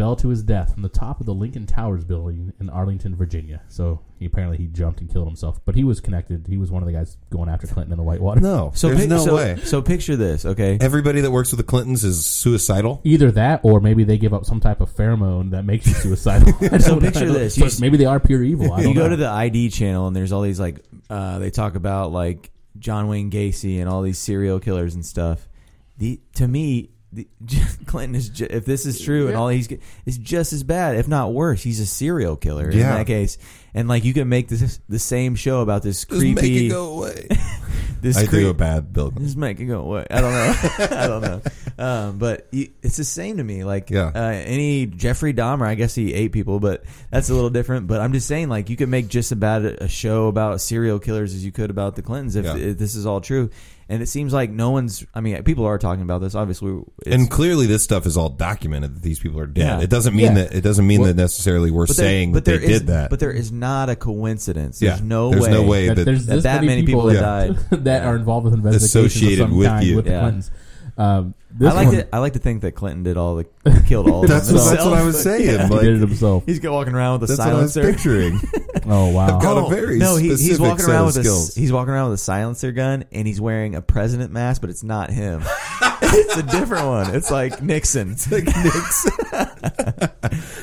[0.03, 3.63] fell to his death from the top of the Lincoln Towers building in Arlington, Virginia.
[3.69, 6.45] So he apparently he jumped and killed himself, but he was connected.
[6.49, 8.41] He was one of the guys going after Clinton in the Whitewater.
[8.41, 9.59] no, So there's pic- no so, way.
[9.63, 10.77] So picture this, okay?
[10.81, 13.01] Everybody that works with the Clintons is suicidal.
[13.05, 16.53] Either that, or maybe they give up some type of pheromone that makes you suicidal.
[16.63, 17.11] So don't know.
[17.11, 17.55] picture this.
[17.55, 18.73] So maybe they are pure evil.
[18.73, 19.11] I don't you go know.
[19.11, 23.07] to the ID channel and there's all these like uh, they talk about like John
[23.07, 25.49] Wayne Gacy and all these serial killers and stuff.
[25.99, 27.27] The to me, the,
[27.87, 30.97] Clinton is ju- if this is true and all he's g- is just as bad,
[30.97, 31.63] if not worse.
[31.63, 32.97] He's a serial killer in Yeah.
[32.97, 33.39] that case.
[33.75, 36.71] And like you can make this the same show about this Just make creepy it
[36.71, 37.27] go away.
[38.01, 39.11] this I creep- do a bad Bill.
[39.13, 40.07] just make it go away.
[40.11, 40.55] I don't know.
[40.97, 41.43] I don't know.
[41.79, 43.65] Um, but you, it's the same to me.
[43.65, 44.11] Like Yeah.
[44.15, 47.87] uh, any Jeffrey Dahmer, I guess he ate people, but that's a little different.
[47.87, 50.99] But I'm just saying, like you could make just about a, a show about serial
[50.99, 52.57] killers as you could about the Clintons if, Yeah.
[52.57, 53.51] if this is all true.
[53.89, 55.05] And it seems like no one's.
[55.15, 56.35] I mean, people are talking about this.
[56.35, 59.65] Obviously, it's, And clearly, this stuff is all documented that these people are dead.
[59.79, 59.81] Yeah.
[59.81, 60.45] It doesn't mean Yeah.
[60.45, 62.71] that it doesn't mean Well, that necessarily we're but there- saying but that they there
[62.71, 63.11] is- did that.
[63.11, 64.79] But there is not a coincidence.
[64.79, 65.07] There's Yeah.
[65.07, 65.51] no There's way.
[65.51, 67.85] no way that that- there's that that many many people people have died.
[67.85, 69.97] that are involved with investigations Associated of some with you.
[69.97, 70.21] with the Yeah.
[70.21, 70.51] Clintons.
[70.97, 72.15] Um, this I like one, to.
[72.15, 73.47] I like to think that Clinton did all the
[73.87, 74.57] killed all of that's, them.
[74.57, 74.91] what, that's himself.
[74.91, 75.47] what I was saying.
[75.47, 75.67] Yeah.
[75.67, 76.45] he Like, did it himself.
[76.47, 77.93] He's got walking around with a that's what I was silencer.
[77.93, 78.41] picturing.
[78.85, 79.39] Oh wow!
[79.39, 81.57] got a oh, very no, he, he's specific walking set around of with skills.
[81.57, 84.71] a he's walking around with a silencer gun and he's wearing a president mask, but
[84.71, 85.41] it's not him.
[86.03, 87.15] it's a different one.
[87.15, 88.17] It's like Nixon.
[88.33, 89.13] like Nixon.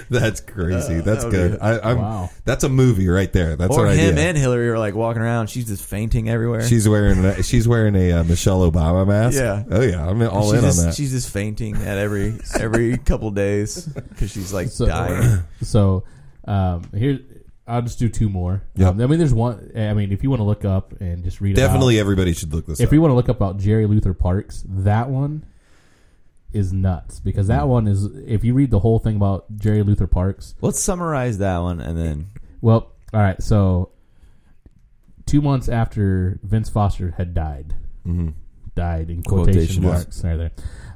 [0.19, 1.01] that's crazy.
[1.01, 1.51] That's that good.
[1.53, 2.29] be- I, I'm, Wow.
[2.45, 3.55] That's a movie right there.
[3.55, 4.29] That's or our him idea.
[4.29, 5.49] and Hillary are like walking around.
[5.49, 6.67] She's just fainting everywhere.
[6.67, 9.37] She's wearing a, she's wearing a uh, Michelle Obama mask.
[9.37, 9.63] Yeah.
[9.69, 10.07] Oh yeah.
[10.07, 10.95] I'm all she's in just, on that.
[10.95, 15.39] She's just fainting at every every couple days because she's like So- dying.
[15.61, 16.03] So
[16.45, 17.19] um, here,
[17.67, 18.63] I'll just do two more.
[18.77, 18.87] Yep.
[18.87, 19.71] Um, I mean, there's one.
[19.75, 22.51] I mean, if you want to look up and just read Definitely, about, everybody should
[22.51, 22.83] look this up.
[22.83, 22.93] if up.
[22.93, 25.45] you want to look up about Jerry Luther Parks, that one
[26.53, 27.69] is nuts because that Hmm.
[27.69, 28.05] one is.
[28.05, 31.97] If you read the whole thing about Jerry Luther Parks, Let's summarize that one and
[31.97, 32.27] then
[32.61, 33.41] well, all right.
[33.41, 33.89] So
[35.25, 37.75] two months after Vince Foster had died,
[38.05, 38.33] Mhm.
[38.75, 40.23] died in Quotation quotation, marks.
[40.23, 40.51] Right there.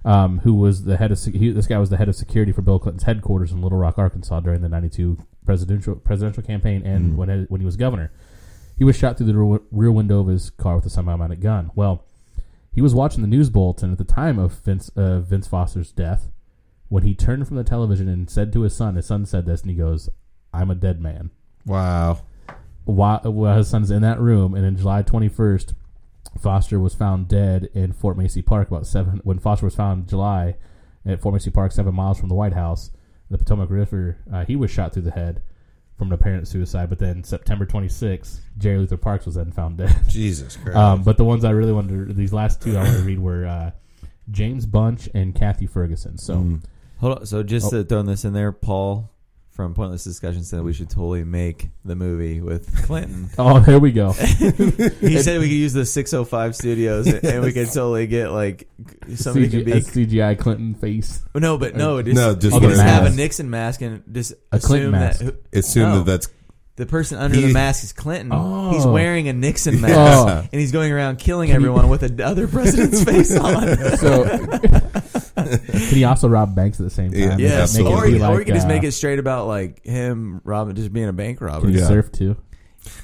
[0.05, 2.61] Um, who was the head of he, this guy was the head of security for
[2.61, 7.15] Bill Clinton's headquarters in Little Rock, Arkansas during the '92 presidential presidential campaign and Mhm.
[7.15, 8.11] when when he was governor.
[8.75, 11.69] He was shot through the rear window of his car with a semi-automatic gun.
[11.75, 12.03] Well,
[12.73, 16.29] he was watching the news bulletin at the time of Vince uh, Vince Foster's death.
[16.89, 19.61] When he turned from the television and said to his son, his son said this,
[19.61, 20.09] and he goes,
[20.53, 21.31] "I'm a dead man."
[21.65, 22.19] wow.
[22.85, 25.73] while, while his son's in that room, and in July 21st,
[26.39, 29.21] Foster was found dead in Fort Macy Park about seven.
[29.23, 30.55] When Foster was found in July
[31.05, 32.91] at Fort Macy Park, seven miles from the White House,
[33.29, 35.41] the Potomac River, uh, he was shot through the head
[35.97, 36.89] from an apparent suicide.
[36.89, 39.95] But then September 26th, Jerry Luther Parks was then found dead.
[40.07, 40.77] Jesus Christ.
[40.77, 43.19] Um, but the ones I really wanted, to, these last two I want to read
[43.19, 43.71] were uh,
[44.31, 46.17] James Bunch and Kathy Ferguson.
[46.17, 46.63] So Mm.
[46.99, 47.25] Hold on.
[47.25, 47.83] So just Oh.
[47.83, 49.09] throwing this in there, Paul
[49.53, 53.29] from Pointless Discussion said we should totally make the movie with Clinton.
[53.37, 54.11] Oh, here we go.
[54.13, 58.67] he said we could use the 605 studios and, and we could totally get like
[59.15, 61.21] somebody could be a CGI Clinton face.
[61.35, 63.09] no, but no, just, No, just you wear just a have a.
[63.11, 65.19] Nixon mask and just A Clinton assume mask.
[65.19, 65.95] that Assume Oh.
[65.99, 66.27] that that's
[66.75, 68.31] the person under He- the mask is Clinton.
[68.33, 68.71] Oh.
[68.71, 70.27] He's wearing a Nixon mask Oh.
[70.51, 73.77] and he's going around killing everyone with another president's face on.
[73.97, 74.23] So,
[75.57, 77.19] can he also rob banks at the same time?
[77.19, 77.37] Yeah.
[77.37, 77.93] Yeah, absolutely.
[77.93, 79.83] or, Make it you, be or you can just uh, make it straight about like
[79.85, 81.61] him robbing, just being a bank robber.
[81.65, 81.87] Can he Yeah.
[81.87, 82.35] surf too?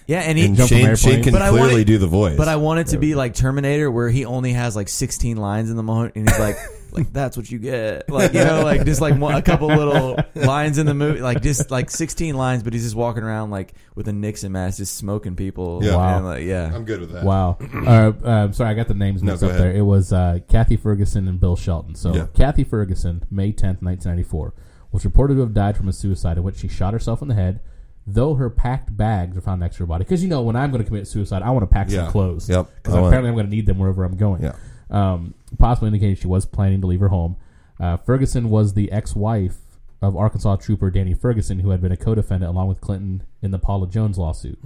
[0.07, 1.01] Yeah, and he and jump from Shane, airplanes.
[1.01, 2.35] Shane can But I clearly wanted- do the voice.
[2.37, 5.69] But I want it to be like Terminator, where he only has like 16 lines
[5.69, 6.57] in the moment, and he's like,
[6.91, 10.17] like that's what you get, like you know, like just like one, a couple little
[10.35, 13.73] lines in the movie, like just like 16 lines, but he's just walking around like
[13.95, 15.79] with a Nixon mask, just smoking people.
[15.83, 15.95] Yeah.
[15.95, 16.17] Wow.
[16.17, 16.71] and, like, yeah.
[16.73, 17.23] I'm good with that.
[17.23, 17.57] Wow.
[17.61, 19.63] uh, uh, sorry, I got the names mixed go up ahead.
[19.63, 19.75] there.
[19.75, 21.95] It was uh, Kathy Ferguson and Bill Shelton.
[21.95, 22.27] So, Yeah.
[22.33, 24.53] Kathy Ferguson, May 10th, 1994,
[24.91, 27.35] was reported to have died from a suicide in which she shot herself in the
[27.35, 27.59] head,
[28.07, 30.03] though her packed bags were found next to her body.
[30.03, 32.03] Because, you know, when I'm going to commit suicide, I want to pack Yeah.
[32.05, 32.49] some clothes.
[32.49, 32.67] Yep.
[32.77, 34.41] Because want- apparently I'm going to need them wherever I'm going.
[34.41, 34.53] Yeah.
[34.89, 37.35] Um, possibly indicating she was planning to leave her home.
[37.79, 39.57] Uh, Ferguson was the ex-wife
[40.01, 43.59] of Arkansas trooper Danny Ferguson, who had been a co-defendant along with Clinton in the
[43.59, 44.59] Paula Jones lawsuit.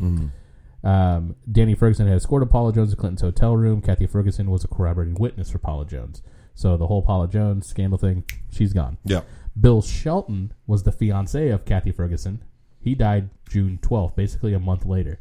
[0.84, 3.82] Um, Danny Ferguson had escorted Paula Jones to Clinton's hotel room.
[3.82, 6.22] Kathy Ferguson was a corroborating witness for Paula Jones.
[6.56, 8.98] So the whole Paula Jones scandal thing, she's gone.
[9.06, 9.22] Yeah.
[9.60, 12.44] Bill Shelton was the fiance of Kathy Ferguson.
[12.80, 15.20] He died June 12th, basically a month later.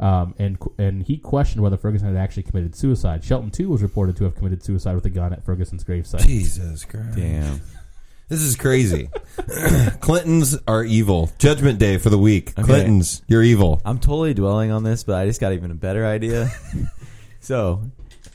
[0.00, 3.22] Um, and and he questioned whether Ferguson had actually committed suicide.
[3.24, 6.26] Shelton too was reported to have committed suicide with a gun at Ferguson's gravesite.
[6.26, 7.16] Jesus Christ.
[7.16, 7.60] Damn.
[8.28, 9.10] This is crazy.
[10.00, 11.30] Clintons are evil.
[11.38, 12.50] Judgment Day for the week.
[12.58, 12.62] Okay.
[12.62, 13.80] Clintons, you're evil.
[13.84, 16.50] I'm totally dwelling on this, but I just got even a better idea.
[17.40, 17.82] so,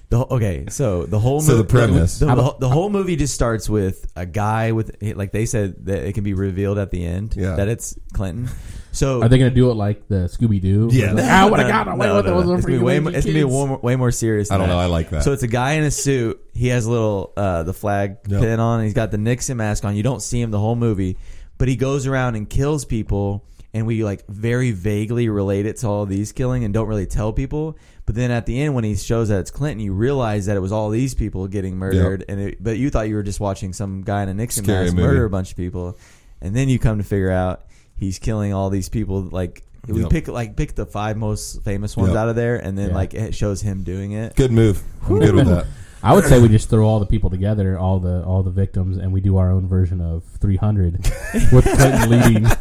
[0.09, 2.19] the okay, so the whole So mo- the premise.
[2.19, 6.03] the, the, the whole movie just starts with a guy with like they said that
[6.07, 7.55] it can be revealed at the end Yeah.
[7.55, 8.49] that it's Clinton.
[8.91, 10.89] So Are they going to do it like the Scooby Doo?
[10.91, 11.11] Yeah.
[11.13, 12.53] Like, ah, what I got away No, with it no, was no.
[12.55, 14.51] It's gonna be way, more, it's gonna be way more, way more serious.
[14.51, 14.79] I don't know.
[14.79, 15.23] I like that.
[15.23, 16.39] So it's a guy in a suit.
[16.53, 18.41] He has a little uh, the flag Yep.
[18.41, 18.83] pin on.
[18.83, 19.95] He's got the Nixon mask on.
[19.95, 21.17] You don't see him the whole movie,
[21.57, 23.45] but he goes around and kills people.
[23.71, 27.31] And we like very vaguely relate it to all these killing and don't really tell
[27.31, 27.77] people.
[28.07, 30.59] But then at the end, when he shows that it's Clinton, you realize that it
[30.59, 32.25] was all these people getting murdered.
[32.27, 34.85] And it, but you thought you were just watching some guy in a Nixon Scary
[34.85, 35.07] mask movie.
[35.07, 35.99] murder a bunch of people,
[36.41, 37.65] and then you come to figure out
[37.99, 39.21] he's killing all these people.
[39.21, 40.09] Like we Yep.
[40.09, 42.17] pick like pick the five most famous ones Yep.
[42.17, 42.95] out of there, and then Yeah.
[42.95, 44.35] like it shows him doing it.
[44.35, 44.81] Good move.
[45.07, 45.65] I'm good with that.
[46.01, 48.97] I would say we just throw all the people together, all the all the victims,
[48.97, 50.93] and we do our own version of 300
[51.51, 52.47] with Clinton leading.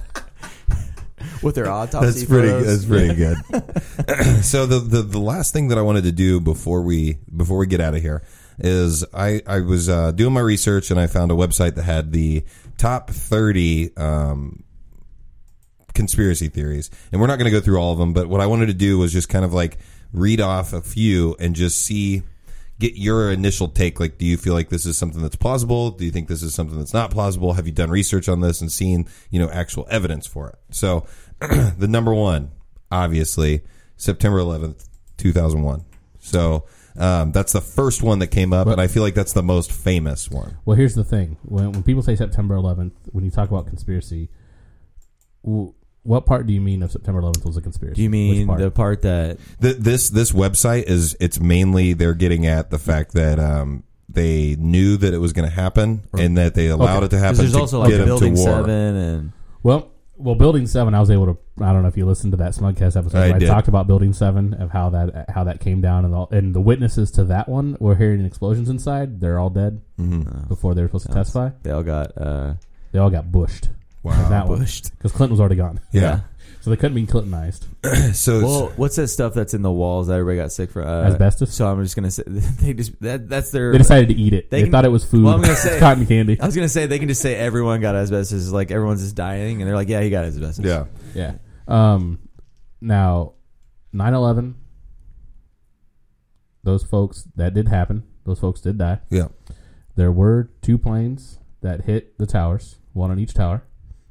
[1.43, 2.07] with their autopsy.
[2.07, 2.49] That's pretty.
[2.49, 2.67] photos.
[2.67, 4.43] That's pretty good.
[4.45, 7.67] so the, the the last thing that I wanted to do before we before we
[7.67, 8.23] get out of here
[8.59, 12.13] is I I was uh, doing my research and I found a website that had
[12.13, 12.45] the
[12.77, 14.65] top thirty um,
[15.99, 18.15] conspiracy theories, and we're not going to go through all of them.
[18.15, 19.77] But what I wanted to do was just kind of like
[20.13, 22.23] read off a few and just see.
[22.81, 23.99] Get your initial take.
[23.99, 25.91] Like, do you feel like this is something that's plausible?
[25.91, 27.55] Do you think this is something that's not plausible?
[27.55, 30.55] Have you done research on this and seen, you know, actual evidence for it?
[30.71, 31.05] So,
[31.41, 32.53] the number one,
[32.93, 33.63] obviously,
[33.97, 35.85] September 11th, 2001.
[36.21, 36.67] So
[36.99, 39.71] um, that's the first one that came up, and I feel like that's the most
[39.71, 40.57] famous one.
[40.65, 44.31] Well, here's the thing: when when people say September 11th, when you talk about conspiracy,
[45.45, 47.97] w- what part do you mean of September 11th was a conspiracy?
[47.97, 48.61] Do you mean part?
[48.61, 53.13] the part that Th this this website is it's mainly they're getting at the fact
[53.15, 57.07] that um, they knew that it was going to happen and that they allowed Okay.
[57.07, 57.37] it to happen.
[57.39, 58.49] there's to also like get 'em Building to war.
[58.61, 61.39] Seven and Well, well, Building Seven, I was able to.
[61.63, 63.19] I don't know if you listened to that Smugcast episode.
[63.19, 63.47] I where I, did.
[63.47, 66.61] talked about Building Seven of how that how that came down, and all, and the
[66.61, 69.21] witnesses to that one were hearing explosions inside.
[69.21, 70.49] They're all dead Mm-hmm.
[70.49, 71.51] before they were supposed to testify.
[71.63, 72.55] they all got uh,
[72.93, 73.69] They all got bushed.
[74.03, 74.29] Wow.
[74.29, 74.91] that one bushed.
[74.97, 76.21] because Clinton was already gone, Yeah.
[76.61, 77.67] so they couldn't be Clintonized.
[78.15, 80.87] So Well, what's that stuff that's in the walls that everybody got sick from?
[80.87, 81.53] Uh, Asbestos?
[81.53, 83.73] So I'm just gonna say they just that that's their.
[83.73, 84.51] They decided to eat it.
[84.51, 85.25] They They, can- thought it was food.
[85.25, 86.41] Well, I'm gonna say- cotton candy.
[86.41, 88.51] I was gonna say they can just say everyone got asbestos.
[88.51, 90.85] Like everyone's just dying, and they're like, "Yeah, he got asbestos." yeah.
[91.15, 91.35] Yeah.
[91.67, 92.19] Um,
[92.81, 93.33] now,
[93.95, 94.55] 9-11,
[96.63, 98.05] those folks that did happen.
[98.25, 99.01] Those folks did die.
[99.11, 99.29] Yeah.
[99.97, 103.63] There were two planes that hit the towers, one on each tower.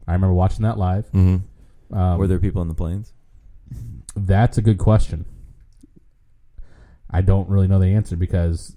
[0.07, 1.11] I remember watching that live.
[1.11, 1.95] Mm-hmm.
[1.97, 3.13] Um, Were there people in the planes?
[4.15, 5.25] That's a good question.
[7.09, 8.75] I don't really know the answer because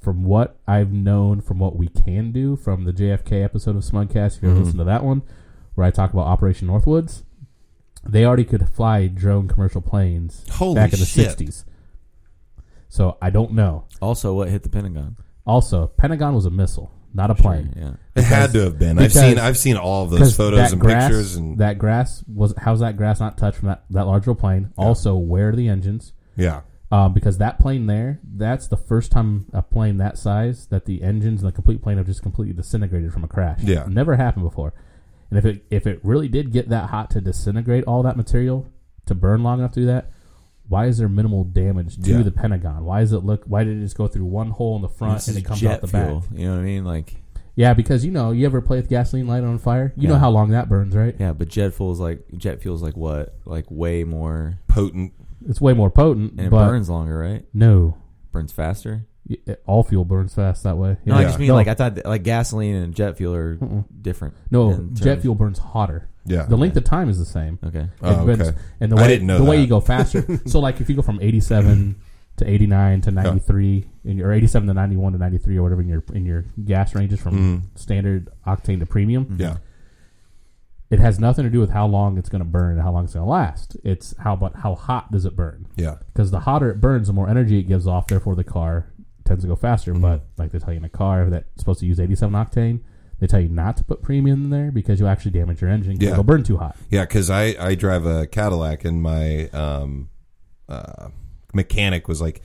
[0.00, 4.36] from what I've known, from what we can do, from the JFK episode of Smugcast,
[4.38, 4.64] if you ever Mhm.
[4.64, 5.22] listen to that one,
[5.74, 7.22] where I talk about Operation Northwoods,
[8.06, 11.26] they already could fly drone commercial planes Holy back in the shit.
[11.38, 11.64] 60s.
[12.88, 13.84] So I don't know.
[14.00, 15.16] Also, what hit the Pentagon?
[15.46, 16.90] Also, Pentagon was a missile.
[17.12, 17.74] Not a plane.
[17.76, 17.92] Yeah.
[18.14, 18.98] It had to have been.
[18.98, 22.54] I've seen I've seen all of those photos and grass, pictures and that grass was
[22.58, 24.72] how's that grass not touched from that, that large of a plane?
[24.76, 26.12] Also, where are the engines?
[26.36, 26.62] yeah.
[26.92, 31.04] Um, because that plane there, that's the first time a plane that size that the
[31.04, 33.60] engines and the complete plane have just completely disintegrated from a crash.
[33.62, 33.86] Yeah.
[33.88, 34.74] never happened before.
[35.30, 38.72] And if it if it really did get that hot to disintegrate all that material
[39.06, 40.10] to burn long enough to do that,
[40.70, 42.22] why is there minimal damage to Yeah.
[42.22, 42.84] the Pentagon?
[42.86, 43.44] Why does it look?
[43.44, 45.62] Why did it just go through one hole in the front This and it comes
[45.64, 46.20] out the fuel.
[46.20, 46.38] back?
[46.38, 46.84] You know what I mean?
[46.86, 47.16] Like,
[47.56, 49.92] Yeah, because you know you ever play with gasoline light on fire?
[49.96, 51.14] You know how long that burns, right?
[51.18, 53.34] yeah, but jet fuel is like jet fuel's like what?
[53.44, 55.12] Like way more, Potent.
[55.46, 57.44] It's way more potent, and it but burns longer, right?
[57.52, 57.96] no,
[58.32, 59.06] Burns faster.
[59.28, 59.36] Y-
[59.66, 60.96] all fuel burns fast that way.
[61.04, 61.54] No, I just mean No.
[61.54, 63.84] like I thought that, like gasoline and jet fuel are Mm-mm.
[64.00, 64.34] different.
[64.50, 66.08] No, jet fuel burns hotter.
[66.26, 66.42] Yeah.
[66.44, 67.58] The length of time is the same.
[67.64, 67.88] Okay.
[68.02, 68.58] Oh, It burns- okay.
[68.80, 69.62] And the I way didn't know the way that.
[69.62, 70.40] you go faster.
[70.46, 72.00] so like if you go from 87
[72.36, 75.88] to 89 to 93 in your or 87 to 91 to 93 or whatever in
[75.88, 77.78] your in your gas ranges from Mm.
[77.78, 79.56] standard octane to premium, Yeah.
[80.90, 83.04] it has nothing to do with how long it's going to burn and how long
[83.04, 83.76] it's going to last.
[83.84, 85.66] It's how about how hot does it burn?
[85.76, 85.96] Yeah.
[86.12, 88.06] Because the hotter it burns, the more energy it gives off.
[88.08, 88.86] Therefore, the car
[89.24, 89.92] tends to go faster.
[89.92, 90.02] Mm-hmm.
[90.02, 92.80] But like they tell you in a car that's supposed to use 87 octane,
[93.20, 95.92] they tell you not to put premium in there because you'll actually damage your engine.
[95.96, 96.12] 'cause Yeah.
[96.12, 96.76] It'll burn too hot.
[96.90, 100.08] Yeah, because I, I drive a Cadillac and my um,
[100.68, 101.08] uh,
[101.54, 102.42] mechanic was like,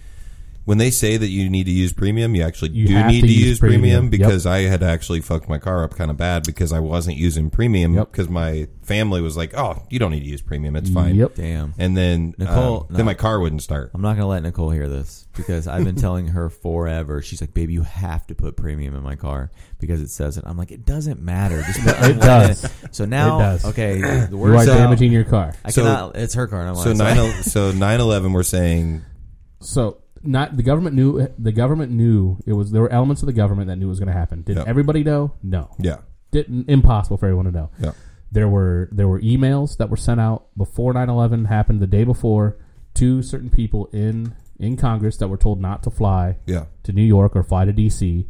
[0.66, 3.28] when they say that you need to use premium, you actually You do need to
[3.28, 4.04] to, use use premium, premium.
[4.06, 4.12] Yep.
[4.12, 7.50] because I had actually fucked my car up kind of bad because I wasn't using
[7.52, 8.12] premium Yep.
[8.12, 11.16] because my family was like, oh, you don't need to use premium, it's fine.
[11.16, 11.36] Yep.
[11.36, 11.74] Damn.
[11.78, 12.98] And then Nicole- um, no.
[12.98, 13.92] then my car wouldn't start.
[13.94, 17.22] I'm not gonna let Nicole hear this because I've been telling her forever.
[17.22, 20.44] She's like, "Baby, you have to put premium in my car because it says it."
[20.48, 21.62] I'm like, "It doesn't matter.
[21.64, 22.68] Just put It does.
[22.92, 23.66] So now, It does.
[23.66, 25.54] okay, the You word are so, damaging your car.
[25.64, 26.16] I So- cannot.
[26.16, 26.68] It's her car.
[26.68, 29.04] I'm So nine el- so nine eleven, we're saying
[29.62, 29.98] So
[30.28, 33.68] not the government knew the government knew it was there were elements of the government
[33.68, 34.42] that knew it was going to happen.
[34.42, 34.68] Did Yep.
[34.68, 35.34] everybody know?
[35.44, 35.70] No.
[35.80, 35.98] yeah
[36.32, 37.70] Didn't impossible for everyone to know.
[37.80, 37.92] yeah
[38.32, 42.58] There were there were emails that were sent out before 9/11 happened the day before
[42.96, 47.04] to certain people in in Congress that were told not to fly yeah to New
[47.04, 48.26] York or fly to DC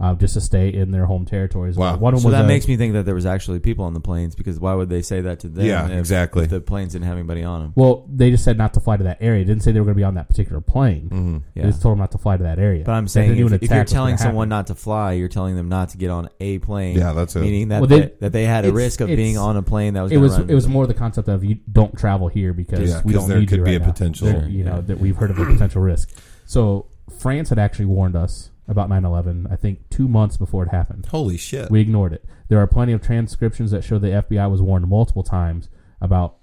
[0.00, 1.76] uh, just to stay in their home territories.
[1.76, 1.96] Wow.
[1.96, 3.94] One of so was that a- makes me think that there was actually people on
[3.94, 5.66] the planes because why would they say that to them?
[5.66, 6.44] Yeah, if- exactly.
[6.44, 7.72] if the planes didn't have anybody on them.
[7.74, 9.42] well, they just said not to fly to that area.
[9.42, 11.08] It didn't say they were going to be on that particular plane.
[11.08, 11.64] hmm Yeah.
[11.64, 12.84] They just told them not to fly to that area.
[12.84, 14.58] But I'm saying if, if you're telling someone happen.
[14.58, 16.96] not to fly, you're telling them not to get on a plane.
[16.96, 17.40] Yeah, that's it.
[17.40, 19.94] meaning that Well, they, they- that they had a risk of being on a plane
[19.94, 20.12] that was.
[20.12, 22.52] it gonna was run it was into- more the concept of you don't travel here
[22.52, 23.92] because Yeah, we 'cause don't there need could you be right a now.
[23.92, 26.10] potential- There- you know that we've heard of a potential risk.
[26.46, 26.86] So
[27.18, 29.50] France had actually warned us about 9/11.
[29.50, 31.06] I think two months before it happened.
[31.06, 31.70] Holy shit!
[31.70, 32.24] We ignored it.
[32.48, 35.68] There are plenty of transcriptions that show the FBI was warned multiple times
[36.00, 36.36] about.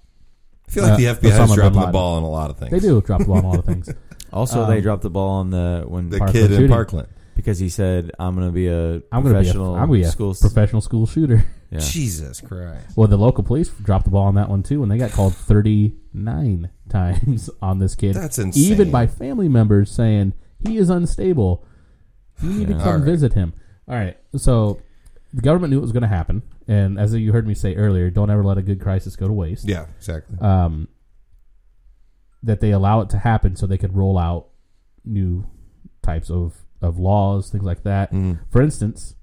[0.68, 2.58] I feel like uh, the FBI is Osama dropping the ball on a lot of
[2.58, 2.72] things.
[2.72, 3.90] They do drop the ball on a lot of things.
[4.34, 6.72] Also, Um, they dropped the ball on the when The Parkland kid in shooting.
[6.72, 7.08] Parkland.
[7.38, 9.82] because he said, "I'm going to be a I'm going to be a, professional I'm
[9.88, 11.46] gonna be a school." professional school shooter.
[11.72, 11.80] yeah.
[11.80, 12.98] Jesus Christ!
[12.98, 15.36] Well, the local police dropped the ball on that one too, and they got called
[15.36, 18.16] 39 times on this kid.
[18.16, 18.72] That's insane.
[18.74, 20.34] Even by family members saying
[20.68, 21.66] he is unstable.
[22.42, 23.04] You need to come All right.
[23.04, 23.54] visit him.
[23.88, 24.18] All right.
[24.38, 24.80] So
[25.34, 28.10] the government knew it was going to happen, and as you heard me say earlier,
[28.10, 29.68] don't ever let a good crisis go to waste.
[29.68, 30.38] Yeah, exactly.
[30.40, 30.88] Um,
[32.44, 34.48] that they allow it to happen so they could roll out
[35.04, 35.46] new
[36.04, 38.12] types of, of laws, things like that.
[38.12, 38.40] Mhm.
[38.52, 39.16] For instance,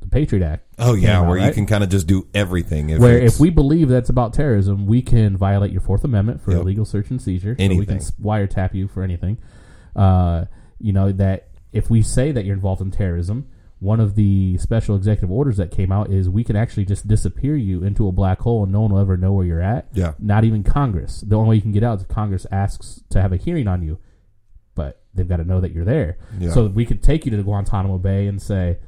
[0.00, 0.66] the Patriot Act.
[0.78, 1.54] Oh yeah, came out, where you right?
[1.54, 2.90] can kind of just do everything.
[2.90, 6.40] If where it's- if we believe that's about terrorism, we can violate your Fourth Amendment
[6.42, 6.60] for Yep.
[6.62, 7.54] illegal search and seizure.
[7.54, 7.86] So we Anything.
[7.86, 9.38] can s- wiretap you for anything.
[9.96, 10.46] Uh,
[10.78, 13.48] you know that if we say that you're involved in terrorism,
[13.80, 17.54] one of the special executive orders that came out is we can actually just disappear
[17.56, 19.88] you into a black hole and no one will ever know where you're at.
[19.92, 20.14] Yeah.
[20.18, 21.20] Not even Congress.
[21.20, 23.68] The only way you can get out is if Congress asks to have a hearing
[23.68, 23.98] on you,
[24.74, 26.16] but they've got to know that you're there.
[26.38, 26.52] Yeah.
[26.52, 28.78] So we could take you to Guantanamo Bay and say,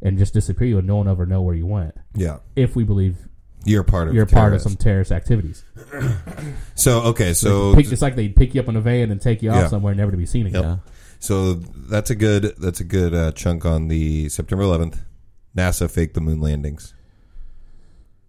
[0.00, 2.76] and just disappear you and no one will ever know where you went yeah, if
[2.76, 3.16] we believe
[3.64, 5.64] you're part of you're part of some terrorist activities.
[6.76, 9.42] So okay, so Pick, it's like they pick you up in a van and take
[9.42, 9.68] you off Yeah.
[9.68, 10.62] somewhere, never to be seen again.
[10.62, 10.76] Yeah.
[11.18, 14.98] So that's a good that's a good uh, chunk on the September 11th.
[15.56, 16.94] NASA faked the moon landings.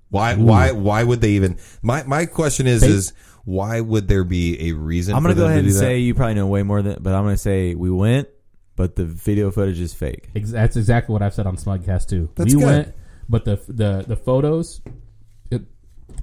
[0.10, 0.44] Why Ooh.
[0.44, 1.57] why why would they even?
[1.82, 3.14] My my question is They- is
[3.45, 5.16] why would there be a reason?
[5.16, 5.80] I'm going to go ahead and do that?
[5.80, 8.28] say you probably know way more than, but I'm going to say we went,
[8.76, 10.30] but the video footage is fake.
[10.36, 12.30] Ex- That's exactly what I've said on Smugcast too.
[12.36, 12.66] That's we good.
[12.68, 12.95] went,
[13.28, 14.94] but the the the photos, it,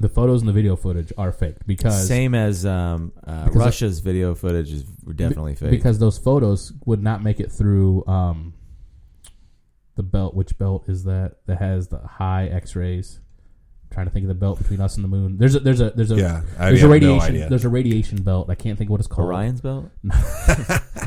[0.01, 3.65] the photos and the video footage are fake because Same as um, uh, Because I-
[3.67, 5.71] Russia's video footage is definitely fake.
[5.71, 8.55] because those photos would not make it through um,
[9.95, 10.35] the belt.
[10.35, 13.21] Which belt is that that has the high X rays?
[13.93, 15.39] Trying to think of the belt between us and the moon.
[15.39, 17.49] There's a there's a there's a Yeah, I there's have a no radiation idea.
[17.49, 18.51] there's a radiation belt.
[18.51, 19.29] I can't think what it's called.
[19.31, 19.87] Orion's belt.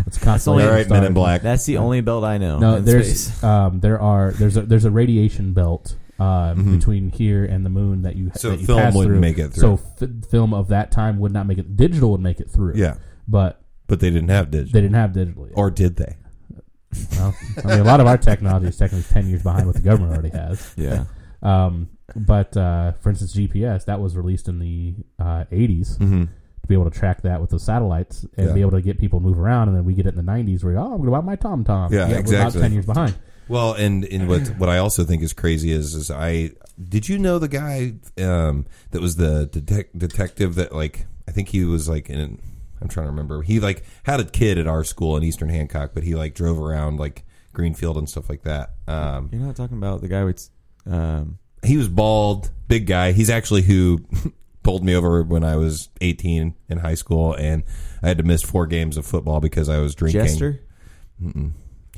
[0.08, 1.14] It's constellation All right, Men in.
[1.14, 1.42] Black.
[1.42, 2.58] That's the only belt I know.
[2.58, 3.44] No, in there's space.
[3.44, 8.02] um, there are there's a there's a radiation belt um, between here and the moon
[8.04, 8.38] that you Mm-hmm.
[8.38, 9.20] So that you film wouldn't through.
[9.20, 10.16] make it So through.
[10.24, 11.76] f- film of that time would not make it.
[11.78, 12.74] Digital would make it through.
[12.76, 12.96] yeah,
[13.28, 15.46] but but they didn't have digital, they didn't have digital.
[15.48, 15.54] Yet.
[15.58, 16.18] or did they?
[17.18, 19.82] Well, I mean, a lot of our technology is technically ten years behind what the
[19.82, 20.74] government already has.
[20.78, 21.06] yeah.
[21.42, 26.24] Um, but uh, for instance, GPS that was released in the uh, 80s Mm-hmm.
[26.24, 28.54] to be able to track that with the satellites and Yeah.
[28.54, 29.68] be able to get people to move around.
[29.70, 31.36] And then we get it in the 90s where oh, I'm going to buy my
[31.36, 31.94] Tom Tom.
[31.94, 32.62] Yeah, We're about exactly.
[32.62, 33.16] ten years behind.
[33.50, 36.52] Well, and, and what what I also think is crazy is is I
[36.82, 41.50] did you know the guy um, that was the detec- detective that like I think
[41.50, 42.40] he was like in
[42.82, 45.92] I'm trying to remember he like had a kid at our school in Eastern Hancock,
[45.94, 48.76] but he like drove around like Greenfield and stuff like that.
[48.88, 50.50] Um, You're not talking about the guy with.
[50.86, 53.12] Um, he was bald, big guy.
[53.12, 54.06] He's actually who
[54.64, 57.64] pulled me over when I was 18 in high school, and
[58.02, 60.22] I had to miss four games of football because I was drinking.
[60.22, 60.62] Jester,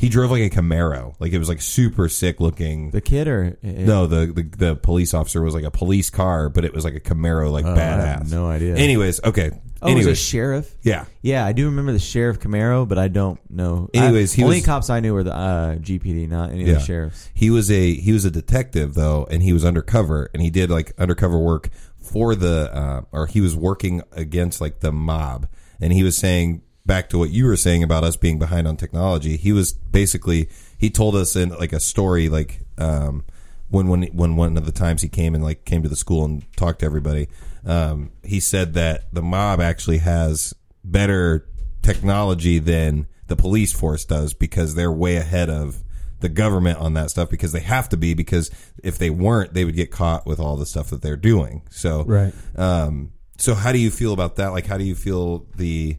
[0.01, 2.89] He drove like a Camaro, like it was like super sick looking.
[2.89, 6.65] the kid, or No, the, the the police officer was like a police car, but
[6.65, 8.03] it was like a Camaro, like Oh, I badass.
[8.17, 8.75] have no idea.
[8.75, 9.51] Anyways, okay.
[9.83, 10.75] Oh, it was a Anyways, sheriff.
[10.81, 11.05] yeah.
[11.21, 13.89] Yeah, I do remember the sheriff Camaro, but I don't know.
[13.95, 16.73] Anyways, I, he only was- cops I knew were the uh, GPD, not any Yeah.
[16.73, 17.29] of the sheriffs.
[17.33, 20.69] He was a he was a detective though, and he was undercover, and he did
[20.71, 21.69] like undercover work
[21.99, 25.47] for the uh, or he was working against like the mob,
[25.79, 28.75] and he was saying back to what you were saying about us being behind on
[28.77, 29.37] technology.
[29.37, 33.23] He was basically he told us in like a story like um,
[33.69, 36.25] when when when one of the times he came and like came to the school
[36.25, 37.27] and talked to everybody.
[37.65, 40.53] Um, he said that the mob actually has
[40.83, 41.47] better
[41.83, 45.83] technology than the police force does because they're way ahead of
[46.19, 48.51] the government on that stuff because they have to be because
[48.83, 52.03] if they weren't they would get caught with all the stuff that they're doing so
[52.03, 52.31] Right.
[52.55, 55.97] um so how do you feel about that like how do you feel the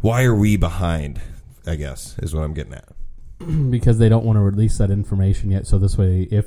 [0.00, 1.20] why are we behind
[1.66, 2.94] i guess is what i'm getting at
[3.70, 5.66] because they don't want to release that information yet.
[5.66, 6.46] So this way, if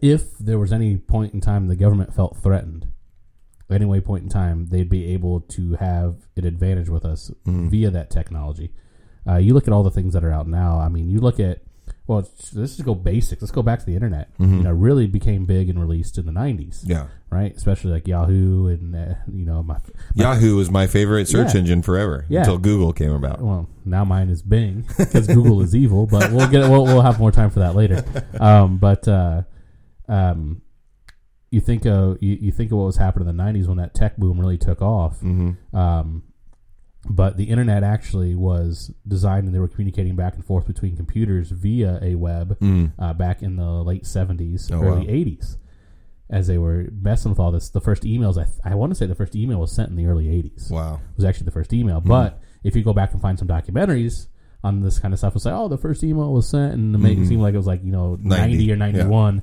[0.00, 2.86] if there was any point in time the government felt threatened,
[3.70, 7.90] any way point in time, they'd be able to have an advantage with us via
[7.90, 8.72] that technology.
[9.28, 10.78] Uh, you look at all the things that are out now.
[10.78, 11.62] I mean, you look at
[12.10, 13.40] well, let's just go basic.
[13.40, 14.30] Let's go back to the internet.
[14.38, 17.54] You know, really became big and released in the '90s, yeah right?
[17.56, 19.80] Especially like Yahoo and uh, you know my, my
[20.14, 21.60] yahoo was my favorite search Yeah.
[21.60, 22.40] engine forever Yeah.
[22.40, 26.48] until google came about well, now mine is Bing because Google is evil, but we'll
[26.50, 28.04] get we'll, we'll have more time for that later.
[28.40, 29.42] Um, but uh,
[30.08, 30.62] um,
[31.50, 33.94] you think of you, you think of what was happening in the '90s when that
[33.94, 35.20] tech boom really took off.
[35.20, 35.76] mm-hmm.
[35.76, 36.22] Um,
[37.08, 41.50] but the internet actually was designed, and they were communicating back and forth between computers
[41.50, 42.92] via a web Mm.
[42.98, 45.12] uh, back in the late '70s, Oh, early wow.
[45.12, 45.56] '80s.
[46.28, 49.06] As they were messing with all this, the first emails I, I want to say
[49.06, 51.72] the first email was sent in the early '80s wow it was actually the first
[51.72, 52.00] email.
[52.00, 54.28] But if you go back and find some documentaries
[54.62, 56.98] on this kind of stuff, it's like, oh, the first email was sent, and to
[56.98, 59.42] make it seem like it was like you know 90, ninety, or ninety one.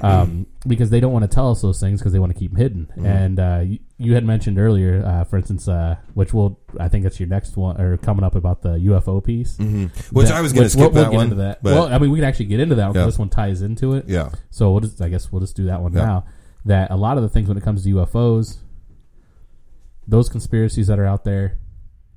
[0.00, 2.52] Um, because they don't want to tell us those things because they want to keep
[2.52, 2.92] them hidden.
[3.04, 7.02] And uh, you, you had mentioned earlier, uh, for instance, uh, which will I think
[7.04, 9.56] that's your next one or coming up about the UFO piece.
[9.58, 9.86] Mm-hmm.
[10.16, 11.62] which That- i was going to skip we'll, that we'll get one Into that.
[11.62, 13.04] but well, I mean, we can actually get into that one Yeah.
[13.06, 14.08] this one ties into it.
[14.08, 16.04] yeah So we'll just, I guess we'll just do that one Yeah.
[16.04, 16.24] now.
[16.64, 18.58] That a lot of the things when it comes to UFOs,
[20.06, 21.58] those conspiracies that are out there,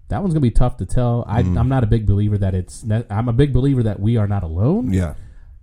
[0.10, 1.24] that one's gonna be tough to tell.
[1.28, 1.60] I, Mm.
[1.60, 2.86] I'm not a big believer that it's.
[3.10, 4.92] I'm a big believer that we are not alone.
[4.94, 5.16] yeah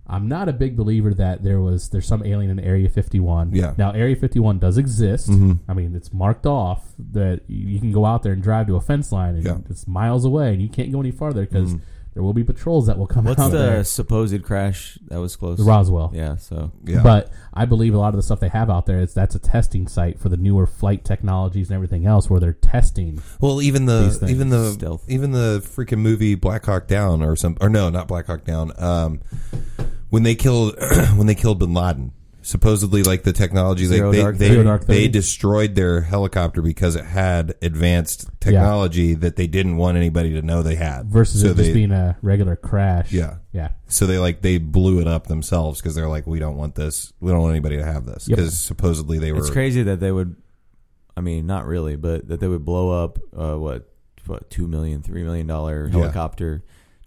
[0.05, 3.53] I'm not a big believer that there was there's some alien in Area 51.
[3.53, 3.73] Yeah.
[3.77, 5.29] Now Area 51 does exist.
[5.29, 5.59] Mhm.
[5.67, 8.75] I mean, it's marked off that you you can go out there and drive to
[8.75, 9.51] a fence line and Yeah.
[9.53, 9.71] Mm-hmm.
[9.71, 11.75] it's miles away and you can't go any farther because
[12.13, 13.83] there will be patrols that will come What's out the there.
[13.83, 15.57] supposed crash that was close?
[15.57, 16.11] The Roswell.
[16.13, 18.99] Yeah, so yeah But I believe a lot of the stuff they have out there
[18.99, 22.53] is that's a testing site for the newer flight technologies and everything else where they're
[22.53, 23.19] testing.
[23.41, 24.29] Well, even the things.
[24.31, 25.05] even the Stealth.
[25.09, 28.73] even the freaking movie Black Hawk Down or some or no, not Black Hawk Down.
[28.77, 29.21] Um,
[30.13, 30.75] when they killed
[31.15, 32.11] when they killed Bin Laden,
[32.43, 35.07] supposedly like the technology they Zero they Dark they, Zero Dark they Thirty?
[35.07, 40.61] destroyed their helicopter because it had advanced technology that they didn't want anybody to know
[40.61, 41.07] they had.
[41.07, 43.11] Versus so it just they, being a regular crash.
[43.11, 43.37] Yeah.
[43.53, 43.69] Yeah.
[43.87, 47.11] so they like they blew it up themselves because they're like we don't want this
[47.19, 48.37] we don't want anybody to have this Yep.
[48.37, 50.35] because supposedly they were it's crazy that they would.
[51.17, 53.89] I mean, not really, but that they would blow up uh, what
[54.27, 56.01] what two million, three million dollar Yeah.
[56.01, 56.63] helicopter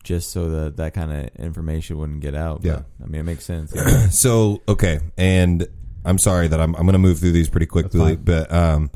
[0.06, 2.62] just so that that kind of information wouldn't get out.
[2.62, 2.82] But, Yeah.
[3.02, 3.74] I mean, it makes sense.
[3.76, 4.08] Yeah.
[4.08, 5.66] So okay, and
[6.04, 8.90] I'm sorry that I'm I'm going to move through these pretty quickly, but um,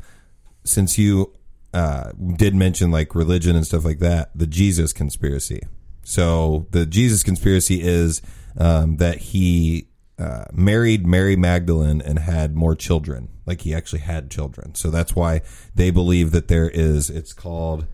[0.63, 1.33] since you
[1.73, 5.61] uh, did mention like religion and stuff like that, the Jesus conspiracy.
[6.03, 8.21] So the Jesus conspiracy is
[8.57, 13.27] um, that he uh, married Mary Magdalene and had more children.
[13.45, 14.75] Like he actually had children.
[14.75, 15.41] So that's why
[15.75, 17.09] they believe that there is.
[17.09, 17.85] It's called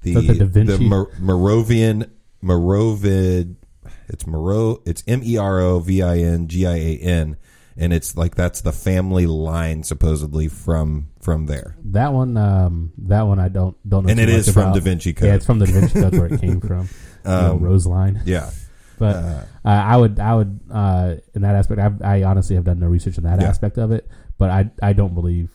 [0.00, 2.10] the the Da Mer- Merovian
[2.42, 3.56] Merovid.
[4.08, 4.82] It's Mero.
[4.86, 7.36] It's M E R O V I N G I A N,
[7.76, 11.76] and it's like that's the family line supposedly from from there.
[11.84, 14.10] That one, um, that one I don't don't know.
[14.10, 14.74] And it is from about.
[14.74, 15.28] Da Vinci Code.
[15.28, 16.88] Yeah, it's from the Da Vinci Code where it came from.
[17.24, 18.20] you know, Um, Rose line.
[18.24, 18.50] Yeah,
[18.98, 22.80] But uh, I would, I would, uh, in that aspect, I, I honestly have done
[22.80, 23.48] no research in that Yeah.
[23.48, 24.08] aspect of it.
[24.38, 25.50] But I, I don't believe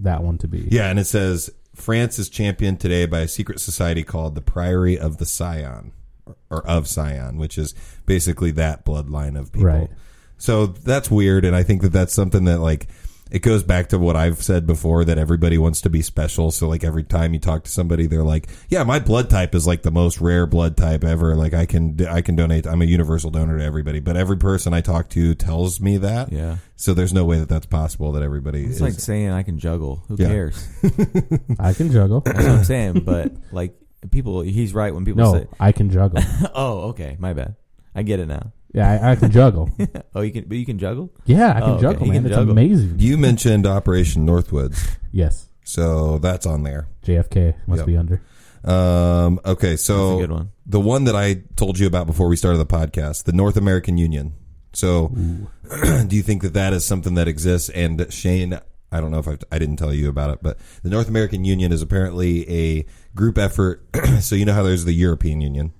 [0.00, 0.66] that one to be.
[0.70, 4.98] yeah, and it says France is championed today by a secret society called the Priory
[4.98, 5.92] of the Sion,
[6.26, 7.74] or, or of Sion, which is
[8.06, 9.66] basically that bloodline of people.
[9.68, 9.90] Right.
[10.38, 12.88] So that's weird, and I think that that's something that like
[13.30, 16.50] it goes back to what I've said before that everybody wants to be special.
[16.50, 19.66] So like every time you talk to somebody, they're like, "Yeah, my blood type is
[19.66, 21.34] like the most rare blood type ever.
[21.36, 22.66] Like I can I can donate.
[22.66, 26.30] I'm a universal donor to everybody." But every person I talk to tells me that.
[26.32, 26.56] Yeah.
[26.76, 28.80] So there's no way that that's possible that everybody It's is.
[28.82, 30.02] like saying I can juggle.
[30.08, 30.26] Who Yeah.
[30.28, 30.68] cares?
[31.60, 32.20] I can juggle.
[32.22, 33.00] That's what I'm saying.
[33.04, 33.76] But like
[34.10, 36.22] people, he's right when people no, say, I can juggle.
[36.54, 37.56] "Oh, okay, my bad.
[37.94, 39.70] I get it now." Yeah, I, I can juggle.
[40.14, 41.10] oh, you can, but you can juggle.
[41.26, 41.82] Yeah, I can Oh, okay.
[41.82, 42.22] juggle, You man.
[42.22, 42.52] can It's juggle.
[42.52, 42.94] amazing.
[42.98, 46.88] you mentioned Operation Northwoods, Yes, so that's on there.
[47.04, 47.86] JFK must Yep.
[47.86, 48.22] be under.
[48.64, 50.52] Um, okay, That's so a good one.
[50.64, 53.98] the one that I told you about before we started the podcast, the North American
[53.98, 54.34] Union.
[54.72, 55.08] So,
[56.06, 57.68] do you think that that is something that exists?
[57.70, 58.58] And Shane,
[58.92, 61.44] I don't know if I've, I didn't tell you about it, but the North American
[61.44, 63.84] Union is apparently a group effort.
[64.20, 65.72] so you know how there's the European Union,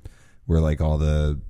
[0.47, 1.40] where like all the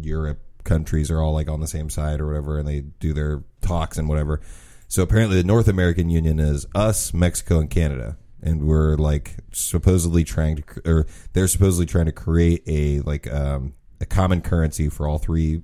[0.00, 3.44] Europe countries are all like on the same side or whatever, and they do their
[3.60, 4.40] talks and whatever.
[4.88, 10.24] So apparently, the North American Union is us, Mexico, and Canada, and we're like supposedly
[10.24, 15.06] trying to, or they're supposedly trying to create a like um, a common currency for
[15.06, 15.62] all three.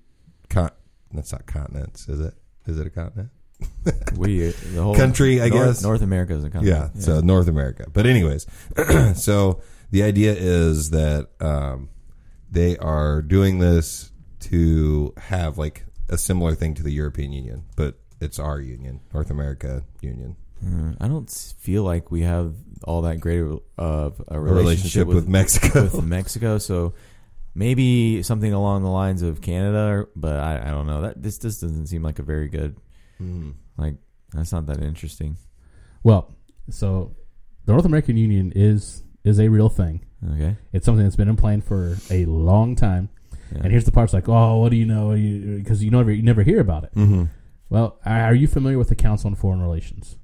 [0.48, 0.70] Con-
[1.12, 2.34] that's not continents, is it?
[2.66, 3.30] Is it a continent?
[4.16, 5.82] We the whole Country, I North, guess.
[5.82, 6.70] North America is a country.
[6.70, 7.86] Yeah, so North America.
[7.92, 8.46] But anyways,
[9.14, 9.60] so
[9.90, 11.88] the idea is that um,
[12.50, 17.98] they are doing this to have like a similar thing to the European Union, but
[18.20, 20.36] it's our union, North America Union.
[20.64, 22.54] Uh, I don't feel like we have
[22.84, 25.82] all that great of a A relationship, relationship with, with, Mexico.
[25.94, 26.58] with Mexico.
[26.58, 26.94] So
[27.54, 31.02] maybe something along the lines of Canada, but I, I don't know.
[31.02, 32.76] That this just doesn't seem like a very good.
[33.18, 33.50] Hmm.
[33.76, 33.96] Like
[34.32, 35.36] that's not that interesting.
[36.02, 36.34] Well,
[36.70, 37.16] so
[37.64, 40.04] the North American Union is is a real thing.
[40.34, 40.56] Okay.
[40.72, 43.08] It's something that's been in plan for a long time.
[43.52, 43.58] Yeah.
[43.62, 45.10] And here's the parts like, oh, what do you know?
[45.12, 46.94] Because you never you never hear about it.
[46.94, 47.24] Mm-hmm.
[47.70, 50.16] Well, are are you familiar with the Council on Foreign Relations,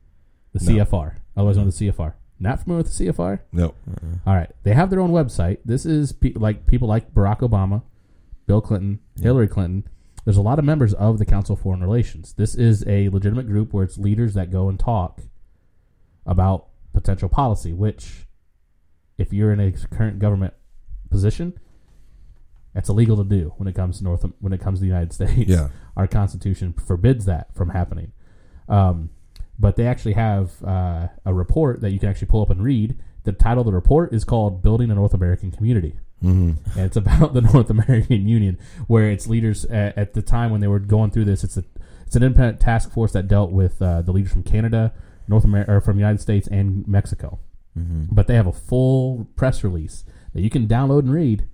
[0.53, 0.85] the No.
[0.85, 2.15] CFR, otherwise known as the CFR?
[2.41, 3.41] Not familiar with the CFR?
[3.53, 3.75] No.
[3.89, 4.17] Uh-uh.
[4.27, 5.59] All right, they have their own website.
[5.65, 7.83] This is pe- like people like Barack Obama,
[8.47, 9.89] Bill Clinton, Hillary Clinton.
[10.25, 12.33] There's a lot of members of the Council of Foreign Relations.
[12.33, 15.21] This is a legitimate group where it's leaders that go and talk
[16.25, 17.73] about potential policy.
[17.73, 18.27] Which,
[19.19, 20.55] if you're in a current government
[21.11, 21.59] position,
[22.75, 25.13] that's illegal to do when it comes to North when it comes to the United
[25.15, 25.51] States.
[25.51, 25.69] Yeah.
[25.97, 28.13] Our Constitution forbids that from happening.
[28.69, 29.11] Um,
[29.59, 32.99] but they actually have uh, a report that you can actually pull up and read.
[33.23, 36.79] The title of the report is called "Building a North American Community," Mm-hmm.
[36.79, 40.61] and it's about the North American Union, where its leaders at, at the time when
[40.61, 41.65] they were going through this, it's a
[42.07, 44.93] it's an independent task force that dealt with uh, the leaders from Canada,
[45.27, 47.41] North America, from the United States and Mexico.
[47.79, 48.05] Mm-hmm.
[48.11, 51.45] But they have a full press release that you can download and read,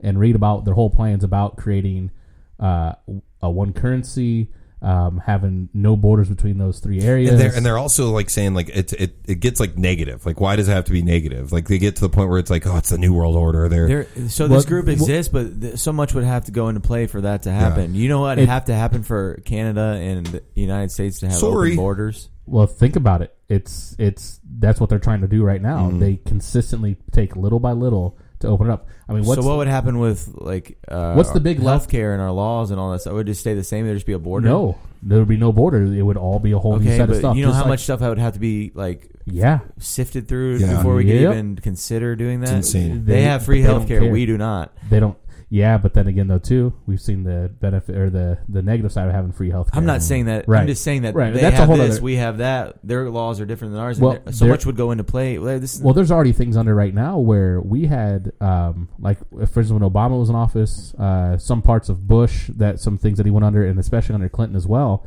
[0.00, 2.10] and read about their whole plans about creating
[2.58, 2.94] uh,
[3.42, 4.50] a one currency,
[4.84, 7.30] um, having no borders between those three areas.
[7.30, 10.26] And they're and they're also like saying like it it it gets like negative.
[10.26, 11.50] Like why does it have to be negative?
[11.52, 13.68] Like they get to the point where it's like oh it's the new world order.
[13.68, 16.52] They're There, so Well, this group well- exists, but th- so much would have to
[16.52, 17.94] go into play for that to happen.
[17.94, 18.38] You know what?
[18.38, 21.70] It- It'd have to happen for Canada and the United States to have Sorry.
[21.70, 22.28] open borders.
[22.46, 23.34] Well, think about it.
[23.48, 25.88] It's it's that's what they're trying to do right now.
[25.88, 25.98] Mm-hmm.
[26.00, 28.86] They consistently take little by little to open it up.
[29.08, 32.12] I mean, what's so what would happen with like uh, What's the big left- healthcare
[32.14, 33.12] and our laws and all that stuff?
[33.14, 33.84] Would it just stay the same?
[33.84, 34.48] There'd just be a border.
[34.48, 34.78] no?
[35.06, 35.82] There would be no border.
[35.82, 37.36] It would all be a whole new Okay, set but of stuff.
[37.36, 40.28] you know just how like- much stuff I would have to be like Yeah, sifted
[40.28, 40.76] through Yeah.
[40.76, 41.12] before we Yep.
[41.12, 42.54] could even consider doing that.
[42.56, 43.04] It's insane.
[43.04, 44.00] They, have free but they don't healthcare.
[44.04, 44.12] care.
[44.12, 44.72] We do not.
[44.88, 45.16] They don't.
[45.50, 49.06] Yeah, but then again, though, too, we've seen the benefit or the the negative side
[49.06, 49.70] of having free health.
[49.70, 49.78] Care.
[49.78, 50.48] I'm not saying that.
[50.48, 50.62] Right.
[50.62, 52.78] I'm just saying that Right, they that's a have whole this, other- we have that.
[52.82, 54.00] Their laws are different than ours.
[54.00, 55.38] Well, and so much would go into play.
[55.38, 59.36] Well, This, Well, there's already things under right now where we had, um, like, for
[59.60, 63.26] instance, when Obama was in office, uh, some parts of Bush that some things that
[63.26, 65.06] he went under, and especially under Clinton as well,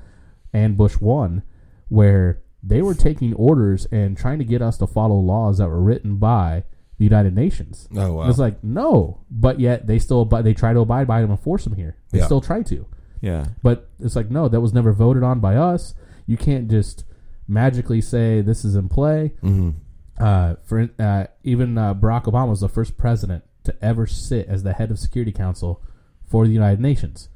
[0.53, 1.43] and Bush one,
[1.89, 5.81] where they were taking orders and trying to get us to follow laws that were
[5.81, 6.63] written by
[6.97, 7.87] the United Nations.
[7.95, 8.21] oh wow.
[8.21, 11.29] And It's like no, but yet they still abide, they try to abide by them
[11.31, 11.95] and force them here.
[12.11, 12.25] They Yeah.
[12.25, 12.85] still try to,
[13.21, 13.45] yeah.
[13.63, 15.93] but it's like no, that was never voted on by us.
[16.25, 17.03] You can't just
[17.47, 19.33] magically say this is in play.
[19.43, 19.71] mm-hmm.
[20.19, 24.63] Uh, for uh, even uh, Barack Obama was the first president to ever sit as
[24.63, 25.83] the head of Security Council
[26.25, 27.29] for the United Nations.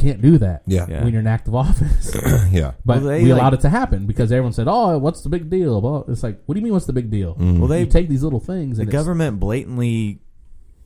[0.00, 0.86] You can't do that Yeah.
[0.88, 1.02] Yeah.
[1.04, 2.14] when you're in active office.
[2.50, 2.72] Yeah.
[2.84, 5.28] But Well, they, we like- allowed it to happen because everyone said, "Oh, what's the
[5.28, 7.34] big deal?" Well, it's like, what do you mean, what's the big deal?
[7.38, 8.76] Well, they you take these little things.
[8.78, 10.20] the and it's- government blatantly,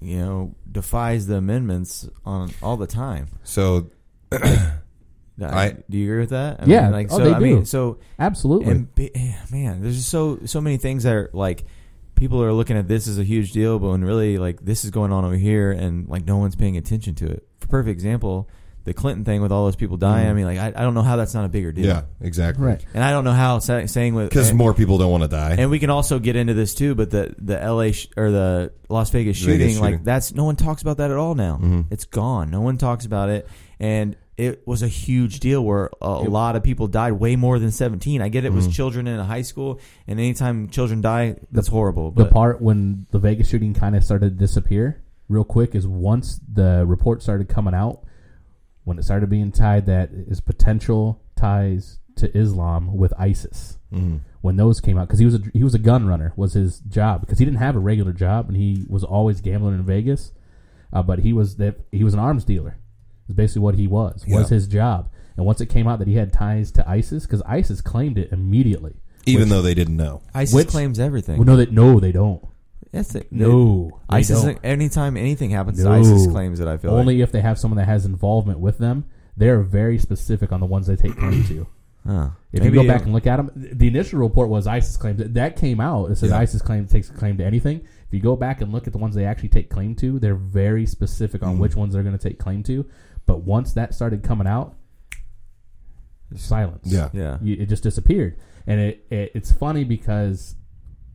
[0.01, 3.29] you know, defies the amendments on all the time.
[3.45, 3.91] So
[4.33, 6.61] I- do you agree with that?
[6.63, 6.89] I Yeah.
[6.91, 7.25] like Oh, so.
[7.25, 8.71] they I mean, so absolutely.
[8.71, 11.65] and bi- eh, man, there's just so so many things that are like
[12.15, 14.91] people are looking at this as a huge deal, but when really like this is
[14.91, 17.47] going on over here, and like no one's paying attention to it.
[17.61, 18.49] For perfect example,
[18.85, 20.29] the Clinton thing with all those people dying.
[20.29, 21.87] I mean, like I, I don't know how that's not a bigger deal.
[21.87, 22.65] yeah, exactly.
[22.65, 22.85] right.
[22.95, 25.57] and I don't know how sa- saying with Because more people don't want to die.
[25.59, 27.93] and we can also get into this too, but the the L.A.
[27.93, 29.93] Sh- or the Las Vegas shooting, Vegas shooting.
[29.93, 31.59] like that's no one talks about that at all now.
[31.63, 31.87] Mhm.
[31.91, 32.51] It's gone.
[32.51, 33.49] No one talks about it,
[33.81, 37.37] and it was a huge deal where a, a It- lot of people died, way
[37.37, 38.21] more than seventeen.
[38.23, 38.73] I get it was Mhm.
[38.73, 39.79] children in a high school,
[40.09, 42.11] and anytime children die, that's horrible.
[42.11, 46.41] the part when the Vegas shooting kind of started to disappear real quick is once
[46.53, 48.01] the report started coming out,
[48.85, 53.79] when it started being tied that is potential ties to Islam with ISIS.
[53.93, 54.21] Mhm.
[54.41, 56.81] When those came out, because he was a he was a gun runner was his
[56.81, 60.33] job because he didn't have a regular job and he was always gambling in Vegas,
[60.93, 62.77] uh, but he was that he was an arms dealer.
[63.29, 65.09] Is basically what he was was his job.
[65.37, 68.33] And once it came out that he had ties to ISIS, because ISIS claimed it
[68.33, 68.95] immediately.
[69.25, 70.21] Even Which- though they didn't know.
[70.35, 71.39] ISIS which- claims everything.
[71.39, 72.45] Well, no, that no, they don't.
[72.91, 73.31] That's it.
[73.31, 74.43] No, they ISIS.
[74.43, 74.59] don't.
[74.65, 75.93] Anytime anything happens, No.
[75.93, 76.69] ISIS claims it.
[76.69, 77.23] I feel Only like.
[77.25, 79.05] if they have someone that has involvement with them.
[79.37, 81.67] They're very specific on the ones they take claim to.
[82.07, 82.31] Huh.
[82.53, 85.23] If Maybe you go back and look at them, the initial report was ISIS claims
[85.25, 86.11] that came out.
[86.11, 86.39] It says Yeah.
[86.39, 87.77] ISIS claim takes claim to anything.
[87.79, 90.35] If you go back and look at the ones they actually take claim to, they're
[90.35, 91.61] very specific on Mhm.
[91.61, 92.85] which ones they're going to take claim to.
[93.25, 94.75] But once that started coming out,
[96.35, 96.83] silence.
[96.93, 97.09] Yeah.
[97.13, 98.37] yeah, You, it just disappeared.
[98.67, 100.57] And it, it it's funny because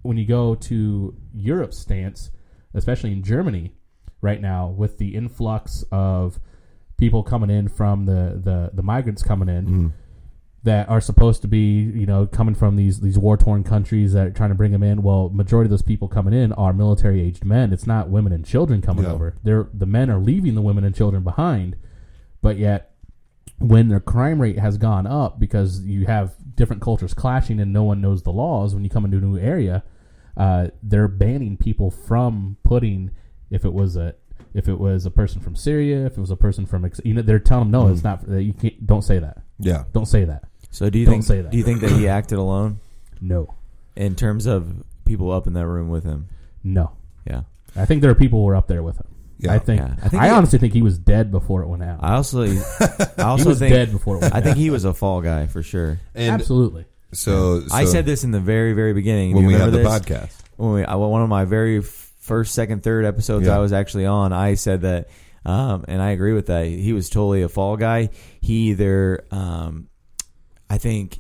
[0.08, 2.32] when you go to Europe's stance,
[2.74, 3.74] especially in Germany
[4.22, 6.40] right now, with the influx of
[6.98, 9.92] people coming in from the, the, the migrants coming in Mhm.
[10.64, 14.28] that are supposed to be, you know, coming from these, these war torn countries that
[14.28, 15.04] are trying to bring them in.
[15.04, 17.72] Well, majority of those people coming in are military aged men.
[17.72, 19.12] It's not women and children coming Yeah.
[19.12, 19.36] over.
[19.44, 21.76] They're the men are leaving the women and children behind,
[22.42, 22.92] but yet
[23.60, 27.84] when their crime rate has gone up because you have different cultures clashing and no
[27.84, 29.84] one knows the laws when you come into a new area,
[30.38, 33.12] uh, they're banning people from putting
[33.50, 34.16] if it was a
[34.54, 37.14] if it was a person from Syria, if it was a person from ex- you
[37.14, 39.42] know they're telling them no, it's not you can't don't say that.
[39.60, 39.84] Yeah.
[39.94, 40.44] Don't say that.
[40.70, 41.24] So do you Don't think?
[41.24, 41.52] say that.
[41.52, 42.80] Do you think that he acted alone
[43.22, 43.56] No.
[43.96, 46.28] in terms of people up in that room with him?
[46.64, 46.92] No.
[47.26, 47.42] Yeah.
[47.76, 49.08] I think there are people who were up there with him.
[49.40, 49.54] Yeah.
[49.54, 49.96] I think Yeah.
[50.02, 52.00] I I, think he- honestly think he was dead before it went out.
[52.04, 52.48] I also, I
[53.16, 54.36] he also was think, dead before it went out.
[54.36, 54.44] I out.
[54.44, 56.00] think he was a fall guy for sure.
[56.14, 56.86] And Absolutely.
[57.18, 59.34] So, I said this in the very, very beginning.
[59.34, 59.88] when Do we you had the this?
[59.88, 60.32] podcast.
[60.58, 63.56] When we, I, one of my very first, second, third episodes Yeah.
[63.56, 65.10] I was actually on, I said that,
[65.46, 66.66] um, and I agree with that.
[66.66, 68.10] He was totally a fall guy.
[68.42, 69.88] He either, um,
[70.70, 71.20] I think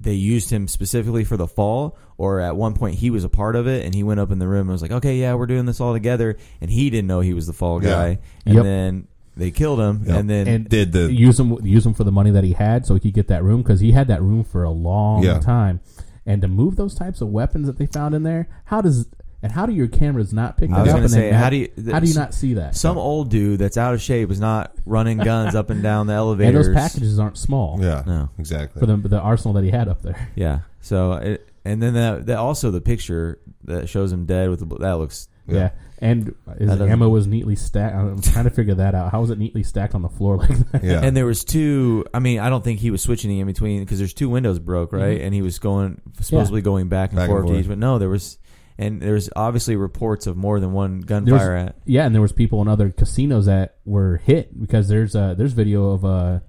[0.00, 3.54] they used him specifically for the fall, or at one point he was a part
[3.54, 5.46] of it, and he went up in the room and was like, "Okay, yeah, we're
[5.46, 7.90] doing this all together," and he didn't know he was the fall Yeah.
[7.90, 8.64] guy, and Yep.
[8.64, 9.06] then
[9.36, 10.16] they killed him, Yep.
[10.20, 12.84] and then And Did the use him use him for the money that he had
[12.86, 15.38] so he could get that room because he had that room for a long Yeah.
[15.38, 15.80] time.
[16.26, 19.08] And to move those types of weapons that they found in there, how does
[19.44, 20.94] and how do your cameras not pick I that was up?
[20.98, 22.76] gonna and then say, how do you- how do you not see that?
[22.76, 26.12] some old dude that's out of shape is not running guns up and down the
[26.12, 26.46] elevator.
[26.50, 26.74] and elevators.
[26.76, 28.28] those packages aren't small yeah, No.
[28.38, 28.78] exactly.
[28.78, 30.28] for the the arsenal that he had up there.
[30.36, 30.60] Yeah.
[30.80, 34.76] So, it, and then that, that also the picture that shows him dead with the,
[34.78, 35.26] that looks.
[35.46, 35.54] Yeah.
[35.56, 35.70] Yeah.
[35.98, 37.94] And his ammo was neatly stacked.
[37.94, 39.12] I'm trying to figure that out.
[39.12, 40.82] How was it neatly stacked on the floor like that?
[40.82, 42.04] yeah, And there was two.
[42.12, 44.92] I mean, I don't think he was switching in between because there's two windows broke,
[44.92, 45.20] right?
[45.20, 45.24] Mhm.
[45.26, 47.68] And he was going supposedly going back and Back and forth to each.
[47.68, 48.38] But no, there was,
[48.78, 51.76] and there's obviously reports of more than one There was- gunfire at.
[51.84, 55.52] Yeah, and there was people in other casinos that were hit because there's a there's
[55.52, 56.42] video of a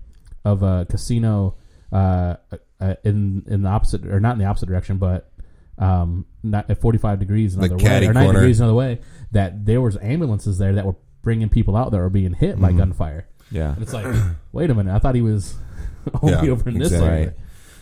[0.44, 1.56] of a casino
[1.92, 2.38] uh,
[2.82, 5.30] uh, in in the opposite or not in the opposite direction, but
[5.78, 8.40] um, not at 45 degrees another way or 90 corner.
[8.40, 9.00] degrees another way.
[9.32, 12.72] That there was ambulances there that were bringing people out that were being hit by
[12.72, 12.78] Mhm.
[12.78, 13.28] gunfire.
[13.50, 13.74] Yeah.
[13.74, 14.06] And it's like,
[14.52, 15.56] wait a minute, I thought he was
[16.22, 17.26] only Yeah, over in this exactly.
[17.26, 17.34] side.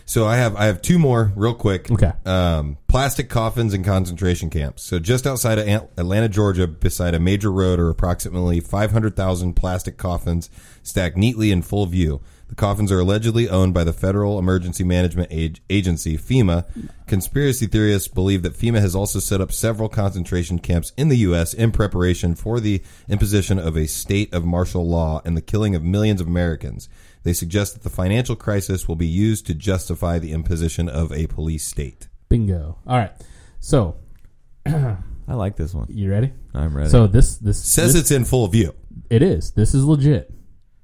[0.04, 1.90] So I have I have two more real quick.
[1.90, 2.12] Okay.
[2.26, 4.82] Um, plastic coffins and concentration camps.
[4.82, 10.50] So just outside of Atlanta, Georgia, beside a major road, are approximately 500,000 plastic coffins
[10.82, 12.20] stacked neatly in full view.
[12.52, 16.66] The coffins are allegedly owned by the Federal Emergency Management Ag- Agency, FEMA.
[17.06, 21.54] Conspiracy theorists believe that FEMA has also set up several concentration camps in the U.S.
[21.54, 25.82] in preparation for the imposition of a state of martial law and the killing of
[25.82, 26.90] millions of Americans.
[27.22, 31.28] They suggest that the financial crisis will be used to justify the imposition of a
[31.28, 32.08] police state.
[32.28, 32.76] Bingo.
[32.86, 33.12] All right.
[33.60, 33.96] So,
[34.66, 34.96] I
[35.26, 35.86] like this one.
[35.88, 36.34] you ready?
[36.52, 36.90] I'm ready.
[36.90, 38.74] So this this Says this, it's in full view.
[39.08, 39.52] it is.
[39.52, 40.30] This is legit.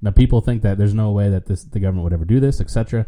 [0.01, 2.61] Now people think that there's no way that this the government would ever do this,
[2.61, 3.05] etc.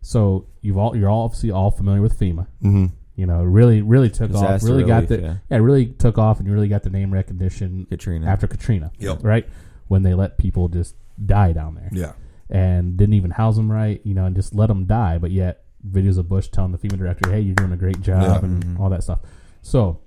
[0.00, 2.46] So you've all you're all obviously all familiar with FEMA.
[2.62, 2.86] Mm-hmm.
[3.14, 4.40] You know, really really took off.
[4.42, 5.34] Disaster Really got the yeah.
[5.50, 5.58] yeah.
[5.58, 8.26] really took off, and you really got the name recognition Katrina.
[8.26, 8.90] after Katrina.
[8.98, 9.18] Yep.
[9.22, 9.46] Right
[9.88, 12.12] when they let people just die down there Yeah.
[12.48, 15.18] and didn't even house them right, you know, and just let them die.
[15.18, 18.22] But yet, videos of Bush telling the FEMA director, "Hey, you're doing a great job,"
[18.22, 18.38] Yeah.
[18.44, 18.80] and Mhm.
[18.80, 19.20] all that stuff.
[19.60, 19.98] So,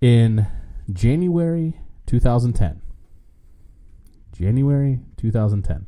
[0.00, 0.46] in
[0.92, 1.74] January
[2.06, 2.80] 2010,
[4.38, 5.86] January 2010,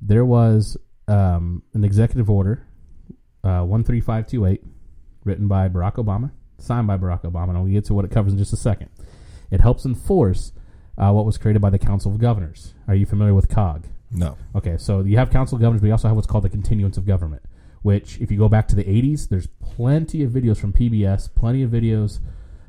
[0.00, 0.76] there was
[1.08, 2.66] um, an executive order,
[3.44, 4.64] uh, 13528,
[5.24, 8.32] written by Barack Obama, signed by Barack Obama, and I'll get to what it covers
[8.32, 8.88] in just a second.
[9.50, 10.52] It helps enforce
[10.98, 12.74] uh, what was created by the Council of Governors.
[12.88, 13.86] Are you familiar with COG?
[14.10, 14.36] No.
[14.54, 16.96] Okay, so you have council of governors, but you also have what's called the continuance
[16.96, 17.42] of government,
[17.82, 21.62] which, if you go back to the 80s, there's plenty of videos from PBS, plenty
[21.62, 22.20] of videos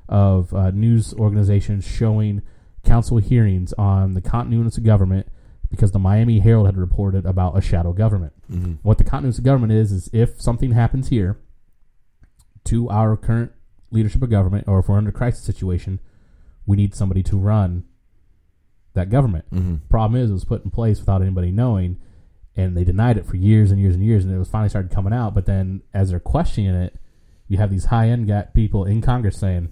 [0.09, 2.41] of uh, news organizations showing
[2.87, 5.27] council hearings on the continuance of government
[5.69, 8.33] because the Miami Herald had reported about a shadow government.
[8.51, 8.73] Mm-hmm.
[8.83, 11.37] What the continuance of government is, is if something happens here
[12.65, 13.51] to our current
[13.91, 15.99] leadership of government, or if we're under a crisis situation,
[16.65, 17.83] we need somebody to run
[18.93, 19.45] that government.
[19.51, 19.75] Mm-hmm.
[19.89, 21.99] Problem is, it was put in place without anybody knowing,
[22.55, 24.91] and they denied it for years and years and years, and it was finally started
[24.91, 25.33] coming out.
[25.33, 26.95] But then, as they're questioning it,
[27.47, 29.69] you have these high end people in Congress saying,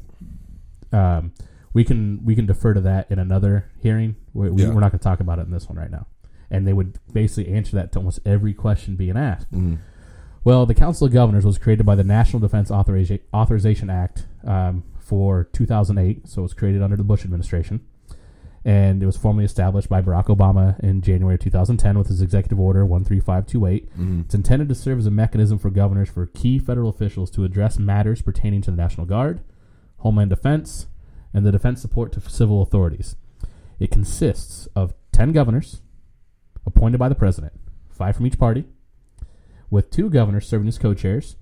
[0.91, 1.33] um,
[1.75, 4.15] "We can we can defer to that in another hearing.
[4.33, 4.69] We, we, Yeah.
[4.69, 6.07] We're not going to talk about it in this one right now."
[6.49, 9.51] And they would basically answer that to almost every question being asked.
[9.51, 9.75] Mm-hmm.
[10.45, 14.83] Well, the Council of Governors was created by the National Defense Authoriza- Authorization Act um,
[14.99, 17.81] for 2008, so it was created under the Bush administration.
[18.63, 22.85] And it was formally established by Barack Obama in January 2010 with his Executive Order
[22.85, 23.89] 13528.
[23.91, 24.21] Mm-hmm.
[24.21, 27.77] It's intended to serve as a mechanism for governors for key federal officials to address
[27.79, 29.41] matters pertaining to the National Guard,
[29.97, 30.87] Homeland Defense,
[31.35, 33.17] and the defense support to civil authorities.
[33.77, 35.81] It consists of 10 governors
[36.65, 37.51] appointed by the president,
[37.89, 38.63] five from each party,
[39.69, 41.35] with two governors serving as co-chairs.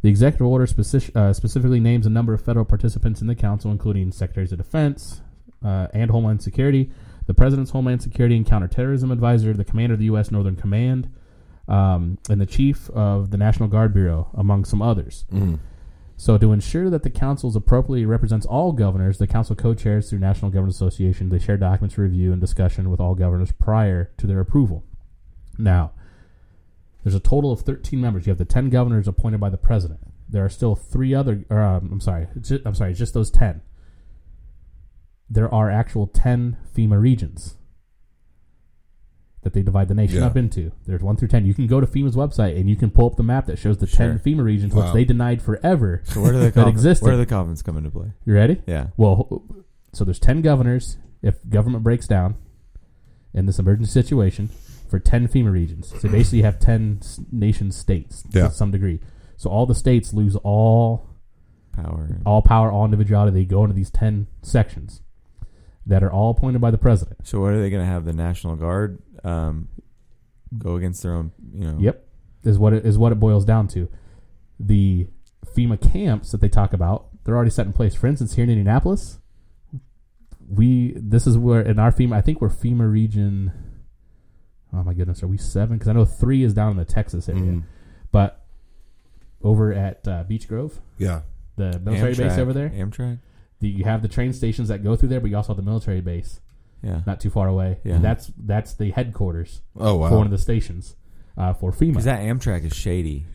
[0.00, 4.12] The executive order uh, specifically names a number of federal participants in the council, including
[4.12, 5.20] secretaries of defense
[5.62, 6.90] uh, and homeland security,
[7.26, 10.30] the president's homeland security and counterterrorism advisor, the commander of the U.S.
[10.30, 11.10] Northern Command,
[11.68, 15.26] um, and the chief of the National Guard Bureau, among some others.
[15.30, 15.56] Mm-hmm.
[16.20, 20.50] So, to ensure that the council appropriately represents all governors, the council co-chairs through National
[20.50, 21.28] Governors Association.
[21.28, 24.84] They share documents for review and discussion with all governors prior to their approval.
[25.56, 25.92] Now,
[27.04, 28.26] there's a total of 13 members.
[28.26, 30.00] You have the 10 governors appointed by the president.
[30.28, 31.44] There are still three other.
[31.50, 32.26] Or, um, I'm sorry.
[32.34, 32.94] it's ju- I'm sorry.
[32.94, 33.60] Just those 10.
[35.30, 37.57] There are actual 10 FEMA regions
[39.42, 40.26] that they divide the nation Yeah.
[40.26, 40.72] up into.
[40.86, 41.46] There's one through 10.
[41.46, 43.78] You can go to FEMA's website and you can pull up the map that shows
[43.78, 44.08] the Sure.
[44.08, 44.84] 10 FEMA regions, Wow.
[44.84, 46.02] which they denied forever.
[46.04, 47.04] So where do the that existed.
[47.04, 48.12] where do the coffins come into play?
[48.24, 48.60] You ready?
[48.66, 48.88] Yeah.
[48.96, 49.42] Well,
[49.92, 52.34] so there's 10 governors if government breaks down
[53.32, 54.48] in this emergency situation
[54.88, 55.94] for 10 FEMA regions.
[56.00, 58.48] So basically you have 10 s- nation states Yeah.
[58.48, 59.00] to some degree.
[59.36, 61.06] So all the states lose all
[61.72, 62.08] Power.
[62.26, 63.32] all power, all individuality.
[63.32, 65.02] They go into these 10 sections
[65.86, 67.18] that are all appointed by the president.
[67.26, 68.98] So what are they going to have the National Guard
[69.28, 69.68] um,
[70.56, 71.32] go against their own?
[71.54, 71.78] You know.
[71.78, 72.06] Yep,
[72.44, 73.88] is what it is what it boils down to.
[74.60, 75.06] The
[75.56, 77.94] FEMA camps that they talk about, they're already set in place.
[77.94, 79.18] For instance, here in Indianapolis,
[80.48, 83.52] we this is where in our FEMA, I think we're FEMA region.
[84.72, 85.76] Oh my goodness, are we seven?
[85.76, 87.62] Because I know three is down in the Texas area, Mhm.
[88.12, 88.44] but
[89.42, 91.22] over at uh, Beech Grove, Yeah.
[91.56, 93.18] the military base over there, Amtrak.
[93.60, 95.68] the, you have the train stations that go through there, but you also have the
[95.70, 96.40] military base
[96.82, 97.00] Yeah.
[97.06, 97.78] not too far away.
[97.84, 97.94] Yeah.
[97.96, 100.94] And that's that's the headquarters Oh for one of the stations
[101.36, 101.88] uh, for FEMA.
[101.88, 103.26] Because that Amtrak is shady.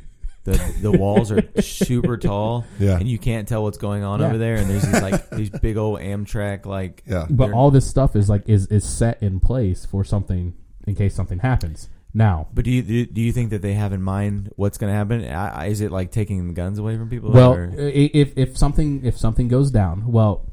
[0.45, 2.98] The the walls are super tall, Yeah.
[2.99, 4.28] and you can't tell what's going on Yeah.
[4.28, 4.56] over there.
[4.56, 7.03] And there's these like these big old Amtrak like.
[7.06, 7.28] Yeah.
[7.30, 10.53] but all this stuff is like is is set in place for something
[10.86, 11.90] in case something happens.
[12.15, 14.91] Now, But do you do do you think that they have in mind what's going
[14.91, 15.26] to happen?
[15.26, 17.32] I, I- is it like taking the guns away from people?
[17.32, 20.45] well, or- i- if if something if something goes down, well,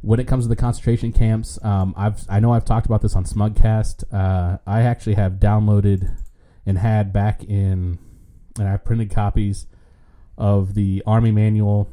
[0.00, 3.16] when it comes to the concentration camps, um, I've I know I've talked about this
[3.16, 4.04] on Smugcast.
[4.12, 6.16] Uh, I actually have downloaded
[6.66, 7.98] and had back in,
[8.58, 9.66] and I have printed copies
[10.36, 11.88] of the Army manual,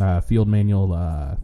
[0.00, 0.92] uh, field manual.
[0.92, 1.36] Uh,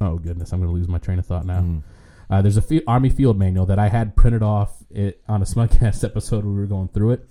[0.00, 1.60] oh goodness, I'm going to lose my train of thought now.
[1.60, 1.82] Mhm.
[2.28, 5.44] Uh, there's a fi- Army field manual that I had printed off it on a
[5.44, 7.28] Smugcast episode where we were going through it.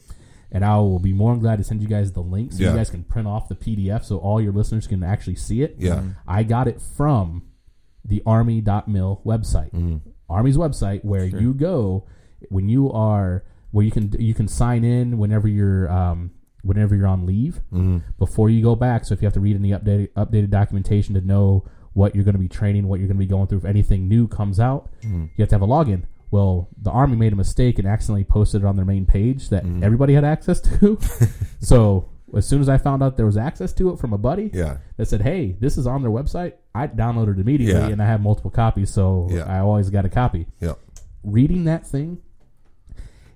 [0.55, 2.71] And I will be more than glad to send you guys the link so Yeah.
[2.71, 5.75] you guys can print off the PDF so all your listeners can actually see it.
[5.77, 6.01] Yeah.
[6.25, 7.43] I got it from
[8.05, 9.71] the army.mil website.
[9.73, 9.99] Mhm.
[10.29, 11.41] Army's website where Sure.
[11.41, 12.05] you go
[12.49, 16.31] when you are where you can you can sign in whenever you're um,
[16.63, 17.61] whenever you're on leave
[18.17, 19.03] before you go back.
[19.05, 22.33] So if you have to read any updated updated documentation to know what you're going
[22.33, 24.89] to be training, what you're going to be going through, if anything new comes out,
[25.03, 26.03] you have to have a login.
[26.31, 29.63] Well, the army made a mistake and accidentally posted it on their main page that
[29.83, 30.99] everybody had access to.
[31.59, 34.49] so as soon as I found out there was access to it from a buddy,
[34.53, 34.77] Yeah.
[34.97, 37.87] that said, "Hey, this is on their website." I downloaded it immediately, Yeah.
[37.87, 39.43] and I have multiple copies, so Yeah.
[39.43, 40.47] I always got a copy.
[40.59, 40.77] Yep.
[41.23, 42.17] Reading that thing,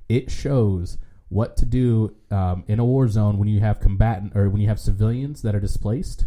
[0.08, 0.98] it shows
[1.30, 4.68] what to do um, in a war zone when you have combatant or when you
[4.68, 6.26] have civilians that are displaced.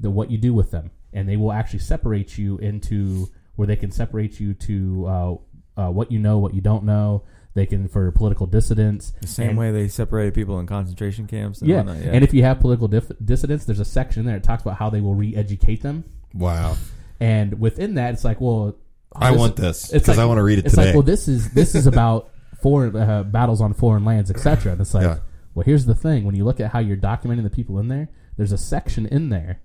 [0.00, 3.74] The what you do with them, and they will actually separate you into where they
[3.74, 5.34] can separate you to uh,
[5.78, 7.22] uh, what you know, what you don't know.
[7.54, 9.12] They can for political dissidents.
[9.20, 11.60] The same and- way they separated people in concentration camps.
[11.60, 11.76] And yeah.
[11.78, 12.10] whatnot, yeah.
[12.12, 14.90] and if you have political dif- dissidents, there's a section there that talks about how
[14.90, 16.04] they will re-educate them.
[16.34, 16.76] Wow.
[17.18, 18.76] And within that, it's like, well,
[19.14, 20.86] I want this because like- I want to read it It's today.
[20.86, 22.30] like, well, this is this is about
[22.62, 24.72] foreign uh, battles on foreign lands, etc.
[24.72, 25.18] And it's like, Yeah.
[25.54, 28.08] well, here's the thing: when you look at how you're documenting the people in there,
[28.36, 29.60] there's a section in there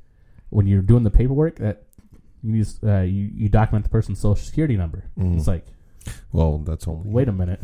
[0.49, 1.83] when you're doing the paperwork that
[2.41, 5.05] you use, uh, you, you document the person's social security number.
[5.19, 5.37] Mm-hmm.
[5.37, 5.65] It's like,
[6.31, 7.61] well, that's only wait a minute,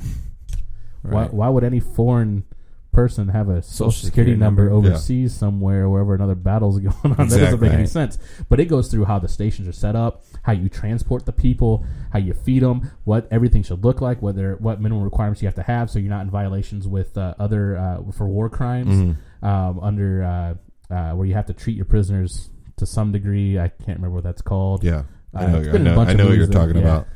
[1.02, 1.34] why, Right.
[1.34, 2.44] why would any foreign
[2.92, 4.94] person have a social, security, security number, number, yeah.
[4.94, 7.10] overseas somewhere wherever another battle's going on?
[7.12, 7.60] That doesn't Exactly.
[7.68, 7.90] make any Right.
[7.90, 8.18] sense.
[8.50, 11.86] But it goes through how the stations are set up, how you transport the people,
[12.12, 15.56] how you feed them, what everything should look like, whether what minimum requirements you have
[15.56, 19.46] to have, so you're not in violations with uh, other uh, for war crimes Mm-hmm.
[19.46, 23.60] um, under uh, uh, where you have to treat your prisoners to some degree.
[23.60, 24.84] I can't remember what that's called.
[24.84, 25.04] Yeah,
[25.34, 25.58] I Uh, know.
[25.60, 26.82] it's I been in a know, bunch I of know what you're that- talking yeah.
[26.82, 27.08] about.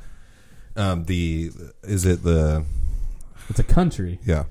[0.75, 1.51] Um, the
[1.83, 2.65] is it the
[3.49, 4.19] It's a country.
[4.25, 4.45] yeah,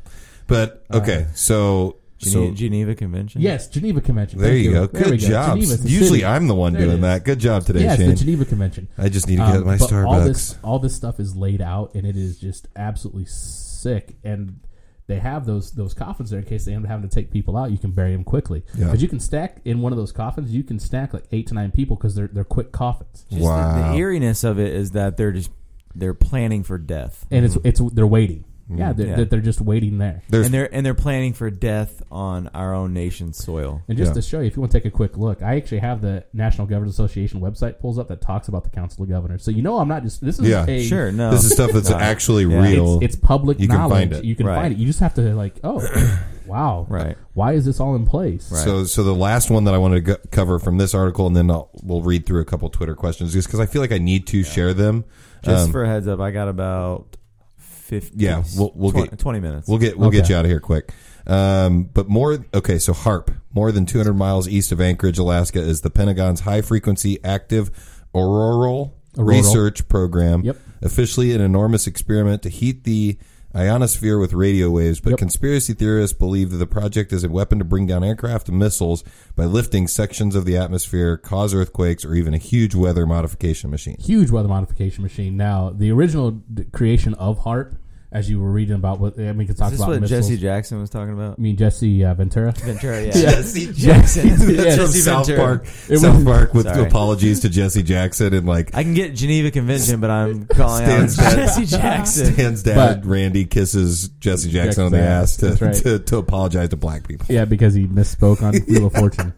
[0.46, 1.26] but okay.
[1.34, 3.40] so Geneva, so Geneva Convention.
[3.40, 4.38] Yes, Geneva Convention.
[4.38, 4.86] there Thank you go.
[4.86, 5.56] There we Good job.
[5.56, 6.24] Geneva, it's Usually city.
[6.24, 7.02] I'm the one There it doing is.
[7.02, 7.24] that.
[7.24, 8.10] Good job today, yeah, it's Shane.
[8.10, 8.86] the Geneva Convention.
[8.96, 10.06] I just need to get Um, my but Starbucks.
[10.06, 14.14] All this, all this stuff is laid out, and it is just absolutely sick.
[14.22, 14.60] And
[15.08, 17.56] they have those those coffins there in case they end up having to take people
[17.56, 17.72] out.
[17.72, 18.62] You can bury them quickly.
[18.78, 18.84] Yeah.
[18.84, 20.52] Because you can stack in one of those coffins.
[20.54, 23.82] You can stack like eight to nine people because they're they're quick coffins, Just Wow.
[23.88, 25.50] The, the eeriness of it is that they're just
[25.94, 28.44] they're planning for death, and it's it's they're waiting.
[28.70, 28.78] Mm-hmm.
[28.78, 29.16] Yeah, they're, Yeah.
[29.16, 30.22] they're- they're just waiting there.
[30.28, 33.82] There's and they're and they're planning for death on our own nation's soil.
[33.88, 34.14] And just Yeah.
[34.14, 36.24] to show you, if you want to take a quick look, I actually have the
[36.32, 39.42] National Governors Association website pulls up that talks about the Council of Governors.
[39.42, 40.64] So you know, I'm not just this is Yeah.
[40.66, 42.62] a Sure, no, this is stuff that's actually Yeah.
[42.62, 42.94] real.
[43.02, 43.92] It's, it's public You can knowledge.
[43.98, 44.24] find it.
[44.24, 44.54] You can Right.
[44.62, 44.78] find it.
[44.78, 45.80] You just have to like, oh,
[46.46, 47.16] wow, Right.
[47.34, 48.50] Why is this all in place?
[48.52, 48.62] Right.
[48.64, 51.34] So, so the last one that I wanted to go- cover from this article, and
[51.36, 53.98] then I'll, we'll read through a couple Twitter questions, just because I feel like I
[53.98, 55.04] need to share them.
[55.42, 57.16] Just Um, for a heads up, I got about
[57.56, 58.16] fifty.
[58.24, 59.68] Yeah, we'll- we'll 20, get- 20 minutes.
[59.68, 60.32] We'll get we'll get Okay.
[60.34, 60.92] you out of here quick.
[61.26, 62.78] Um, but more okay.
[62.78, 67.18] So HAARP, more than 200 miles east of Anchorage, Alaska, is the Pentagon's high frequency
[67.24, 67.70] active
[68.14, 69.26] auroral, Auroral.
[69.28, 70.42] research program.
[70.44, 70.56] Yep.
[70.82, 73.18] Officially, an enormous experiment to heat the
[73.56, 75.00] ionosphere with radio waves.
[75.00, 75.18] But Yep.
[75.18, 79.04] conspiracy theorists believe that the project is a weapon to bring down aircraft and missiles
[79.36, 83.96] by lifting sections of the atmosphere, cause earthquakes, or even a huge weather modification machine.
[84.00, 85.36] Huge weather modification machine.
[85.36, 86.40] Now, the original
[86.72, 87.76] creation of HAARP,
[88.12, 90.00] as you were reading about, what I mean, we could talk is this about what
[90.02, 90.28] missiles.
[90.28, 91.38] Jesse Jackson was talking about?
[91.38, 92.52] I mean, Jesse uh, Ventura.
[92.52, 93.06] Ventura, yeah.
[93.14, 93.30] Yeah.
[93.30, 94.28] Jesse Jackson.
[94.28, 94.36] Yeah.
[94.36, 95.46] From Jesse South Ventura.
[95.58, 95.66] Park.
[95.88, 96.86] It South was- Park with Sorry.
[96.86, 101.08] apologies to Jesse Jackson and like I can get Geneva Convention, but I'm calling out
[101.08, 102.34] dad- Jesse Jackson.
[102.34, 105.74] Stan's dad, But- Randy, kisses Jesse Jackson on the ass to, right.
[105.76, 107.26] to, to apologize to black people.
[107.30, 109.32] Yeah, because he misspoke on Wheel of Fortune.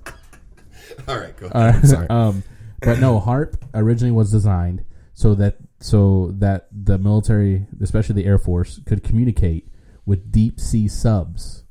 [1.07, 1.87] All right, go ahead.
[1.87, 2.07] Sorry.
[2.11, 2.43] um,
[2.81, 4.85] but no, HAARP originally was designed
[5.15, 9.69] so that so that the military, especially the Air Force, could communicate
[10.05, 11.65] with deep sea subs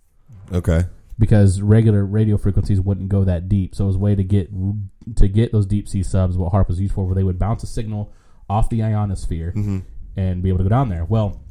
[0.52, 0.86] Okay.
[1.20, 3.76] because regular radio frequencies wouldn't go that deep.
[3.76, 4.50] So it was a way to get
[5.18, 6.38] to get those deep sea subs.
[6.38, 8.14] What HAARP was used for, where they would bounce a signal
[8.50, 9.80] off the ionosphere mm-hmm.
[10.16, 11.06] and be able to go down there.
[11.06, 11.42] Well,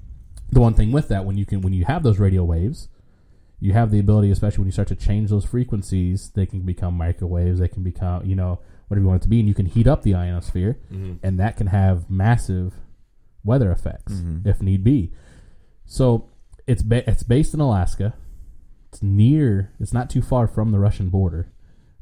[0.50, 2.88] the one thing with that, when you can when you have those radio waves,
[3.60, 6.94] you have the ability, especially when you start to change those frequencies, they can become
[6.94, 7.60] microwaves.
[7.60, 8.60] They can become, you know,
[8.92, 10.78] whatever you want it to be, and you can heat up the ionosphere,
[11.22, 12.74] and that can have massive
[13.44, 15.12] weather effects if need be.
[15.84, 16.28] So
[16.66, 18.14] it's ba- it's based in Alaska.
[18.90, 19.72] It's near.
[19.80, 21.48] It's not too far from the Russian border,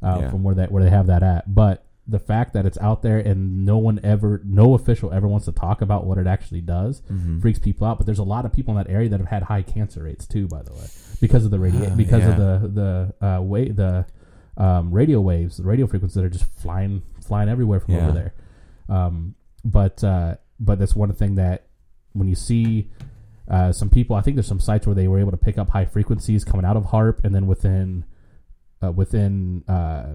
[0.02, 0.30] uh, Yeah.
[0.30, 1.54] from where that where they have that at.
[1.54, 5.46] But the fact that it's out there and no one ever, no official ever wants
[5.46, 7.02] to talk about what it actually does,
[7.40, 7.98] freaks people out.
[7.98, 10.26] But there's a lot of people in that area that have had high cancer rates
[10.26, 10.86] too, by the way,
[11.20, 12.30] because of the radiation, Oh, because yeah.
[12.32, 12.68] of the
[13.20, 14.06] the uh, way the
[14.56, 18.08] um, radio waves, the radio frequencies that are just flying flying everywhere from Yeah.
[18.08, 18.34] over there.
[18.88, 21.66] Um, but uh, but that's one thing that
[22.12, 22.90] when you see
[23.48, 25.70] uh, some people, I think there's some sites where they were able to pick up
[25.70, 28.04] high frequencies coming out of HAARP, and then within
[28.82, 30.14] uh, within uh,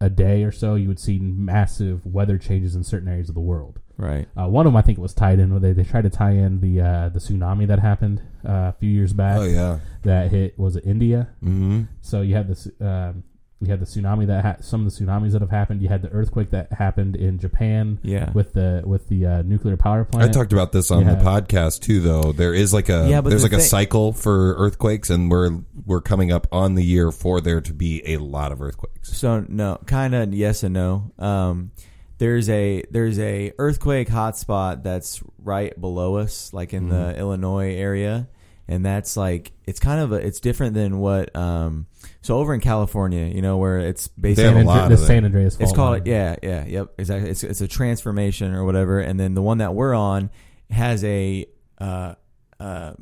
[0.00, 3.40] a day or so, you would see massive weather changes in certain areas of the
[3.40, 3.78] world.
[3.98, 4.26] Right.
[4.34, 5.60] Uh, one of them, I think, it was tied in.
[5.60, 8.88] They, they tried to tie in the uh, the tsunami that happened uh, a few
[8.90, 9.36] years back.
[9.38, 9.80] Oh yeah.
[10.04, 11.28] That hit was it India?
[11.44, 11.82] Mm-hmm.
[12.00, 12.66] So you had this.
[12.80, 13.24] Um,
[13.62, 15.82] you had the tsunami that ha- some of the tsunamis that have happened.
[15.82, 17.98] You had the earthquake that happened in Japan.
[18.02, 18.30] Yeah.
[18.32, 20.30] With the with the uh, nuclear power plant.
[20.30, 21.16] I talked about this on Yeah.
[21.16, 22.32] the podcast too, though.
[22.32, 25.30] There is like a Yeah, but there's the like a thing- cycle for earthquakes, and
[25.30, 29.16] we're we're coming up on the year for there to be a lot of earthquakes.
[29.16, 31.12] So no, kind of yes and no.
[31.18, 31.72] Um,
[32.18, 38.28] there's a there's a earthquake hotspot that's right below us, like in the Illinois area,
[38.68, 41.34] and that's like it's kind of a, it's different than what.
[41.36, 41.86] Um,
[42.22, 44.94] so over in California, you know, where it's They have basically a San lot Andre-
[44.94, 45.06] of the.
[45.06, 46.02] San Andreas fault it's called line.
[46.06, 49.74] yeah yeah yep exactly it's it's a transformation or whatever and then the one that
[49.74, 50.28] we're on
[50.70, 51.46] has a
[51.78, 52.14] uh
[52.60, 52.92] uh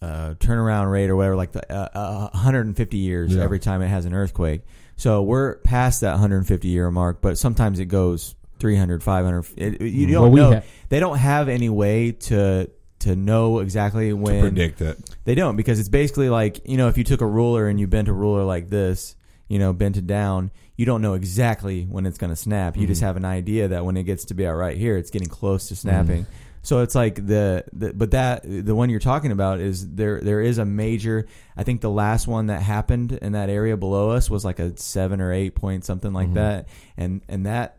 [0.00, 3.42] uh turnaround rate or whatever like the uh, uh, 150 years Yeah.
[3.42, 4.62] every time it has an earthquake
[4.96, 10.06] so we're past that 150 year mark but sometimes it goes 300 500 it, you
[10.08, 12.68] don't we know ha- they don't have any way to
[13.02, 14.98] to know exactly when to predict it.
[15.24, 17.86] they don't because it's basically like you know if you took a ruler and you
[17.86, 19.14] bent a ruler like this,
[19.48, 22.76] you know, bent it down, you don't know exactly when it's going to snap.
[22.76, 23.06] You just Mm-hmm.
[23.06, 25.68] have an idea that when it gets to be out right here, it's getting close
[25.68, 26.22] to snapping.
[26.22, 26.32] Mm-hmm.
[26.64, 30.40] So it's like the, the but that the one you're talking about is there there
[30.40, 31.26] is a major
[31.56, 34.76] I think the last one that happened in that area below us was like a
[34.76, 36.34] 7 or 8 point something like Mm-hmm.
[36.34, 37.78] that and and that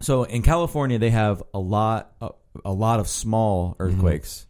[0.00, 2.12] so in California they have a lot
[2.64, 4.46] a, lot of small earthquakes.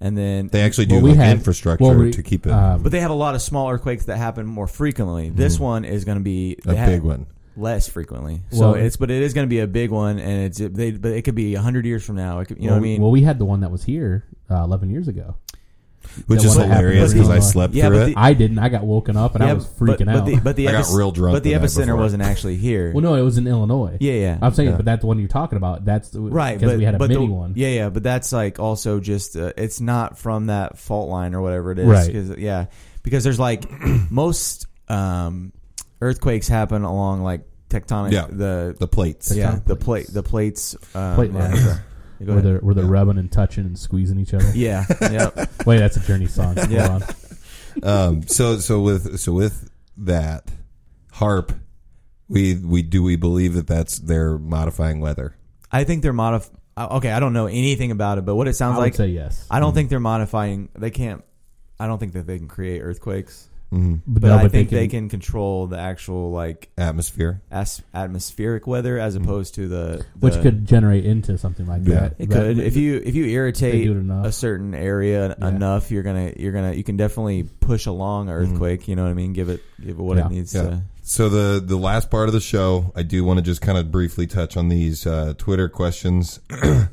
[0.00, 0.52] And then Mm-hmm.
[0.52, 2.92] They actually do Well, we like had- infrastructure well, we- to keep it um, but
[2.92, 5.28] they have a lot of small earthquakes that happen more frequently.
[5.30, 6.68] This one is going to be Mm-hmm.
[6.70, 7.26] a they have big one.
[7.56, 8.42] less frequently.
[8.50, 11.12] So it's but it is going to be a big one, and it's they but
[11.12, 12.38] it could be hundred years from now.
[12.38, 13.02] It could, you know well, what I mean?
[13.02, 15.34] Well, we had the one that was here uh, 11 years ago.
[16.26, 17.46] Which is happened hilarious because I Illinois.
[17.50, 18.14] slept Yeah, through but it.
[18.14, 18.58] the- I didn't.
[18.58, 20.26] I got woken up and I was freaking but, out.
[20.26, 21.96] the, but the I got epic- real drunk But the the night epicenter before.
[21.96, 22.92] wasn't actually here.
[22.92, 23.96] well, no, it was in Illinois.
[24.00, 24.38] yeah, yeah.
[24.42, 24.76] I'm saying, Yeah.
[24.76, 25.84] but that's the one you're talking about.
[25.84, 27.52] That's the, right, because but we had a but mini the, one.
[27.56, 31.40] Yeah, yeah, but that's like also just uh, it's not from that fault line or
[31.42, 31.86] whatever it is.
[31.86, 32.12] Right.
[32.12, 32.66] 'cause- yeah,
[33.02, 33.64] because there's like
[34.10, 35.52] most um,
[36.00, 38.26] earthquakes happen along like tectonic Yeah.
[38.30, 39.30] the the plates.
[39.34, 40.10] yeah Tectonic the plates.
[40.10, 41.66] plate the plates um, Plate yeah, lines.
[42.26, 42.44] go Where ahead.
[42.54, 44.50] they're where they're rubbing and touching and squeezing each other.
[44.54, 45.30] yeah yeah
[45.66, 46.56] Wait, that's a Journey song.
[46.56, 46.88] Hold Yeah.
[46.88, 47.02] on.
[47.82, 50.50] Um, so so with so with that
[51.14, 51.58] HAARP,
[52.28, 55.36] we we do we believe that that's they're modifying weather.
[55.70, 56.50] I think they're modif.
[56.76, 58.94] uh, Okay, I don't know anything about it, but what it I sounds would like,
[58.94, 59.46] say yes.
[59.50, 60.70] I don't think they're modifying.
[60.76, 61.22] They can't.
[61.78, 63.96] I don't think that they can create earthquakes, Mm-hmm.
[64.06, 67.42] but, but no, I but think they can, control the actual like Atmosphere.
[67.50, 72.00] as- atmospheric weather as opposed to the, which could generate into something like Yeah.
[72.00, 72.14] that.
[72.18, 74.24] it could if you if you irritate do it enough.
[74.24, 75.48] a certain area Yeah.
[75.48, 78.88] enough, you're gonna you're gonna you can definitely push along an earthquake.
[78.88, 79.34] You know what I mean?
[79.34, 80.26] Give it give it what Yeah.
[80.26, 80.62] it needs Yeah.
[80.62, 80.82] to.
[81.02, 83.90] So the the last part of the show, I do want to just kind of
[83.92, 86.40] briefly touch on these uh, Twitter questions.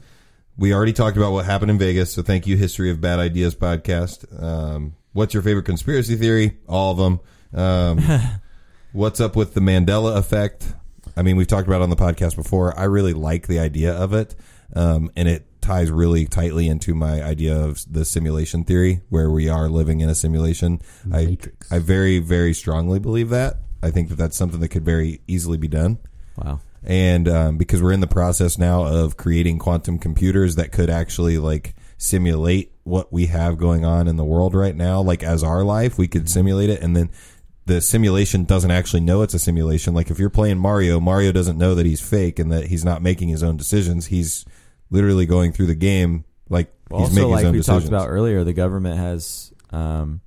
[0.57, 3.56] we already talked about what happened in Vegas, so thank you, History of Bad Ideas
[3.56, 4.26] podcast.
[4.41, 6.58] Um, what's your favorite conspiracy theory?
[6.68, 7.20] All of them.
[7.54, 8.22] Um,
[8.92, 10.74] what's up with the Mandela effect?
[11.16, 12.78] I mean, we've talked about it on the podcast before.
[12.78, 14.36] I really like the idea of it,
[14.76, 19.48] um, and it ties really tightly into my idea of the simulation theory, where we
[19.48, 20.82] are living in a simulation.
[21.12, 21.72] I, Matrix.
[21.72, 23.58] I very, very strongly believe that.
[23.82, 25.98] I think that that's something that could very easily be done.
[26.36, 26.60] Wow.
[26.84, 31.38] And um, because we're in the process now of creating quantum computers that could actually
[31.38, 35.64] like simulate what we have going on in the world right now, like as our
[35.64, 37.10] life, we could simulate it, and then
[37.66, 39.94] the simulation doesn't actually know it's a simulation.
[39.94, 43.02] Like if you're playing Mario, Mario doesn't know that he's fake and that he's not
[43.02, 44.08] making his own decisions.
[44.08, 44.46] He's
[44.92, 47.84] literally going through the game like he's also, making like his own we decisions.
[47.84, 50.22] talked about earlier, the government has um,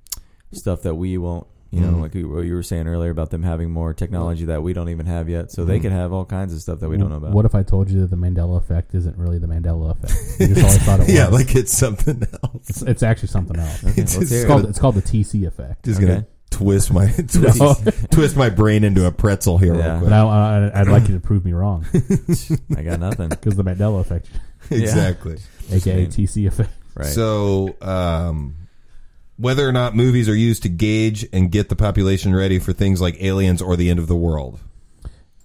[0.51, 1.47] stuff that we won't.
[1.71, 2.01] You know, Mhm.
[2.01, 5.05] like what you were saying earlier about them having more technology that we don't even
[5.05, 5.81] have yet, so they Mhm.
[5.83, 7.31] could have all kinds of stuff that we don't know about.
[7.31, 10.39] What if I told you that the Mandela effect isn't really the Mandela effect?
[10.39, 11.13] You just always thought it was.
[11.13, 12.69] yeah, like it's something else.
[12.69, 13.83] it's, it's actually something else.
[13.83, 15.85] Okay, It's let's just hear It's called it's called the TC effect.
[15.85, 16.07] Just Okay.
[16.07, 17.75] gonna twist my twist, No.
[18.11, 19.75] twist my brain into a pretzel here.
[19.75, 19.91] Yeah.
[19.91, 20.13] Real But quick.
[20.13, 21.85] I, I, I'd like you to prove me wrong
[22.75, 23.29] I got nothing.
[23.29, 24.27] because the Mandela effect,
[24.71, 25.37] exactly.
[25.71, 26.07] aka mean?
[26.09, 26.71] TC effect.
[26.95, 27.05] Right.
[27.05, 28.55] So, um,
[29.39, 32.99] whether or not movies are used to gauge and get the population ready for things
[32.99, 34.59] like aliens or the end of the world,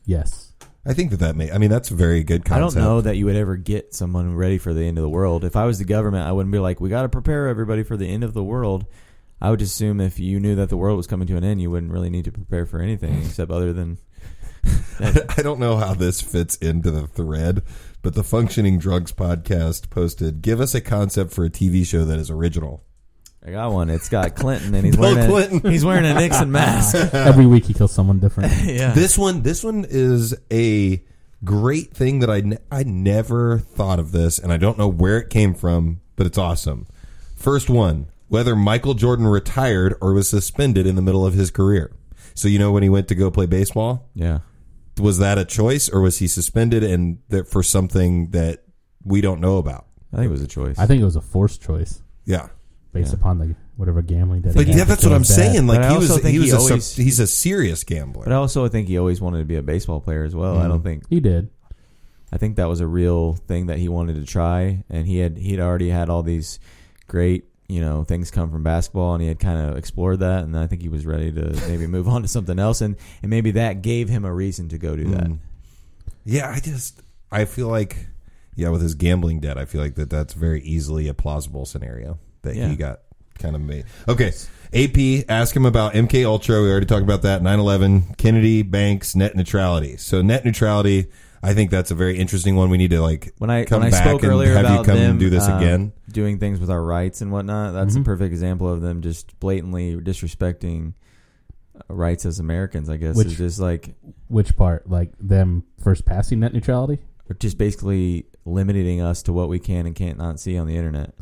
[0.05, 0.53] Yes.
[0.87, 1.51] I think that that may.
[1.51, 4.35] I mean, that's a very good I don't know that you would ever get someone
[4.35, 5.43] ready for the end of the world.
[5.43, 7.97] If I was the government, I wouldn't be like, "We got to prepare everybody for
[7.97, 8.85] the end of the world."
[9.41, 11.71] I would assume if you knew that the world was coming to an end, you
[11.71, 13.97] wouldn't really need to prepare for anything except other than
[15.01, 17.63] I don't know how this fits into the thread,
[18.03, 22.19] but the Functioning Drugs podcast posted: "Give us a concept for a TV show that
[22.19, 22.85] is original."
[23.47, 23.91] I got one.
[23.91, 25.67] It's got Clinton and he's Bill wearing Clinton.
[25.67, 26.95] A, he's wearing a Nixon mask.
[27.15, 28.53] Every week he kills someone different.
[28.65, 28.93] yeah.
[28.93, 31.03] This one, this one is a
[31.45, 35.19] great thing that I ne- I never thought of this, and I don't know where
[35.19, 36.87] it came from, but it's awesome.
[37.37, 41.93] First one: whether Michael Jordan retired or was suspended in the middle of his career.
[42.35, 44.39] So you know when he went to go play baseball, Yeah.
[44.99, 48.65] was that a choice or was he suspended and that for something that
[49.05, 49.87] we don't know about?
[50.13, 50.79] I think it was a choice.
[50.79, 52.49] I think it was a forced choice Yeah.
[52.95, 53.19] Based Yeah.
[53.19, 54.55] upon the whatever gambling debt.
[54.55, 55.35] But he yeah, to that's kill what I'm his dad.
[55.53, 55.67] saying.
[55.67, 57.85] Like But I he was, also think he was he a, always- he's a serious
[57.85, 58.25] gambler.
[58.25, 60.57] but I also think he always wanted to be a baseball player as well.
[60.59, 61.51] I don't think He did.
[62.33, 65.37] I think that was a real thing that he wanted to try, and he had
[65.37, 66.59] he'd already had all these
[67.07, 70.57] great you know things come from basketball, and he had kind of explored that, and
[70.59, 73.53] I think he was ready to maybe move on to something else, and and maybe
[73.53, 75.25] that gave him a reason to go do that.
[75.29, 75.39] Mm.
[76.25, 78.07] Yeah, I just I feel like
[78.57, 82.19] yeah, with his gambling debt, I feel like that that's very easily a plausible scenario
[82.45, 82.69] that Yeah.
[82.69, 83.01] he got
[83.39, 83.85] kind of made.
[84.09, 84.33] Okay,
[84.73, 86.63] AP, ask him about MK Ultra.
[86.63, 87.43] We already talked about that.
[87.43, 89.97] 9/11, Kennedy, Banks, net neutrality.
[89.97, 91.07] So net neutrality,
[91.43, 92.71] I think that's a very interesting one.
[92.71, 94.79] We need to like When I come when I back spoke and earlier have about
[94.81, 95.93] you come them and do this um, again.
[96.11, 99.97] doing things with our rights and whatnot, that's a perfect example of them just blatantly
[99.97, 100.95] disrespecting
[101.89, 102.89] rights as Americans.
[102.89, 103.95] I guess Which- is just like
[104.29, 104.89] Which part?
[104.89, 106.99] Like them first passing net neutrality?
[107.31, 110.77] or just basically limiting us to what we can and can't not see on the
[110.77, 111.15] internet.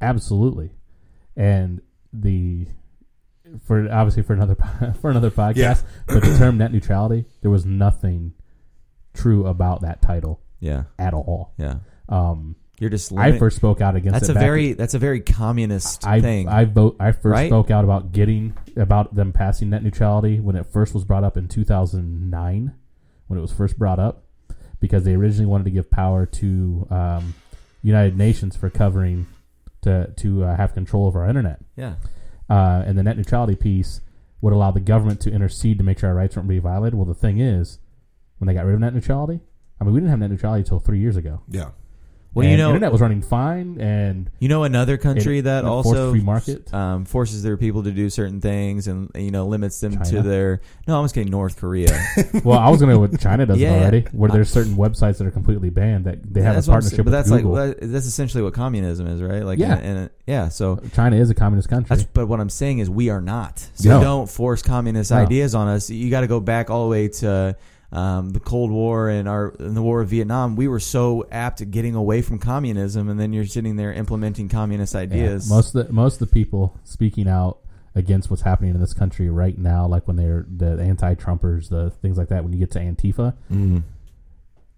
[0.00, 0.70] Absolutely.
[1.36, 1.80] And
[2.12, 2.66] the
[3.66, 4.56] for obviously for another
[5.00, 5.76] for another podcast, Yeah.
[6.06, 8.32] but the term net neutrality, there was nothing
[9.12, 11.52] true about that title Yeah, at all.
[11.58, 11.76] yeah.
[12.08, 14.26] Um, You're just I first spoke out against that.
[14.26, 16.48] That's a very that's a very communist I thing.
[16.48, 17.48] I vote I first Right?
[17.48, 21.36] spoke out about getting about them passing net neutrality when it first was brought up
[21.36, 22.74] in 2009
[23.26, 24.24] when it was first brought up
[24.80, 27.34] because they originally wanted to give power to um,
[27.82, 29.26] United Nations for covering
[29.84, 31.94] to to uh, have control of our internet yeah,
[32.50, 34.00] uh, and the net neutrality piece
[34.44, 36.94] would allow the government to intercede to make sure our rights weren't being violated.
[36.94, 37.78] Well, the thing is,
[38.36, 39.40] when they got rid of net neutrality,
[39.80, 41.40] I mean, we didn't have net neutrality until three years ago.
[41.48, 41.70] Yeah.
[42.34, 45.64] Well, And you know, internet was running fine, and you know another country It- that
[45.64, 46.72] also free market.
[46.74, 50.60] um, forces their people to do certain things and you know limits them to their.
[50.88, 51.96] No, I'm just saying North Korea.
[52.44, 53.74] well, I was going to what China does it Yeah.
[53.74, 57.04] already, where there's certain websites that are completely banned that they have a partnership but
[57.06, 57.52] with that's Google.
[57.52, 59.44] like that's essentially what communism is, right?
[59.44, 59.76] Like, Yeah.
[59.76, 60.48] and, and yeah.
[60.48, 61.94] So China is a communist country.
[61.94, 63.64] That's, but what I'm saying is we are not.
[63.74, 64.00] So No.
[64.00, 65.18] don't force communist No.
[65.18, 65.88] ideas on us.
[65.88, 67.56] You got to go back all the way to
[67.92, 70.56] um, the Cold War and our and the War of Vietnam.
[70.56, 74.48] We were so apt at getting away from communism, and then you're sitting there implementing
[74.48, 75.00] communist Yeah.
[75.00, 75.48] ideas.
[75.48, 77.58] Most of the most of the people speaking out
[77.94, 82.18] against what's happening in this country right now, like when they're the anti-Trumpers, the things
[82.18, 82.42] like that.
[82.42, 83.78] When you get to Antifa, Mm-hmm.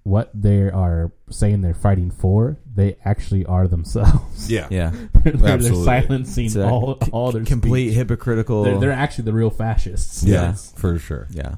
[0.03, 4.51] what they are saying they're fighting for, they actually are themselves.
[4.53, 4.69] Yeah.
[4.71, 5.85] yeah, they're, they're Absolutely.
[5.85, 7.97] silencing all all their complete speech.
[7.97, 8.65] hypocritical.
[8.65, 10.23] They're, they're actually the real fascists.
[10.23, 10.73] Yeah, Yes.
[10.77, 11.27] for sure.
[11.31, 11.57] yeah,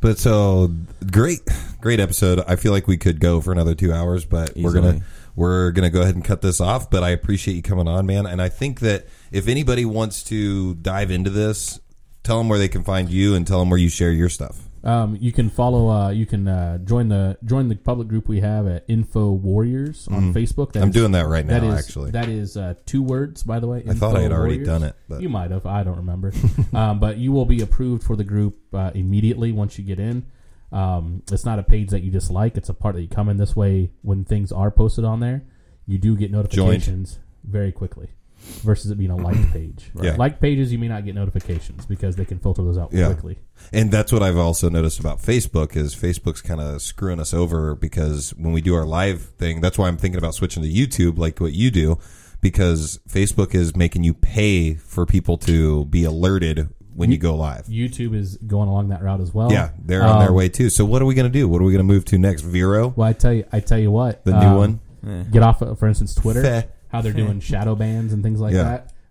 [0.00, 0.72] But so
[1.10, 1.40] great,
[1.80, 2.42] great episode.
[2.46, 5.00] I feel like we could go for another two hours, but we're gonna
[5.36, 6.90] we're gonna go ahead and cut this off.
[6.90, 8.26] But I appreciate you coming on, man.
[8.26, 11.80] And I think that if anybody wants to dive into this,
[12.22, 14.69] tell them where they can find you and tell them where you share your stuff.
[14.82, 15.88] Um, you can follow.
[15.88, 20.08] Uh, you can uh, join the join the public group we have at Info Warriors
[20.08, 20.72] on Facebook.
[20.72, 20.82] That Mm-hmm.
[20.84, 22.10] I'm is- doing that right now, That is actually.
[22.12, 23.84] that is uh, two words, by the way.
[23.88, 25.66] I thought I had already done it, but You might have.
[25.66, 26.32] I don't remember.
[26.72, 30.24] um, but you will be approved for the group uh, immediately once you get in.
[30.72, 32.56] Um, it's not a page that you just like.
[32.56, 35.42] It's a part that you come in this way when things are posted on there.
[35.86, 38.10] You do get notifications very quickly
[38.40, 39.90] versus it being a liked page.
[40.00, 40.16] Yeah.
[40.16, 43.06] Liked pages, you may not get notifications because they can filter those out Yeah.
[43.06, 43.38] quickly.
[43.72, 47.74] And that's what I've also noticed about Facebook is Facebook's kind of screwing us over
[47.74, 51.18] because when we do our live thing, that's why I'm thinking about switching to YouTube
[51.18, 51.98] like what you do
[52.40, 57.66] because Facebook is making you pay for people to be alerted when you go live.
[57.66, 59.52] YouTube is going along that route as well.
[59.52, 60.70] Yeah, they're on their Um, way too.
[60.70, 61.48] So what are we going to do?
[61.48, 62.42] What are we going to move to next?
[62.42, 64.80] Vero, Well, I tell you, I tell you what, the um, new one.
[65.06, 65.24] Eh.
[65.30, 66.42] Get off, of, for instance, Twitter.
[66.42, 66.62] Feh.
[66.90, 68.62] How they're doing shadow bans and things like Yeah.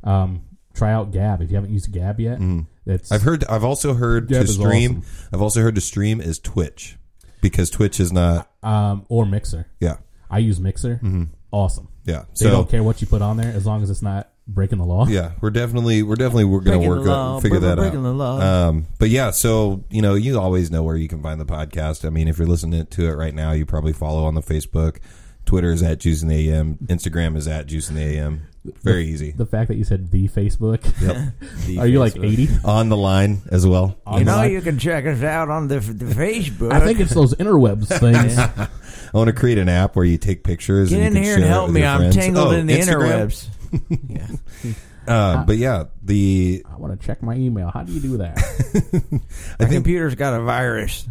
[0.04, 0.10] that.
[0.10, 0.42] Um,
[0.74, 2.40] try out Gab if you haven't used Gab yet.
[2.86, 3.14] That's Mm-hmm.
[3.14, 3.44] I've heard.
[3.46, 5.00] I've also heard Gab to is stream.
[5.00, 5.28] awesome.
[5.34, 6.98] I've also heard to stream is Twitch
[7.42, 8.50] because Twitch is not.
[8.64, 9.68] um, or Mixer.
[9.80, 9.98] Yeah,
[10.30, 11.00] I use Mixer.
[11.52, 11.88] Awesome.
[12.06, 12.22] yeah.
[12.40, 14.78] They So don't care what you put on there as long as it's not breaking
[14.80, 15.06] the law.
[15.08, 17.78] yeah, we're definitely we're definitely we're going to Breaking work the on law, figure that
[17.78, 18.04] breaking out.
[18.04, 18.40] the law.
[18.40, 22.06] Um, but yeah, so you know, you always know where you can find the podcast.
[22.06, 24.98] I mean, if you're listening to it right now, you probably follow on the Facebook.
[25.50, 26.76] Twitter is at Juice in the AM.
[26.86, 28.48] Instagram is at Juice in the AM.
[28.84, 29.32] Very easy.
[29.32, 30.84] The fact that you said the Facebook.
[31.02, 31.34] Yep.
[31.66, 32.32] The Are you like Facebook.
[32.32, 32.48] eighty?
[32.64, 33.98] on the line as well.
[34.06, 34.62] On know line?
[34.62, 36.72] can check us out on the, the Facebook.
[36.72, 38.38] I think it's those interwebs things.
[38.38, 38.70] I
[39.18, 40.92] want to create an app where you take pictures.
[40.92, 41.84] Get and in you can here and share help me.
[41.84, 42.16] I'm friends.
[42.16, 43.50] tangled Oh, in the Instagram?
[43.90, 44.38] interwebs.
[44.68, 44.76] yeah.
[45.08, 47.72] Uh, but yeah, the I want to check my email.
[47.74, 48.38] How do you do that?
[48.38, 51.08] I My think computer's got a virus.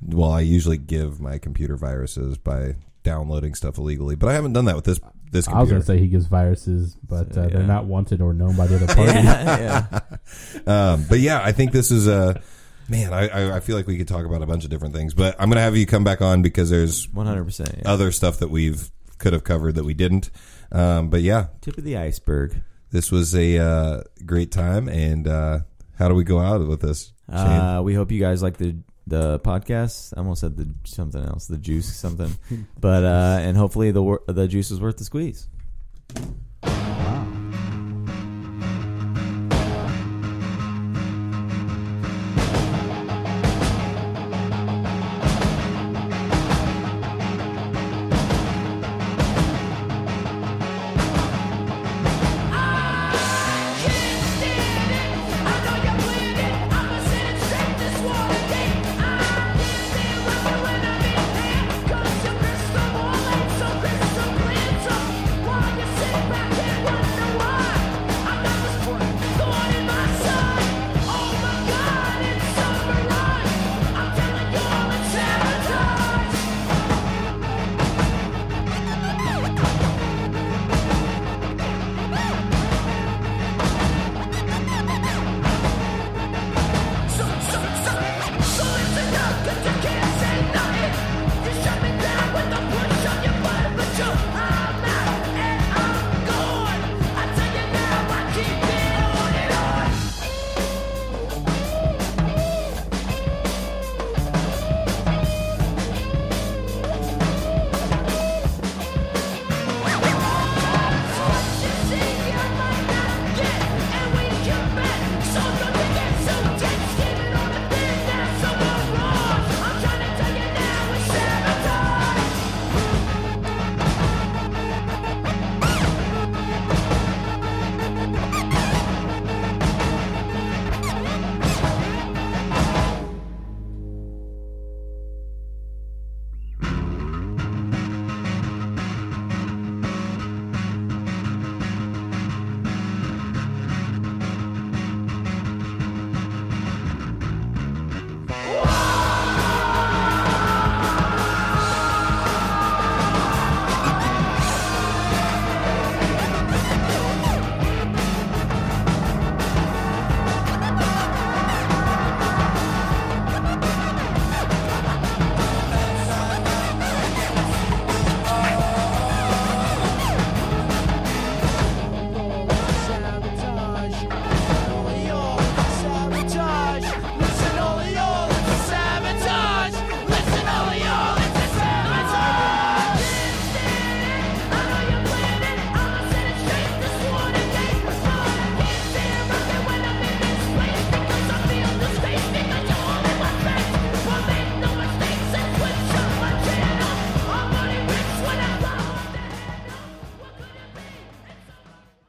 [0.00, 4.64] well, I usually give my computer viruses by downloading stuff illegally, but I haven't done
[4.66, 5.00] that with this
[5.30, 7.48] this I was going to say he gives viruses, but uh, Yeah.
[7.48, 9.12] they're not wanted or known by the other party.
[9.12, 10.00] yeah,
[10.66, 10.92] yeah.
[10.92, 12.40] Um, but yeah, I think this is a
[12.88, 13.12] man.
[13.12, 15.36] I, I I feel like we could talk about a bunch of different things, but
[15.38, 17.84] I'm gonna have you come back on because there's One hundred percent.
[17.86, 20.30] other stuff that we've could have covered that we didn't.
[20.72, 22.62] Um, but yeah, Tip of the iceberg.
[22.90, 24.88] this was a uh, great time.
[24.88, 25.60] And uh,
[25.98, 27.12] how do we go out with this?
[27.30, 28.76] Uh, we hope you guys like the
[29.08, 30.14] the podcast.
[30.16, 32.32] I almost said the something else, the juice something,
[32.80, 35.48] but uh, and hopefully the the juice is worth the squeeze.